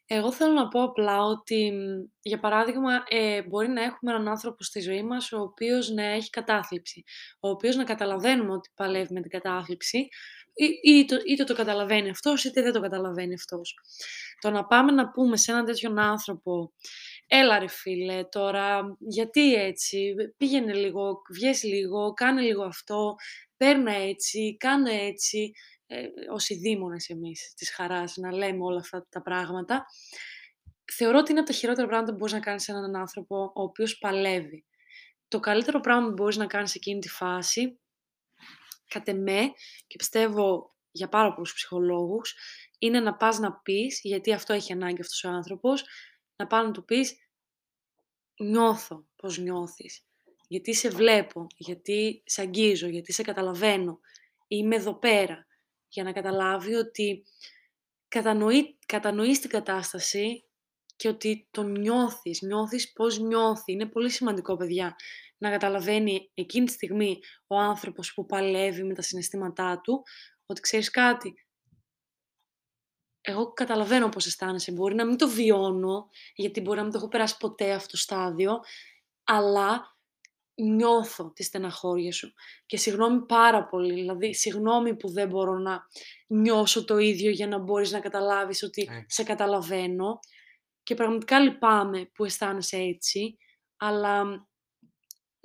Εγώ 0.08 0.32
θέλω 0.32 0.54
να 0.54 0.68
πω 0.68 0.84
απλά 0.84 1.22
ότι, 1.24 1.72
μ, 1.72 2.10
για 2.22 2.40
παράδειγμα, 2.40 3.04
ε, 3.08 3.42
μπορεί 3.44 3.68
να 3.68 3.84
έχουμε 3.84 4.12
έναν 4.12 4.28
άνθρωπο 4.28 4.64
στη 4.64 4.80
ζωή 4.80 5.04
μας 5.04 5.32
ο 5.32 5.42
οποίος 5.42 5.90
να 5.90 6.04
έχει 6.04 6.30
κατάθλιψη. 6.30 7.04
Ο 7.40 7.50
οποίος 7.50 7.76
να 7.76 7.84
καταλαβαίνουμε 7.84 8.52
ότι 8.52 8.70
παλεύει 8.76 9.14
με 9.14 9.22
την 9.22 9.30
κατάθλιψη, 9.32 10.08
ή, 10.56 10.92
ή 10.92 11.06
το, 11.06 11.18
είτε 11.26 11.44
το 11.44 11.56
καταλαβαίνει 11.56 12.10
αυτός, 12.10 12.44
είτε 12.44 12.62
δεν 12.62 12.74
το 12.74 12.82
καταλαβαίνει 12.82 13.34
αυτός. 13.34 13.76
Το 14.40 14.50
να 14.50 14.66
πάμε 14.66 14.92
να 14.92 15.12
πούμε 15.12 15.38
σε 15.38 15.52
έναν 15.52 15.66
τέτοιον 15.66 16.00
άνθρωπο, 16.00 16.74
έλα 17.28 17.60
ρε 17.60 17.68
φίλε, 17.68 18.24
τώρα 18.24 18.98
γιατί 19.00 19.54
έτσι, 19.54 20.14
πήγαινε 20.38 20.74
λίγο, 20.74 21.22
βγες 21.34 21.64
λίγο, 21.64 22.14
κάνε 22.14 22.42
λίγο 22.42 22.64
αυτό, 22.64 23.16
παίρνα 23.58 23.92
έτσι, 23.92 24.58
κάνε 24.60 24.92
έτσι, 24.92 25.52
ε, 25.88 26.06
όσοι 26.32 26.56
δήμονες 26.56 27.10
εμείς 27.10 27.54
της 27.56 27.74
χαράς 27.74 28.16
να 28.16 28.32
λέμε 28.34 28.64
όλα 28.64 28.80
αυτά 28.80 29.08
τα 29.10 29.22
πράγματα, 29.22 29.86
θεωρώ 30.94 31.18
ότι 31.18 31.32
είναι 31.32 31.40
από 31.40 31.50
τα 31.50 31.56
χειρότερα 31.56 31.88
πράγματα 31.88 32.12
που 32.12 32.18
μπορείς 32.18 32.34
να 32.34 32.40
κάνεις 32.40 32.64
σε 32.64 32.72
έναν 32.72 32.96
άνθρωπο 32.96 33.44
ο 33.44 33.62
οποίος 33.62 33.98
παλεύει. 33.98 34.66
Το 35.28 35.40
καλύτερο 35.40 35.80
πράγμα 35.80 36.08
που 36.08 36.14
μπορείς 36.14 36.38
να 36.38 36.46
κάνεις 36.46 36.72
σε 36.72 36.78
εκείνη 36.78 37.00
τη 37.00 37.10
φάση, 37.10 37.80
κατ' 38.88 39.08
εμέ, 39.08 39.42
και 39.88 39.96
πιστεύω 39.98 40.76
για 40.92 41.10
πάρα 41.10 41.34
πολλούς 41.34 41.54
ψυχολόγους, 41.54 42.36
είναι 42.80 43.00
να 43.00 43.16
πας 43.16 43.40
να 43.40 43.54
πεις, 43.54 44.00
γιατί 44.04 44.34
αυτό 44.34 44.54
έχει 44.54 44.74
ανάγκη 44.74 45.02
αυτός 45.02 45.24
ο 45.24 45.30
άνθρωπος, 45.30 45.84
να 46.36 46.48
πας 46.48 46.66
να 46.66 46.72
του 46.72 46.86
πεις 46.86 47.16
νιώθω 48.40 49.08
πώς 49.16 49.38
νιώθεις, 49.38 50.06
γιατί 50.48 50.74
σε 50.74 50.90
βλέπω, 50.90 51.48
γιατί 51.58 52.24
σε 52.26 52.42
αγγίζω, 52.42 52.88
γιατί 52.88 53.14
σε 53.14 53.24
καταλαβαίνω, 53.24 54.00
είμαι 54.48 54.76
εδώ 54.76 54.94
πέρα, 54.94 55.48
για 55.88 56.04
να 56.04 56.12
καταλάβει 56.12 56.74
ότι 56.74 57.24
κατανοεί, 58.08 58.78
κατανοείς 58.86 59.40
την 59.40 59.50
κατάσταση 59.50 60.44
και 60.96 61.08
ότι 61.08 61.48
το 61.52 61.64
νιώθεις, 61.64 62.42
νιώθεις 62.42 62.92
πώς 62.94 63.20
νιώθει. 63.20 63.72
Είναι 63.72 63.86
πολύ 63.86 64.10
σημαντικό, 64.10 64.58
παιδιά, 64.58 64.96
να 65.38 65.50
καταλαβαίνει 65.52 66.32
εκείνη 66.34 66.66
τη 66.66 66.72
στιγμή 66.72 67.20
ο 67.48 67.60
άνθρωπος 67.60 68.14
που 68.14 68.26
παλεύει 68.26 68.84
με 68.84 68.94
τα 68.94 69.02
συναισθήματά 69.02 69.82
του, 69.82 70.04
ότι 70.46 70.62
ξέρεις 70.62 70.90
κάτι, 70.90 71.34
εγώ 73.22 73.54
καταλαβαίνω 73.54 74.10
πώς 74.10 74.26
αισθάνεσαι. 74.26 74.72
Μπορεί 74.72 74.96
να 74.96 75.06
μην 75.06 75.18
το 75.18 75.30
βιώνω, 75.30 76.10
γιατί 76.36 76.62
μπορεί 76.62 76.78
να 76.78 76.84
μην 76.84 76.92
το 76.92 76.98
έχω 76.98 77.08
περάσει 77.08 77.38
ποτέ 77.38 77.74
αυτό 77.74 77.90
το 77.90 77.98
στάδιο, 77.98 78.60
αλλά 79.24 79.96
νιώθω 80.56 81.32
τη 81.32 81.44
στεναχώρια 81.44 82.12
σου. 82.12 82.34
Και 82.66 82.78
συγγνώμη 82.78 83.26
πάρα 83.26 83.66
πολύ, 83.66 83.94
δηλαδή 83.94 84.34
συγγνώμη 84.34 84.96
που 84.96 85.10
δεν 85.10 85.28
μπορώ 85.28 85.58
να 85.58 85.82
νιώσω 86.28 86.86
το 86.86 86.98
ίδιο 86.98 87.30
για 87.30 87.48
να 87.48 87.58
μπορείς 87.58 87.92
να 87.92 88.00
καταλάβεις 88.00 88.64
ότι 88.64 88.82
Έτσι. 88.82 89.06
σε 89.08 89.24
καταλαβαίνω. 89.24 90.20
Και 90.84 90.96
πραγματικά 90.96 91.40
λυπάμαι 91.40 92.06
που 92.14 92.26
αισθάνεσαι 92.26 92.78
έτσι, 92.78 93.38
αλλά 93.78 94.48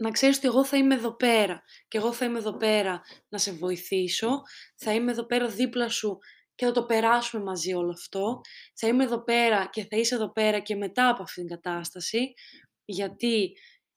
να 0.00 0.10
ξέρεις 0.10 0.36
ότι 0.36 0.46
εγώ 0.46 0.64
θα 0.64 0.76
είμαι 0.76 0.94
εδώ 0.94 1.16
πέρα. 1.16 1.62
Και 1.88 1.98
εγώ 1.98 2.12
θα 2.12 2.24
είμαι 2.24 2.38
εδώ 2.38 2.56
πέρα 2.56 3.00
να 3.28 3.38
σε 3.38 3.52
βοηθήσω, 3.52 4.42
θα 4.76 4.92
είμαι 4.92 5.10
εδώ 5.10 5.26
πέρα 5.26 5.48
δίπλα 5.48 5.88
σου 5.88 6.18
και 6.54 6.66
θα 6.66 6.72
το 6.72 6.84
περάσουμε 6.84 7.42
μαζί 7.42 7.74
όλο 7.74 7.90
αυτό. 7.90 8.40
Θα 8.74 8.88
είμαι 8.88 9.04
εδώ 9.04 9.22
πέρα 9.24 9.68
και 9.72 9.86
θα 9.90 9.96
είσαι 9.96 10.14
εδώ 10.14 10.32
πέρα 10.32 10.58
και 10.58 10.76
μετά 10.76 11.08
από 11.08 11.22
αυτήν 11.22 11.46
την 11.46 11.60
κατάσταση, 11.60 12.34
γιατί 12.84 13.52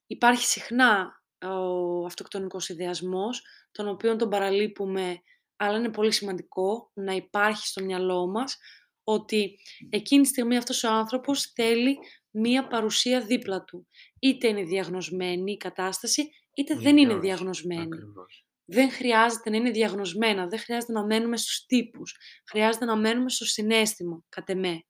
υπάρχει 0.07 0.45
συχνά 0.45 1.21
ο 1.45 2.05
αυτοκτονικός 2.05 2.69
ιδεασμός, 2.69 3.41
τον 3.71 3.87
οποίο 3.87 4.15
τον 4.15 4.29
παραλείπουμε, 4.29 5.21
αλλά 5.55 5.77
είναι 5.77 5.91
πολύ 5.91 6.11
σημαντικό 6.11 6.91
να 6.93 7.13
υπάρχει 7.13 7.67
στο 7.67 7.83
μυαλό 7.83 8.27
μας, 8.27 8.57
ότι 9.03 9.59
εκείνη 9.89 10.21
τη 10.21 10.27
στιγμή 10.27 10.57
αυτός 10.57 10.83
ο 10.83 10.89
άνθρωπος 10.91 11.51
θέλει 11.55 11.97
μία 12.31 12.67
παρουσία 12.67 13.21
δίπλα 13.21 13.63
του. 13.63 13.87
Είτε 14.19 14.47
είναι 14.47 14.63
διαγνωσμένη 14.63 15.51
η 15.51 15.57
κατάσταση, 15.57 16.29
είτε 16.53 16.73
δεν 16.75 16.91
Είτε 16.97 17.01
είναι 17.01 17.11
όχι. 17.13 17.21
διαγνωσμένη. 17.21 17.81
Ακριβώς. 17.81 18.45
Δεν 18.65 18.91
χρειάζεται 18.91 19.49
να 19.49 19.55
είναι 19.55 19.71
διαγνωσμένα, 19.71 20.47
δεν 20.47 20.59
χρειάζεται 20.59 20.91
να 20.91 21.05
μένουμε 21.05 21.37
στους 21.37 21.65
τύπους. 21.65 22.15
Χρειάζεται 22.49 22.85
να 22.85 22.95
μένουμε 22.95 23.29
στο 23.29 23.45
συναίσθημα, 23.45 24.23
κατ' 24.29 24.49
εμέ. 24.49 24.83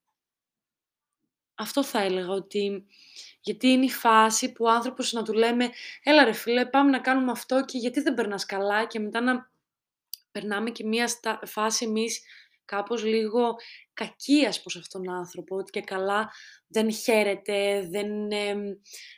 Αυτό 1.55 1.83
θα 1.83 2.01
έλεγα 2.01 2.29
ότι 2.29 2.85
γιατί 3.41 3.67
είναι 3.67 3.85
η 3.85 3.89
φάση 3.89 4.51
που 4.51 4.65
ο 4.65 4.69
άνθρωπος 4.69 5.13
να 5.13 5.23
του 5.23 5.33
λέμε 5.33 5.69
«Έλα 6.03 6.23
ρε 6.23 6.31
φίλε, 6.31 6.65
πάμε 6.65 6.89
να 6.89 6.99
κάνουμε 6.99 7.31
αυτό 7.31 7.65
και 7.65 7.77
γιατί 7.77 8.01
δεν 8.01 8.13
περνάς 8.13 8.45
καλά» 8.45 8.85
και 8.85 8.99
μετά 8.99 9.21
να 9.21 9.51
περνάμε 10.31 10.69
και 10.69 10.85
μία 10.85 11.07
στα- 11.07 11.39
φάση 11.45 11.85
εμείς 11.85 12.21
κάπως 12.65 13.03
λίγο 13.03 13.55
κακίας 13.93 14.61
προς 14.61 14.75
αυτόν 14.75 15.03
τον 15.03 15.13
άνθρωπο, 15.13 15.55
ότι 15.55 15.71
και 15.71 15.81
καλά 15.81 16.31
δεν 16.67 16.91
χαίρεται, 16.93 17.87
δεν, 17.89 18.27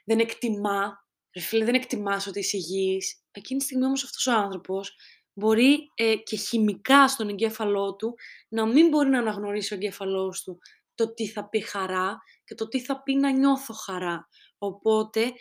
δεν 0.05 0.19
εκτιμά. 0.19 1.03
Ρε 1.35 1.41
φίλε, 1.41 1.65
δεν 1.65 1.73
εκτιμάς 1.73 2.27
ότι 2.27 2.39
είσαι 2.39 2.57
υγιής. 2.57 3.23
Εκείνη 3.31 3.59
τη 3.59 3.65
στιγμή 3.65 3.85
όμως 3.85 4.03
αυτός 4.03 4.27
ο 4.27 4.31
άνθρωπος 4.31 4.95
μπορεί 5.33 5.91
ε, 5.95 6.15
και 6.15 6.35
χημικά 6.35 7.07
στον 7.07 7.29
εγκέφαλό 7.29 7.95
του 7.95 8.15
να 8.49 8.67
μην 8.67 8.87
μπορεί 8.87 9.09
να 9.09 9.19
αναγνωρίσει 9.19 9.73
ο 9.73 9.75
εγκέφαλός 9.75 10.43
του 10.43 10.59
το 10.95 11.13
τι 11.13 11.27
θα 11.27 11.49
πει 11.49 11.59
χαρά 11.59 12.21
και 12.43 12.55
το 12.55 12.67
τι 12.67 12.79
θα 12.79 13.03
πει 13.03 13.15
να 13.15 13.31
νιώθω 13.31 13.73
χαρά. 13.73 14.27
Οπότε 14.57 15.31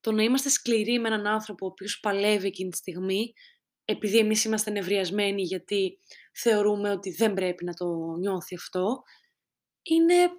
το 0.00 0.12
να 0.12 0.22
είμαστε 0.22 0.48
σκληροί 0.48 0.98
με 0.98 1.08
έναν 1.08 1.26
άνθρωπο 1.26 1.66
ο 1.66 1.68
οποίος 1.68 2.00
παλεύει 2.00 2.46
εκείνη 2.46 2.70
τη 2.70 2.76
στιγμή, 2.76 3.32
επειδή 3.84 4.18
εμείς 4.18 4.44
είμαστε 4.44 4.70
νευριασμένοι 4.70 5.42
γιατί 5.42 5.98
θεωρούμε 6.32 6.90
ότι 6.90 7.10
δεν 7.10 7.34
πρέπει 7.34 7.64
να 7.64 7.74
το 7.74 8.16
νιώθει 8.18 8.54
αυτό, 8.54 9.02
είναι, 9.82 10.30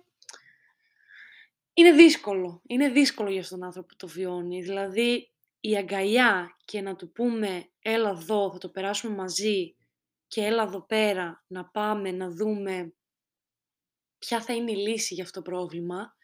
είναι 1.74 1.92
δύσκολο. 1.92 2.62
Είναι 2.68 2.90
δύσκολο 2.90 3.32
για 3.32 3.48
τον 3.48 3.64
άνθρωπο 3.64 3.88
που 3.88 3.96
το 3.96 4.08
βιώνει. 4.08 4.62
Δηλαδή, 4.62 5.32
η 5.60 5.78
αγκαλιά 5.78 6.58
και 6.66 6.82
να 6.82 6.96
του 6.96 7.12
πούμε 7.12 7.70
έλα 7.80 8.10
εδώ, 8.10 8.52
θα 8.52 8.58
το 8.58 8.70
περάσουμε 8.70 9.16
μαζί 9.16 9.76
και 10.28 10.46
έλα 10.46 10.64
εδώ 10.64 10.86
πέρα 10.86 11.44
να 11.48 11.66
πάμε 11.66 12.12
να 12.12 12.30
δούμε 12.30 12.94
ποια 14.18 14.42
θα 14.42 14.54
είναι 14.54 14.72
η 14.72 14.76
λύση 14.76 15.14
για 15.14 15.24
αυτό 15.24 15.42
το 15.42 15.50
πρόβλημα 15.52 16.16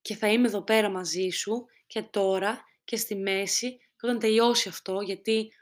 και 0.00 0.14
θα 0.14 0.28
είμαι 0.28 0.46
εδώ 0.46 0.62
πέρα 0.62 0.90
μαζί 0.90 1.28
σου 1.28 1.66
και 1.86 2.02
τώρα 2.02 2.64
και 2.84 2.96
στη 2.96 3.14
μέση 3.14 3.76
και 3.76 4.06
όταν 4.06 4.18
τελειώσει 4.18 4.68
αυτό, 4.68 5.00
γιατί 5.00 5.52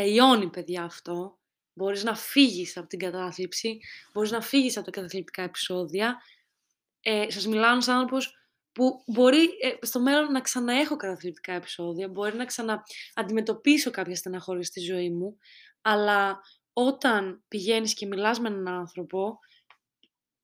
τελειώνει 0.00 0.50
παιδιά 0.50 0.82
αυτό, 0.82 1.38
μπορείς 1.72 2.04
να 2.04 2.16
φύγεις 2.16 2.76
από 2.76 2.86
την 2.86 2.98
κατάθλιψη, 2.98 3.80
μπορείς 4.12 4.30
να 4.30 4.40
φύγεις 4.40 4.76
από 4.76 4.84
τα 4.84 4.90
καταθλιπτικά 4.90 5.42
επεισόδια. 5.42 6.22
Ε, 7.00 7.30
σας 7.30 7.46
μιλάω 7.46 7.72
ένας 7.72 7.88
άνθρωπος 7.88 8.34
που 8.72 9.02
μπορεί 9.06 9.42
ε, 9.42 9.86
στο 9.86 10.00
μέλλον 10.00 10.32
να 10.32 10.40
ξαναέχω 10.40 10.96
καταθλιπτικά 10.96 11.52
επεισόδια, 11.52 12.08
μπορεί 12.08 12.36
να 12.36 12.44
ξανααντιμετωπίσω 12.44 13.90
κάποια 13.90 14.16
στεναχώρια 14.16 14.62
στη 14.62 14.80
ζωή 14.80 15.10
μου, 15.10 15.38
αλλά 15.82 16.40
όταν 16.72 17.44
πηγαίνεις 17.48 17.94
και 17.94 18.06
μιλάς 18.06 18.40
με 18.40 18.48
έναν 18.48 18.68
άνθρωπο, 18.68 19.38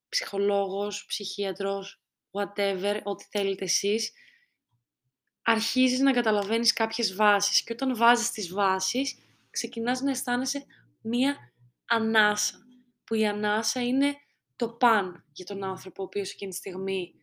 ψυχολόγος, 0.09 1.05
ψυχίατρος, 1.09 2.01
whatever, 2.31 3.01
ό,τι 3.03 3.25
θέλετε 3.31 3.65
εσείς, 3.65 4.13
αρχίζεις 5.43 6.01
να 6.01 6.13
καταλαβαίνεις 6.13 6.73
κάποιες 6.73 7.15
βάσεις 7.15 7.63
και 7.63 7.73
όταν 7.73 7.97
βάζεις 7.97 8.31
τις 8.31 8.53
βάσεις, 8.53 9.19
ξεκινάς 9.57 10.01
να 10.01 10.11
αισθάνεσαι 10.11 10.67
μία 11.01 11.37
ανάσα, 11.85 12.57
που 13.05 13.15
η 13.15 13.27
ανάσα 13.27 13.83
είναι 13.83 14.15
το 14.57 14.69
παν 14.69 15.25
για 15.33 15.45
τον 15.45 15.65
άνθρωπο, 15.65 16.03
ο 16.03 16.05
οποίος 16.05 16.33
εκείνη 16.33 16.51
τη 16.51 16.57
στιγμή 16.57 17.15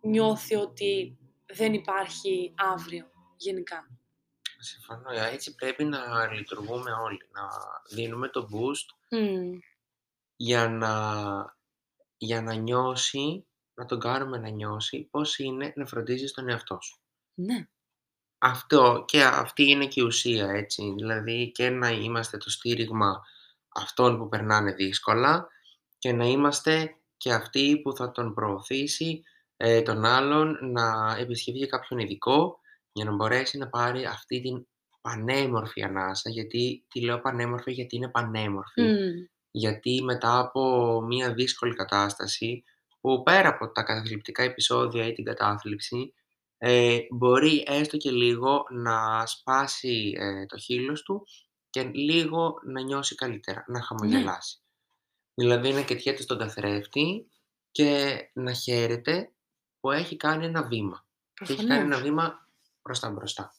νιώθει 0.00 0.54
ότι 0.54 1.18
δεν 1.46 1.72
υπάρχει 1.72 2.54
αύριο, 2.56 3.06
γενικά. 3.36 3.88
Συμφωνώ. 4.58 5.10
Έτσι 5.10 5.54
πρέπει 5.54 5.84
να 5.84 6.32
λειτουργούμε 6.32 6.90
όλοι, 6.92 7.28
να 7.32 7.48
δίνουμε 7.90 8.28
το 8.28 8.48
boost 8.52 9.18
για, 10.36 10.68
να, 10.68 10.92
για 12.16 12.42
να 12.42 12.54
νιώσει, 12.54 13.46
να 13.74 13.84
τον 13.84 14.00
κάνουμε 14.00 14.38
να 14.38 14.48
νιώσει 14.48 15.08
πώς 15.10 15.38
είναι 15.38 15.72
να 15.76 15.86
φροντίζεις 15.86 16.32
τον 16.32 16.48
εαυτό 16.48 16.78
σου. 16.80 17.02
Ναι. 17.34 17.68
Αυτό 18.38 19.04
και 19.06 19.22
αυτή 19.22 19.70
είναι 19.70 19.86
και 19.86 20.00
η 20.00 20.04
ουσία, 20.04 20.50
έτσι. 20.50 20.94
Δηλαδή 20.96 21.50
και 21.52 21.70
να 21.70 21.88
είμαστε 21.90 22.36
το 22.36 22.50
στήριγμα 22.50 23.22
αυτών 23.74 24.18
που 24.18 24.28
περνάνε 24.28 24.72
δύσκολα 24.72 25.48
και 25.98 26.12
να 26.12 26.24
είμαστε 26.24 26.96
και 27.16 27.32
αυτοί 27.32 27.80
που 27.82 27.96
θα 27.96 28.10
τον 28.10 28.34
προωθήσει 28.34 29.22
ε, 29.56 29.82
τον 29.82 30.04
άλλον 30.04 30.58
να 30.72 31.16
επισκεφθεί 31.18 31.66
κάποιον 31.66 32.00
ειδικό 32.00 32.60
για 32.92 33.04
να 33.04 33.14
μπορέσει 33.14 33.58
να 33.58 33.68
πάρει 33.68 34.04
αυτή 34.04 34.40
την 34.40 34.66
πανέμορφη 35.00 35.82
ανάσα. 35.82 36.30
Γιατί 36.30 36.84
τη 36.88 37.00
λέω 37.00 37.20
πανέμορφη 37.20 37.72
γιατί 37.72 37.96
είναι 37.96 38.08
πανέμορφη. 38.08 38.82
Γιατί 39.50 40.02
μετά 40.02 40.38
από 40.38 41.00
μια 41.00 41.32
δύσκολη 41.32 41.74
κατάσταση 41.74 42.64
που 43.00 43.22
πέρα 43.22 43.48
από 43.48 43.72
τα 43.72 43.82
καταθλιπτικά 43.82 44.42
επεισόδια 44.42 45.06
ή 45.06 45.12
την 45.12 45.24
κατάθλιψη 45.24 46.14
ε, 46.58 46.98
μπορεί 47.10 47.64
έστω 47.66 47.96
και 47.96 48.10
λίγο 48.10 48.66
να 48.70 49.26
σπάσει 49.26 50.12
ε, 50.18 50.46
το 50.46 50.58
χείλος 50.58 51.02
του 51.02 51.26
και 51.70 51.82
λίγο 51.82 52.54
να 52.64 52.80
νιώσει 52.80 53.14
καλύτερα, 53.14 53.64
να 53.66 53.78
ναι. 53.78 53.84
χαμογελάσει. 53.84 54.62
Δηλαδή 55.34 55.72
να 55.72 55.82
κετιέται 55.82 56.22
στον 56.22 56.38
καθρέφτη 56.38 57.26
και 57.70 58.18
να 58.32 58.52
χαίρεται 58.52 59.32
που 59.80 59.90
έχει 59.90 60.16
κάνει 60.16 60.44
ένα 60.44 60.62
βήμα. 60.62 61.06
Και 61.34 61.52
έχει 61.52 61.66
κάνει 61.66 61.84
ένα 61.84 62.00
βήμα 62.00 62.48
προς 62.82 63.00
τα 63.00 63.10
μπροστά. 63.10 63.52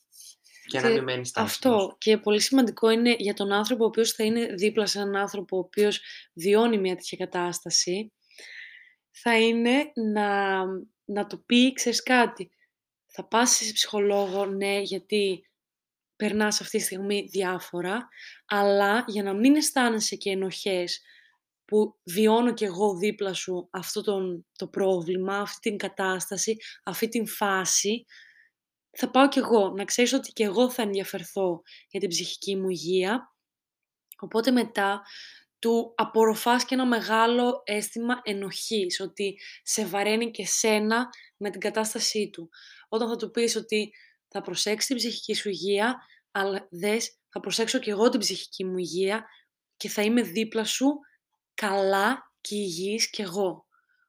Και, 0.66 0.80
να 0.80 0.90
μην 0.90 1.04
μένει 1.04 1.26
στα 1.26 1.42
Αυτό. 1.42 1.96
Και 1.98 2.18
πολύ 2.18 2.42
σημαντικό 2.42 2.90
είναι 2.90 3.16
για 3.18 3.34
τον 3.34 3.52
άνθρωπο 3.52 3.84
ο 3.84 3.88
οποίος 3.88 4.12
θα 4.12 4.24
είναι 4.24 4.46
δίπλα 4.46 4.86
σε 4.86 5.00
έναν 5.00 5.16
άνθρωπο 5.16 5.56
ο 5.56 5.60
οποίος 5.60 6.02
βιώνει 6.34 6.78
μια 6.78 6.96
τέτοια 6.96 7.18
κατάσταση, 7.18 8.14
θα 9.12 9.40
είναι 9.40 9.92
να, 10.14 10.60
να 11.06 11.28
του 11.28 11.44
πει, 11.46 11.74
ξέρεις 11.74 12.04
κάτι, 12.04 12.52
θα 13.20 13.28
πας 13.28 13.50
σε 13.50 13.72
ψυχολόγο, 13.74 14.46
ναι, 14.46 14.80
γιατί 14.80 15.50
περνάς 16.16 16.62
αυτή 16.62 16.78
τη 16.78 16.84
στιγμή 16.84 17.28
διάφορα, 17.32 18.08
αλλά 18.46 19.04
για 19.08 19.24
να 19.24 19.34
μην 19.34 19.56
αισθάνεσαι 19.56 20.16
και 20.16 20.30
ενοχές 20.30 21.02
που 21.66 22.00
βιώνω 22.04 22.54
και 22.54 22.66
εγώ 22.66 22.98
δίπλα 22.98 23.34
σου 23.34 23.70
αυτό 23.72 24.02
τον, 24.02 24.46
το 24.58 24.68
πρόβλημα, 24.68 25.38
αυτή 25.38 25.70
την 25.70 25.78
κατάσταση, 25.78 26.58
αυτή 26.84 27.08
την 27.08 27.28
φάση, 27.28 28.06
θα 28.98 29.12
πάω 29.12 29.28
κι 29.28 29.40
εγώ, 29.40 29.70
να 29.70 29.86
ξέρεις 29.86 30.14
ότι 30.14 30.32
και 30.32 30.44
εγώ 30.44 30.72
θα 30.72 30.82
ενδιαφερθώ 30.82 31.62
για 31.90 32.00
την 32.00 32.10
ψυχική 32.10 32.56
μου 32.56 32.70
υγεία. 32.70 33.34
Οπότε 34.20 34.52
μετά 34.52 35.02
του 35.60 35.94
απορροφάς 35.96 36.66
και 36.66 36.74
ένα 36.74 36.86
μεγάλο 36.86 37.62
αίσθημα 37.66 38.20
ενοχής, 38.24 39.00
ότι 39.00 39.40
σε 39.64 39.86
βαραίνει 39.86 40.32
και 40.32 40.46
σένα 40.46 41.10
με 41.38 41.50
την 41.50 41.60
κατάστασή 41.60 42.30
του. 42.30 42.50
Όταν 42.90 43.10
θα 43.10 43.16
του 43.16 43.32
πεις 43.32 43.56
ότι 43.56 43.92
θα 44.28 44.42
προσέξεις 44.42 44.86
την 44.86 44.96
ψυχική 44.96 45.34
σου 45.34 45.50
υγεία, 45.50 45.96
αλλά 46.32 46.68
δες, 46.72 47.18
θα 47.30 47.40
προσέξω 47.40 47.80
και 47.80 47.92
εγώ 47.92 48.10
την 48.10 48.20
ψυχική 48.20 48.66
μου 48.66 48.78
υγεία 48.78 49.26
και 49.78 49.90
θα 49.90 50.02
είμαι 50.02 50.22
δίπλα 50.22 50.64
σου 50.64 51.00
καλά 51.54 52.32
και 52.42 52.56
υγιής 52.56 53.10
κι 53.10 53.22
εγώ. 53.22 53.66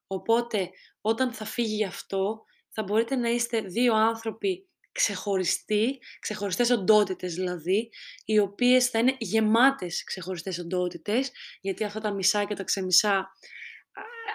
Οπότε, 0.07 0.71
όταν 1.01 1.33
θα 1.33 1.45
φύγει 1.45 1.85
αυτό, 1.85 2.45
θα 2.71 2.83
μπορείτε 2.83 3.17
να 3.17 3.29
είστε 3.29 3.61
δύο 3.61 3.95
άνθρωποι 3.95 4.69
ξεχωριστοί, 4.93 5.99
ξεχωριστές 6.21 6.71
οντότητες 6.71 7.35
δηλαδή, 7.35 7.91
οι 8.25 8.39
οποίες 8.39 8.89
θα 8.89 8.99
είναι 8.99 9.17
γεμάτες 9.19 10.05
ξεχωριστές 10.05 10.59
οντότητες, 10.59 11.31
γιατί 11.61 11.85
αυτά 11.85 12.01
τα 12.01 12.13
μισά 12.13 12.45
και 12.45 12.55
τα 12.55 12.65
ξεμισά 12.65 13.29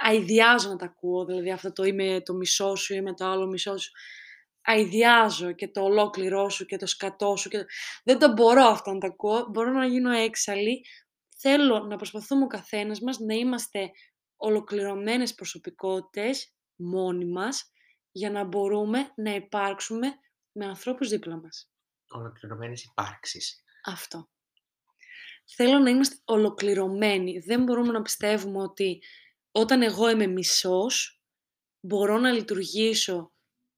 αηδιάζω 0.04 0.70
να 0.70 0.76
τα 0.76 0.86
ακούω, 0.86 1.26
δηλαδή 1.26 1.52
αυτό 1.52 1.72
το 1.72 1.84
είμαι 1.84 2.22
το 2.26 2.34
μισό 2.34 2.76
σου, 2.76 2.93
είμαι 2.93 3.14
το 3.14 3.26
άλλο 3.26 3.48
μισό 3.48 3.78
σου, 3.78 3.91
αηδιάζω 4.66 5.51
και 5.51 5.68
το 5.68 5.82
ολόκληρό 5.82 6.49
σου 6.49 6.66
και 6.66 6.78
το 6.78 6.86
σκατό 6.86 7.36
σου 7.36 7.49
και 7.49 7.66
δεν 8.03 8.20
το 8.20 8.32
μπορώ 8.32 8.63
αυτό 8.63 8.91
να 8.91 8.97
τα 8.97 9.07
ακούω, 9.07 9.47
μπορώ 9.51 9.72
να 9.72 9.86
γίνω 9.86 10.11
έξαλλη, 10.11 10.86
θέλω 11.38 11.80
να 11.80 11.95
προσπαθούμε 11.95 12.43
ο 12.43 12.47
καθένας 12.47 12.99
μας 12.99 13.20
να 13.20 13.34
είμαστε 13.34 13.91
ολοκληρωμένες 14.36 15.34
προσωπικότητες 15.34 16.53
μόνοι 16.76 17.26
μας 17.26 17.72
για 18.11 18.32
να 18.32 18.43
μπορούμε 18.43 19.11
να 19.16 19.36
υπάρξουμε 19.36 20.07
με 20.51 20.66
ανθρώπους 20.66 21.09
δίπλα 21.09 21.36
μας. 21.36 21.70
Ολοκληρωμένες 22.09 22.84
υπάρξεις. 22.84 23.63
Αυτό. 23.86 24.30
Θέλω 25.45 25.80
να 25.80 25.89
είμαστε 25.89 26.16
ολοκληρωμένοι. 26.26 27.39
Δεν 27.39 27.63
μπορούμε 27.63 27.91
να 27.91 28.01
πιστεύουμε 28.01 28.61
ότι 28.61 29.01
όταν 29.51 29.82
εγώ 29.82 30.09
είμαι 30.09 30.28
μισός, 30.28 31.22
μπορώ 31.80 32.18
να 32.18 32.32
λειτουργήσω 32.32 33.35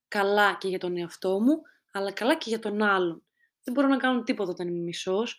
καλά 0.08 0.58
και 0.58 0.68
για 0.68 0.80
τον 0.80 0.98
εαυτό 0.98 1.40
μου, 1.40 1.62
αλλά 1.92 2.12
καλά 2.12 2.36
και 2.36 2.50
για 2.50 2.60
τον 2.60 2.82
άλλον. 2.82 3.24
Δεν 3.64 3.74
μπορώ 3.74 3.88
να 3.88 3.98
κάνω 3.98 4.24
τίποτα 4.24 4.52
όταν 4.52 4.68
είμαι 4.68 4.84
μισός. 4.84 5.38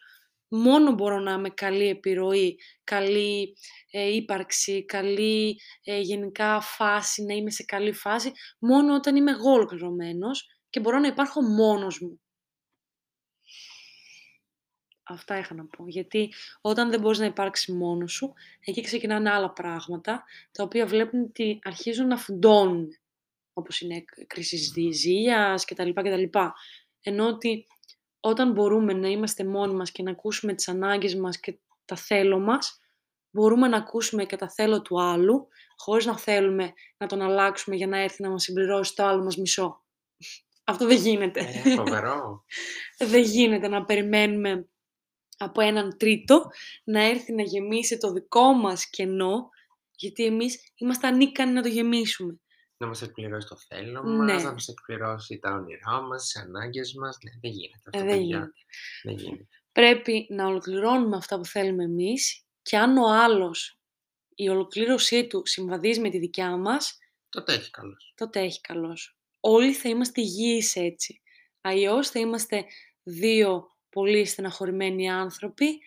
Μόνο 0.49 0.93
μπορώ 0.93 1.19
να 1.19 1.33
είμαι 1.33 1.51
καλή 1.51 1.89
επιρροή, 1.89 2.59
καλή 2.85 3.57
ε, 3.91 4.14
ύπαρξη, 4.14 4.85
καλή 4.85 5.61
ε, 5.85 6.01
γενικά 6.01 6.61
φάση, 6.61 7.23
να 7.25 7.35
είμαι 7.35 7.51
σε 7.51 7.64
καλή 7.64 7.93
φάση, 7.93 8.33
μόνο 8.59 8.95
όταν 8.95 9.16
είμαι 9.16 9.31
εγώ 9.31 9.53
ολοκληρωμένος 9.53 10.47
και 10.71 10.81
μπορώ 10.81 10.99
να 10.99 11.07
υπάρχω 11.07 11.43
μόνος 11.43 12.01
μου. 12.01 12.21
Αυτά 15.03 15.39
είχα 15.39 15.55
να 15.55 15.66
πω. 15.66 15.85
Γιατί 15.89 16.33
όταν 16.61 16.91
δεν 16.91 17.01
μπορείς 17.01 17.19
να 17.19 17.25
υπάρξεις 17.25 17.75
μόνος 17.75 18.12
σου, 18.12 18.33
εκεί 18.61 18.81
ξεκινάνε 18.81 19.31
άλλα 19.31 19.53
πράγματα, 19.53 20.25
τα 20.53 20.62
οποία 20.62 20.87
βλέπουν 20.87 21.23
ότι 21.23 21.59
αρχίζουν 21.62 22.07
να 22.07 22.16
φουντώνουν. 22.16 22.89
Όπως 23.59 23.81
είναι 23.81 24.05
κρίσεις 24.27 24.71
διζύγιας 24.71 25.65
κτλ. 25.65 25.91
κτλ. 25.91 26.39
Ενώ 27.01 27.27
ότι 27.27 27.67
όταν 28.21 28.53
μπορούμε 28.53 28.93
να 28.93 29.09
είμαστε 29.09 29.45
μόνοι 29.45 29.75
μας 29.75 29.93
και 29.93 30.03
να 30.03 30.11
ακούσουμε 30.11 30.55
τις 30.55 30.69
ανάγκες 30.69 31.15
μας 31.15 31.41
και 31.41 31.59
τα 31.85 31.97
θέλω 31.97 32.39
μας, 32.39 32.81
μπορούμε 33.31 33.69
να 33.69 33.77
ακούσουμε 33.77 34.25
και 34.25 34.37
τα 34.37 34.51
θέλω 34.51 34.83
του 34.83 35.03
άλλου, 35.03 35.49
χωρίς 35.77 36.07
να 36.07 36.19
θέλουμε 36.19 36.73
να 36.97 37.07
τον 37.07 37.23
αλλάξουμε 37.23 37.77
για 37.77 37.87
να 37.87 37.99
έρθει 37.99 38.23
να 38.23 38.31
μας 38.31 38.43
συμπληρώσει 38.43 38.95
το 38.95 39.05
άλλο 39.05 39.23
μας 39.23 39.37
μισό. 39.37 39.85
Αυτό 40.65 40.87
δεν 40.87 40.97
γίνεται. 40.97 41.41
Ε, 41.41 41.75
φοβερό. 41.75 42.45
δεν 43.11 43.23
γίνεται 43.23 43.69
να 43.69 43.85
περιμένουμε 43.85 44.69
από 45.37 45.61
έναν 45.61 45.97
τρίτο 45.97 46.47
να 46.85 47.03
έρθει 47.03 47.33
να 47.33 47.43
γεμίσει 47.43 47.99
το 47.99 48.13
δικό 48.13 48.53
μας 48.53 48.91
κενό, 48.91 49.49
γιατί 49.91 50.25
εμείς 50.25 50.73
είμαστε 50.75 51.07
ανίκανοι 51.07 51.53
να 51.53 51.63
το 51.63 51.69
γεμίσουμε. 51.69 52.41
Να 52.81 52.87
μας 52.87 53.03
εκπληρώσει 53.03 53.49
το 53.49 53.57
θέλω 53.68 54.03
Ναι. 54.03 54.33
μας, 54.33 54.43
να 54.43 54.53
μας 54.53 54.68
εκπληρώσει 54.68 55.39
τα 55.39 55.53
όνειρά 55.55 56.01
μας, 56.01 56.22
τις 56.22 56.37
ανάγκες 56.37 56.95
μας. 56.95 57.18
Ναι, 57.22 57.31
δεν 57.41 57.51
γίνεται 57.51 57.83
αυτό, 57.87 57.99
Ε, 57.99 58.03
δεν 58.03 58.18
παιδιά. 58.18 58.37
γίνεται. 58.37 58.53
Δεν 59.03 59.14
γίνεται. 59.14 59.49
Πρέπει 59.72 60.26
να 60.31 60.47
ολοκληρώνουμε 60.47 61.16
αυτά 61.16 61.37
που 61.39 61.45
θέλουμε 61.45 61.85
εμείς 61.85 62.45
και 62.62 62.76
αν 62.79 62.97
ο 62.97 63.09
άλλος 63.09 63.79
η 64.35 64.49
ολοκλήρωσή 64.49 65.26
του 65.26 65.43
συμβαδίζει 65.47 66.01
με 66.01 66.11
τη 66.11 66.18
δικιά 66.18 66.57
μας, 66.57 66.99
Τότε 67.29 67.53
έχει 67.53 67.70
καλώς. 67.70 68.12
τότε 68.16 68.41
έχει 68.41 68.61
καλός. 68.61 69.18
Όλοι 69.41 69.72
θα 69.74 69.89
είμαστε 69.89 70.20
υγιείς 70.20 70.76
έτσι. 70.76 71.22
Αλλιώς 71.61 72.11
θα 72.11 72.18
είμαστε 72.20 72.64
δύο 73.03 73.76
πολύ 73.91 74.24
στεναχωρημένοι 74.24 75.11
άνθρωποι 75.11 75.79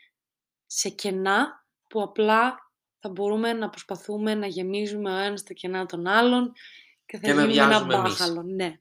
σε 0.65 0.89
κενά 0.89 1.65
που 1.89 2.01
απλά 2.01 2.70
θα 3.01 3.09
μπορούμε 3.09 3.53
να 3.53 3.69
προσπαθούμε 3.69 4.35
να 4.35 4.47
γεμίζουμε 4.47 5.11
ο 5.13 5.17
ένας 5.17 5.43
τα 5.43 5.53
κενά 5.53 5.85
των 5.85 6.07
άλλων 6.07 6.53
και 7.05 7.17
θα 7.17 7.27
Και 7.27 7.33
να 7.33 7.45
γίνουμε 7.45 7.53
ένα 7.61 7.67
βιάζουμε 7.67 7.95
εμείς. 7.95 8.09
μπάχαλο. 8.11 8.43
Ναι. 8.43 8.79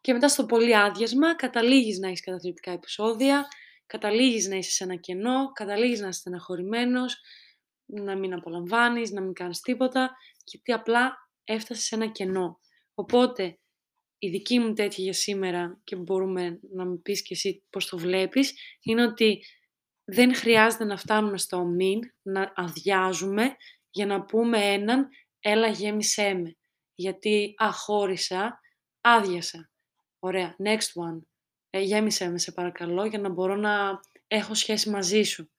Και 0.00 0.12
μετά 0.12 0.28
στο 0.28 0.46
πολύ 0.46 0.76
άδειασμα 0.76 1.36
καταλήγεις 1.36 1.98
να 1.98 2.08
έχεις 2.08 2.20
καταθλιπτικά 2.20 2.70
επεισόδια, 2.70 3.48
καταλήγεις 3.86 4.48
να 4.48 4.56
είσαι 4.56 4.70
σε 4.70 4.84
ένα 4.84 4.96
κενό, 4.96 5.52
καταλήγεις 5.52 6.00
να 6.00 6.08
είσαι 6.08 6.18
στεναχωρημένος, 6.18 7.20
να 7.86 8.16
μην 8.16 8.34
απολαμβάνεις, 8.34 9.10
να 9.10 9.20
μην 9.20 9.32
κάνεις 9.32 9.60
τίποτα, 9.60 10.16
γιατί 10.44 10.72
απλά 10.72 11.28
έφτασες 11.44 11.84
σε 11.84 11.94
ένα 11.94 12.06
κενό. 12.06 12.60
Οπότε, 12.94 13.58
η 14.18 14.28
δική 14.28 14.58
μου 14.58 14.72
τέτοια 14.72 15.04
για 15.04 15.12
σήμερα 15.12 15.80
και 15.84 15.96
μπορούμε 15.96 16.60
να 16.72 16.86
μου 16.86 17.02
πεις 17.02 17.22
και 17.22 17.34
εσύ 17.34 17.62
πώς 17.70 17.86
το 17.86 17.98
βλέπεις, 17.98 18.54
είναι 18.82 19.02
ότι 19.02 19.44
δεν 20.04 20.34
χρειάζεται 20.34 20.84
να 20.84 20.96
φτάνουμε 20.96 21.38
στο 21.38 21.64
μην, 21.64 22.00
να 22.22 22.52
αδειάζουμε 22.54 23.56
για 23.90 24.06
να 24.06 24.24
πούμε 24.24 24.58
έναν 24.58 25.08
έλα 25.40 25.68
γέμισέ 25.68 26.34
με. 26.34 26.56
Γιατί 26.94 27.54
αχώρισα, 27.56 28.60
άδειασα. 29.00 29.70
Ωραία, 30.18 30.56
next 30.64 31.02
one. 31.02 31.20
Ε, 31.70 31.80
γέμισέ 31.80 32.28
με 32.28 32.38
σε 32.38 32.52
παρακαλώ 32.52 33.04
για 33.04 33.18
να 33.18 33.28
μπορώ 33.28 33.56
να 33.56 34.00
έχω 34.26 34.54
σχέση 34.54 34.90
μαζί 34.90 35.22
σου. 35.22 35.50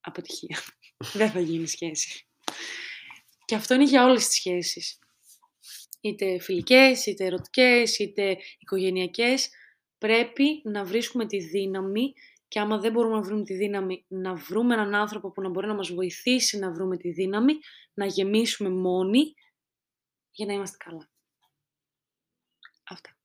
Αποτυχία. 0.00 0.58
δεν 1.18 1.30
θα 1.30 1.40
γίνει 1.40 1.66
σχέση. 1.66 2.26
Και 3.44 3.54
αυτό 3.54 3.74
είναι 3.74 3.84
για 3.84 4.04
όλες 4.04 4.26
τις 4.26 4.34
σχέσεις. 4.34 4.98
Είτε 6.00 6.38
φιλικές, 6.40 7.06
είτε 7.06 7.24
ερωτικές, 7.24 7.98
είτε 7.98 8.38
οικογενειακές. 8.58 9.50
Πρέπει 9.98 10.60
να 10.64 10.84
βρίσκουμε 10.84 11.26
τη 11.26 11.38
δύναμη 11.38 12.12
και 12.50 12.60
άμα 12.60 12.78
δεν 12.78 12.92
μπορούμε 12.92 13.14
να 13.14 13.22
βρούμε 13.22 13.44
τη 13.44 13.54
δύναμη, 13.54 14.04
να 14.08 14.34
βρούμε 14.34 14.74
έναν 14.74 14.94
άνθρωπο 14.94 15.30
που 15.30 15.42
να 15.42 15.48
μπορεί 15.48 15.66
να 15.66 15.74
μας 15.74 15.92
βοηθήσει 15.92 16.58
να 16.58 16.72
βρούμε 16.72 16.96
τη 16.96 17.10
δύναμη, 17.10 17.52
να 17.94 18.06
γεμίσουμε 18.06 18.68
μόνοι 18.68 19.34
για 20.30 20.46
να 20.46 20.52
είμαστε 20.52 20.76
καλά. 20.84 21.10
Αυτά. 22.88 23.16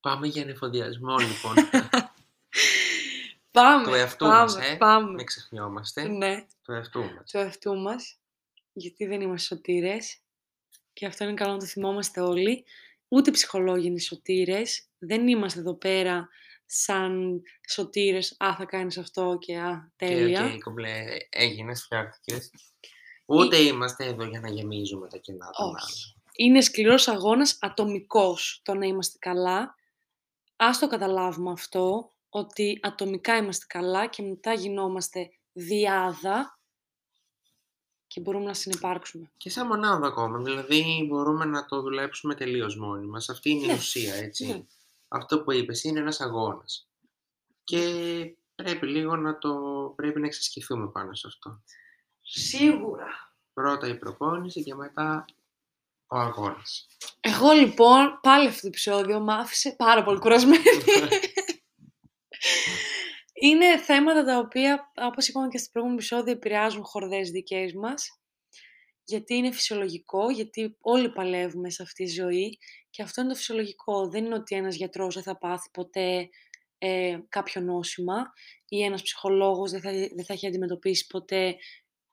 Πάμε 0.00 0.26
για 0.26 0.42
ανεφοδιασμό 0.42 1.16
λοιπόν. 1.16 1.54
Πάμε, 3.50 3.84
του 3.84 3.94
εαυτού 3.94 4.26
πάμε, 4.26 4.40
μας, 4.40 4.56
ε. 4.56 4.76
πάμε. 4.76 5.10
Μην 5.10 5.26
ξεχνιόμαστε. 5.26 6.08
Ναι, 6.08 6.46
Του 6.62 6.72
εαυτού 6.72 7.00
μας. 7.00 7.30
του 7.30 7.36
εαυτού 7.38 7.76
μας, 7.76 8.18
γιατί 8.72 9.06
δεν 9.06 9.20
είμαστε 9.20 9.54
σωτήρες 9.54 10.20
και 10.92 11.06
αυτό 11.06 11.24
είναι 11.24 11.34
καλό 11.34 11.52
να 11.52 11.58
το 11.58 11.66
θυμόμαστε 11.66 12.20
όλοι. 12.20 12.64
Ούτε 13.08 13.30
ψυχολόγοι 13.30 13.86
είναι 13.86 13.98
σωτήρες, 13.98 14.86
δεν 14.98 15.28
είμαστε 15.28 15.60
εδώ 15.60 15.74
πέρα 15.74 16.28
σαν 16.70 17.42
σωτήρες, 17.68 18.36
α, 18.38 18.54
θα 18.56 18.64
κάνεις 18.64 18.98
αυτό 18.98 19.36
και 19.40 19.56
α, 19.58 19.92
τέλεια. 19.96 20.48
Και 20.48 20.54
οκ, 20.54 20.62
κομπλέ, 20.62 21.04
έγινες, 21.28 21.82
φτιάχτηκες. 21.82 22.50
Ούτε 23.26 23.56
είμαστε 23.56 24.04
εδώ 24.04 24.24
για 24.24 24.40
να 24.40 24.48
γεμίζουμε 24.50 25.08
τα 25.08 25.16
κενά 25.18 25.50
των 25.50 25.64
άλλων. 25.66 25.76
Όχι. 25.76 26.14
Είναι 26.32 26.60
σκληρός 26.60 27.08
αγώνας 27.08 27.58
ατομικός 27.60 28.60
το 28.64 28.74
να 28.74 28.86
είμαστε 28.86 29.18
καλά. 29.20 29.74
Ας 30.56 30.78
το 30.78 30.86
καταλάβουμε 30.88 31.50
αυτό, 31.50 32.12
ότι 32.28 32.78
ατομικά 32.82 33.36
είμαστε 33.36 33.64
καλά 33.68 34.06
και 34.06 34.22
μετά 34.22 34.52
γινόμαστε 34.52 35.30
δυάδα 35.52 36.58
και 38.06 38.20
μπορούμε 38.20 38.44
να 38.44 38.54
συνυπάρξουμε. 38.54 39.30
Και 39.36 39.50
σαν 39.50 39.66
μονάδα 39.66 40.06
ακόμα, 40.06 40.38
δηλαδή 40.38 41.06
μπορούμε 41.08 41.44
να 41.44 41.64
το 41.64 41.80
δουλέψουμε 41.80 42.34
τελείως 42.34 42.76
μόνοι 42.76 43.06
μας. 43.06 43.28
Αυτή 43.28 43.50
είναι 43.50 43.64
η 43.64 43.66
Ναι, 43.66 43.72
ουσία, 43.74 44.14
έτσι. 44.14 44.46
ναι. 44.46 44.62
Αυτό 45.08 45.42
που 45.42 45.52
είπες 45.52 45.84
είναι 45.84 46.00
ένας 46.00 46.20
αγώνας. 46.20 46.88
Και 47.64 47.84
πρέπει 48.54 48.86
λίγο 48.86 49.16
να 49.16 49.38
το... 49.38 49.52
πρέπει 49.96 50.20
να 50.20 50.26
εξασκηθούμε 50.26 50.88
πάνω 50.88 51.14
σε 51.14 51.26
αυτό. 51.26 51.62
Σίγουρα. 52.20 53.06
Πρώτα 53.52 53.86
η 53.86 53.98
προπόνηση 53.98 54.62
και 54.62 54.74
μετά 54.74 55.24
ο 56.06 56.16
αγώνας. 56.16 56.86
Εγώ 57.20 57.52
λοιπόν, 57.52 58.18
πάλι 58.22 58.48
αυτό 58.48 58.60
το 58.60 58.66
επεισόδιο 58.66 59.20
μ' 59.20 59.30
άφησε 59.30 59.74
πάρα 59.78 60.04
πολύ 60.04 60.18
κουρασμένη. 60.18 60.62
Είναι 63.40 63.78
θέματα 63.78 64.24
τα 64.24 64.38
οποία, 64.38 64.92
όπως 64.94 65.28
είπαμε 65.28 65.48
και 65.48 65.58
στο 65.58 65.68
προηγούμενο 65.72 66.00
επεισόδιο, 66.00 66.32
επηρεάζουν 66.32 66.84
χορδές 66.84 67.30
δικές 67.30 67.72
μας. 67.72 68.20
Γιατί 69.08 69.34
είναι 69.34 69.52
φυσιολογικό, 69.52 70.30
γιατί 70.30 70.76
όλοι 70.80 71.10
παλεύουμε 71.10 71.70
σε 71.70 71.82
αυτή 71.82 72.04
τη 72.04 72.10
ζωή 72.10 72.58
και 72.90 73.02
αυτό 73.02 73.20
είναι 73.20 73.30
το 73.30 73.36
φυσιολογικό. 73.36 74.08
Δεν 74.08 74.24
είναι 74.24 74.34
ότι 74.34 74.56
ένας 74.56 74.74
γιατρός 74.74 75.14
δεν 75.14 75.22
θα 75.22 75.38
πάθει 75.38 75.68
ποτέ 75.72 76.28
ε, 76.78 77.18
κάποιο 77.28 77.60
νόσημα 77.60 78.32
ή 78.68 78.82
ένας 78.82 79.02
ψυχολόγος 79.02 79.70
δεν 79.70 79.80
θα, 79.80 79.90
δεν 79.90 80.24
θα 80.24 80.32
έχει 80.32 80.46
αντιμετωπίσει 80.46 81.06
ποτέ 81.06 81.56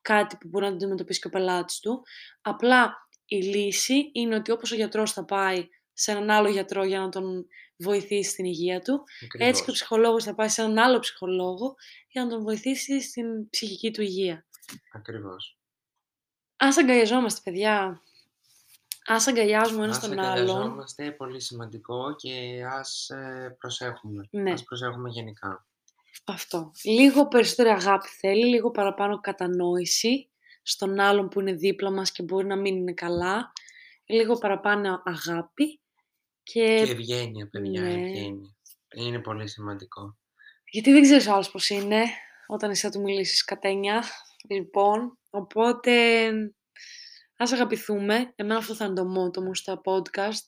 κάτι 0.01 0.37
που 0.39 0.47
μπορεί 0.47 0.65
να 0.65 0.69
το 0.69 0.75
αντιμετωπίσει 0.75 1.19
και 1.19 1.27
ο 1.27 1.29
πελάτης 1.29 1.79
του. 1.79 2.01
Απλά 2.41 2.93
η 3.25 3.35
λύση 3.35 4.09
είναι 4.13 4.35
ότι 4.35 4.51
όπως 4.51 4.71
ο 4.71 4.75
γιατρός 4.75 5.11
θα 5.11 5.25
πάει 5.25 5.67
σε 5.93 6.11
έναν 6.11 6.29
άλλο 6.29 6.49
γιατρό 6.49 6.83
για 6.83 6.99
να 6.99 7.09
τον 7.09 7.47
βοηθήσει 7.77 8.29
στην 8.29 8.45
υγεία 8.45 8.79
του, 8.79 9.03
Ακριβώς. 9.23 9.47
έτσι 9.49 9.63
και 9.63 9.69
ο 9.69 9.73
ψυχολόγος 9.73 10.23
θα 10.23 10.35
πάει 10.35 10.49
σε 10.49 10.61
έναν 10.61 10.77
άλλο 10.77 10.99
ψυχολόγο 10.99 11.75
για 12.07 12.23
να 12.23 12.29
τον 12.29 12.43
βοηθήσει 12.43 13.01
στην 13.01 13.49
ψυχική 13.49 13.91
του 13.91 14.01
υγεία. 14.01 14.45
Ακριβώς. 14.93 15.57
Ας 16.57 16.77
αγκαλιαζόμαστε, 16.77 17.41
παιδιά. 17.43 18.01
Ας 19.07 19.27
αγκαλιάζουμε 19.27 19.83
ένας 19.83 19.97
Ας 19.97 20.07
τον 20.07 20.19
άλλον. 20.19 20.31
αγκαλιαζόμαστε, 20.31 21.11
πολύ 21.11 21.41
σημαντικό 21.41 22.15
και 22.15 22.63
ας 22.79 23.09
ε, 23.09 23.55
προσέχουμε. 23.59 24.27
Ναι. 24.29 24.51
Ας 24.51 24.63
προσέχουμε 24.63 25.09
γενικά. 25.09 25.65
Αυτό. 26.25 26.71
Λίγο 26.83 27.27
περισσότερη 27.27 27.69
αγάπη 27.69 28.07
θέλει, 28.07 28.45
λίγο 28.45 28.71
παραπάνω 28.71 29.19
κατανόηση 29.19 30.29
στον 30.63 30.99
άλλον 30.99 31.29
που 31.29 31.39
είναι 31.39 31.53
δίπλα 31.53 31.91
μας 31.91 32.11
και 32.11 32.23
μπορεί 32.23 32.45
να 32.45 32.55
μην 32.55 32.75
είναι 32.75 32.93
καλά. 32.93 33.51
Λίγο 34.05 34.37
παραπάνω 34.37 35.01
αγάπη 35.05 35.79
Και 36.43 36.83
και... 36.83 36.91
ευγένεια, 36.91 37.47
παιδιά, 37.47 37.81
ναι. 37.81 37.91
ευγένεια. 37.93 38.55
Είναι 38.95 39.19
πολύ 39.19 39.49
σημαντικό. 39.49 40.17
Γιατί 40.71 40.91
δεν 40.91 41.01
ξέρεις 41.01 41.27
ο 41.27 41.33
άλλος 41.33 41.51
πώς 41.51 41.69
είναι 41.69 42.03
όταν 42.47 42.69
εσύ 42.69 42.81
θα 42.85 42.91
του 42.91 43.01
μιλήσεις 43.01 43.43
κατένια. 43.43 44.03
Λοιπόν, 44.49 45.17
οπότε 45.35 46.31
ας 47.37 47.51
αγαπηθούμε. 47.51 48.33
Εμένα 48.35 48.59
αυτό 48.59 48.75
θα 48.75 48.85
είναι 48.85 48.93
το 48.93 49.05
μότο 49.05 49.41
μου 49.41 49.55
στα 49.55 49.81
podcast. 49.85 50.45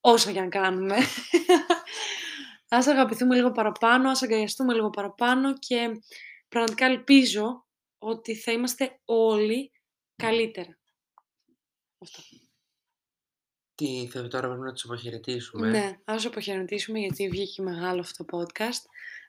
Όσο 0.00 0.32
και 0.32 0.38
αν 0.38 0.50
κάνουμε. 0.50 0.96
ας 2.68 2.86
αγαπηθούμε 2.86 3.34
λίγο 3.34 3.52
παραπάνω, 3.52 4.10
ας 4.10 4.22
αγκαλιαστούμε 4.22 4.74
λίγο 4.74 4.90
παραπάνω 4.90 5.58
και 5.58 5.90
πραγματικά 6.48 6.86
ελπίζω 6.86 7.66
ότι 7.98 8.34
θα 8.36 8.52
είμαστε 8.52 9.00
όλοι 9.04 9.72
καλύτερα. 10.16 10.78
Αυτό. 11.98 12.22
Τι 13.74 14.08
θέλω 14.10 14.28
τώρα 14.28 14.48
πρέπει 14.48 14.62
να 14.62 14.72
τους 14.72 14.84
αποχαιρετήσουμε. 14.84 15.70
Ναι, 15.70 15.98
ας 16.04 16.22
το 16.22 16.28
αποχαιρετήσουμε 16.28 16.98
γιατί 16.98 17.28
βγήκε 17.28 17.62
μεγάλο 17.62 18.00
αυτό 18.00 18.24
το 18.24 18.38
podcast. 18.38 18.82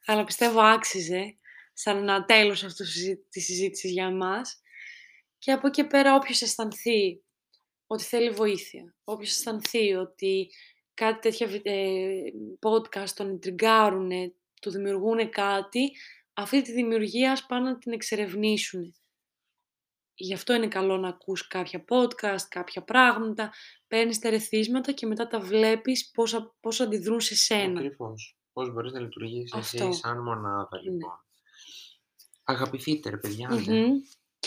Αλλά 0.06 0.24
πιστεύω 0.24 0.60
άξιζε 0.60 1.38
σαν 1.74 1.98
ένα 1.98 2.26
τέλος 2.26 2.64
αυτού 2.64 2.84
της 3.30 3.45
συζήτησης 3.45 3.91
για 3.91 4.06
εμάς. 4.06 4.62
Και 5.38 5.51
από 5.51 5.67
εκεί 5.67 5.83
πέρα 5.83 6.15
όποιος 6.15 6.41
αισθανθεί 6.41 7.21
ότι 7.88 8.03
θέλει 8.03 8.29
βοήθεια, 8.29 8.95
όποιος 9.03 9.29
αισθανθεί 9.29 9.93
ότι 9.93 10.49
κάτι 10.93 11.19
τέτοια 11.19 11.47
βι- 11.47 11.61
ε, 11.67 12.07
podcast 12.61 13.09
τον 13.15 13.39
τριγκάρουν, 13.39 14.11
του 14.61 14.71
δημιουργούν 14.71 15.29
κάτι, 15.29 15.91
αυτή 16.33 16.61
τη 16.61 16.71
δημιουργία 16.71 17.31
ας 17.31 17.45
πάνε 17.45 17.69
να 17.69 17.77
την 17.77 17.91
εξερευνήσουν. 17.91 18.95
Γι' 20.19 20.33
αυτό 20.33 20.53
είναι 20.53 20.67
καλό 20.67 20.97
να 20.97 21.07
ακούς 21.07 21.47
κάποια 21.47 21.83
podcast, 21.89 22.41
κάποια 22.49 22.83
πράγματα, 22.83 23.53
παίρνεις 23.88 24.19
τα 24.19 24.27
ερεθίσματα 24.27 24.91
και 24.91 25.05
μετά 25.05 25.27
τα 25.27 25.39
βλέπεις 25.39 26.11
πώς, 26.11 26.33
α- 26.33 26.53
πώς 26.59 26.79
αντιδρούν 26.79 27.19
σε 27.21 27.35
σένα. 27.35 27.79
Ακριβώς. 27.79 28.38
Πώς 28.53 28.73
μπορείς 28.73 28.91
να 28.91 28.99
λειτουργήσεις 28.99 29.53
Αυτό. 29.53 29.88
εσύ 29.88 29.99
σαν 29.99 30.21
μονάδα, 30.23 30.69
Ναι. 30.83 30.91
λοιπόν. 30.91 31.25
Αγαπηθείτε 32.43 33.09
ρε 33.09 33.17
παιδιά. 33.17 33.49
άντε. 33.49 33.73
Μμμ. 33.73 33.93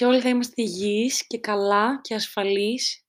Και 0.01 0.07
όλοι 0.07 0.21
θα 0.21 0.29
είμαστε 0.29 0.63
υγιείς 0.63 1.27
και 1.27 1.39
καλά 1.39 2.01
και 2.01 2.15
ασφαλείς. 2.15 3.07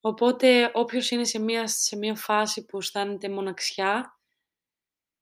Οπότε 0.00 0.70
όποιος 0.74 1.10
είναι 1.10 1.24
σε 1.24 1.38
μια, 1.38 1.66
σε 1.66 1.96
μια 1.96 2.14
φάση 2.14 2.64
που 2.64 2.78
αισθάνεται 2.78 3.28
μοναξιά, 3.28 4.18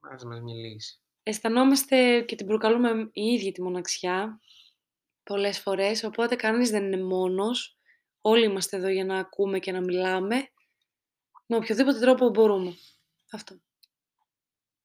Ας 0.01 0.25
μας 0.25 0.41
μιλήσει. 0.41 1.01
αισθανόμαστε 1.23 2.21
και 2.21 2.37
την 2.37 2.47
προκαλούμε 2.47 3.11
οι 3.13 3.23
ίδιοι 3.23 3.53
τη 3.53 3.63
μοναξιά 3.63 4.41
πολλές 5.23 5.61
φορές, 5.61 6.05
οπότε 6.05 6.37
κανείς 6.37 6.71
δεν 6.71 6.85
είναι 6.85 7.03
μόνος. 7.03 7.79
Όλοι 8.21 8.45
είμαστε 8.45 8.77
εδώ 8.77 8.89
για 8.89 9.05
να 9.05 9.19
ακούμε 9.19 9.59
και 9.59 9.73
να 9.73 9.81
μιλάμε 9.81 10.49
με 11.47 11.57
οποιοδήποτε 11.57 11.99
τρόπο 11.99 12.29
μπορούμε. 12.29 12.75
Αυτό. 13.33 13.61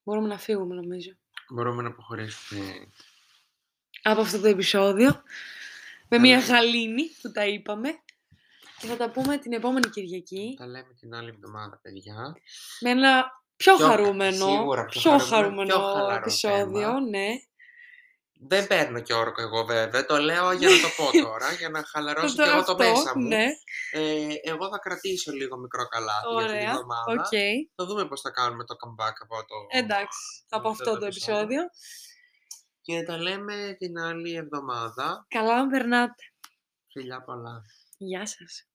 Μπορούμε 0.03 0.27
να 0.27 0.37
φύγουμε 0.37 0.75
νομίζω. 0.75 1.11
Μπορούμε 1.53 1.81
να 1.81 1.89
αποχωρήσουμε. 1.89 2.87
Από 4.01 4.21
αυτό 4.21 4.39
το 4.39 4.47
επεισόδιο. 4.47 5.23
Με 6.07 6.17
μια 6.19 6.39
Καλά. 6.41 6.45
γαλήνη 6.59 7.03
που 7.21 7.31
τα 7.31 7.45
είπαμε. 7.47 7.89
Και 8.79 8.87
θα 8.87 8.97
τα 8.97 9.09
πούμε 9.11 9.37
την 9.37 9.53
επόμενη 9.53 9.89
Κυριακή. 9.89 10.55
Τα 10.57 10.65
λέμε 10.67 10.93
την 10.99 11.13
άλλη 11.15 11.29
εβδομάδα, 11.29 11.79
παιδιά. 11.81 12.35
Με 12.79 12.89
ένα 12.89 13.25
πιο, 13.55 13.75
Πιο- 13.75 13.85
χαρούμενο, 13.87 14.45
σίγουρα 14.47 14.85
πιο 14.85 15.01
πιο 15.01 15.11
χαρούμενο, 15.11 15.35
χαρούμενο 15.35 15.67
πιο 15.67 15.79
χαλαρό 15.79 16.15
επεισόδιο, 16.15 16.81
θέμα. 16.87 16.99
ναι. 17.09 17.27
Δεν 18.47 18.67
παίρνω 18.67 18.99
και 18.99 19.13
όρκο 19.13 19.41
εγώ 19.41 19.65
βέβαια, 19.65 20.05
το 20.05 20.17
λέω 20.17 20.51
για 20.51 20.69
να 20.69 20.75
το 20.81 20.87
πω 20.97 21.11
τώρα, 21.27 21.51
για 21.51 21.69
να 21.69 21.83
χαλαρώσω 21.91 22.35
και 22.35 22.41
Τώρα 22.41 22.51
εγώ 22.51 22.63
το 22.63 22.71
αυτό, 22.71 22.83
μέσα 22.89 23.11
μου. 23.19 23.27
Ναι, 23.27 23.45
Ε, 23.91 24.25
εγώ 24.43 24.69
θα 24.69 24.77
κρατήσω 24.77 25.31
λίγο 25.31 25.57
μικρό 25.57 25.85
καλάθι 25.87 26.27
για 26.37 26.41
την 26.47 26.49
ωραία. 26.55 26.69
εβδομάδα. 26.71 27.11
Οκ. 27.11 27.33
Θα 27.75 27.85
δούμε 27.85 28.07
πώς 28.07 28.21
θα 28.21 28.29
κάνουμε 28.29 28.63
το 28.65 28.75
comeback 28.83 29.15
από 29.23 29.35
το... 29.35 29.55
Εντάξει, 29.69 30.19
από 30.49 30.69
αυτό 30.69 30.97
το 30.99 31.05
επεισόδιο. 31.05 31.61
Και 32.85 33.03
τα 33.03 33.17
λέμε 33.17 33.75
την 33.77 33.97
άλλη 33.97 34.35
εβδομάδα. 34.35 35.25
Καλά 35.27 35.63
να 35.63 35.69
περνάτε. 35.69 36.23
Φιλιά 36.91 37.21
πολλά. 37.21 37.61
Γεια 37.97 38.25
σας. 38.25 38.67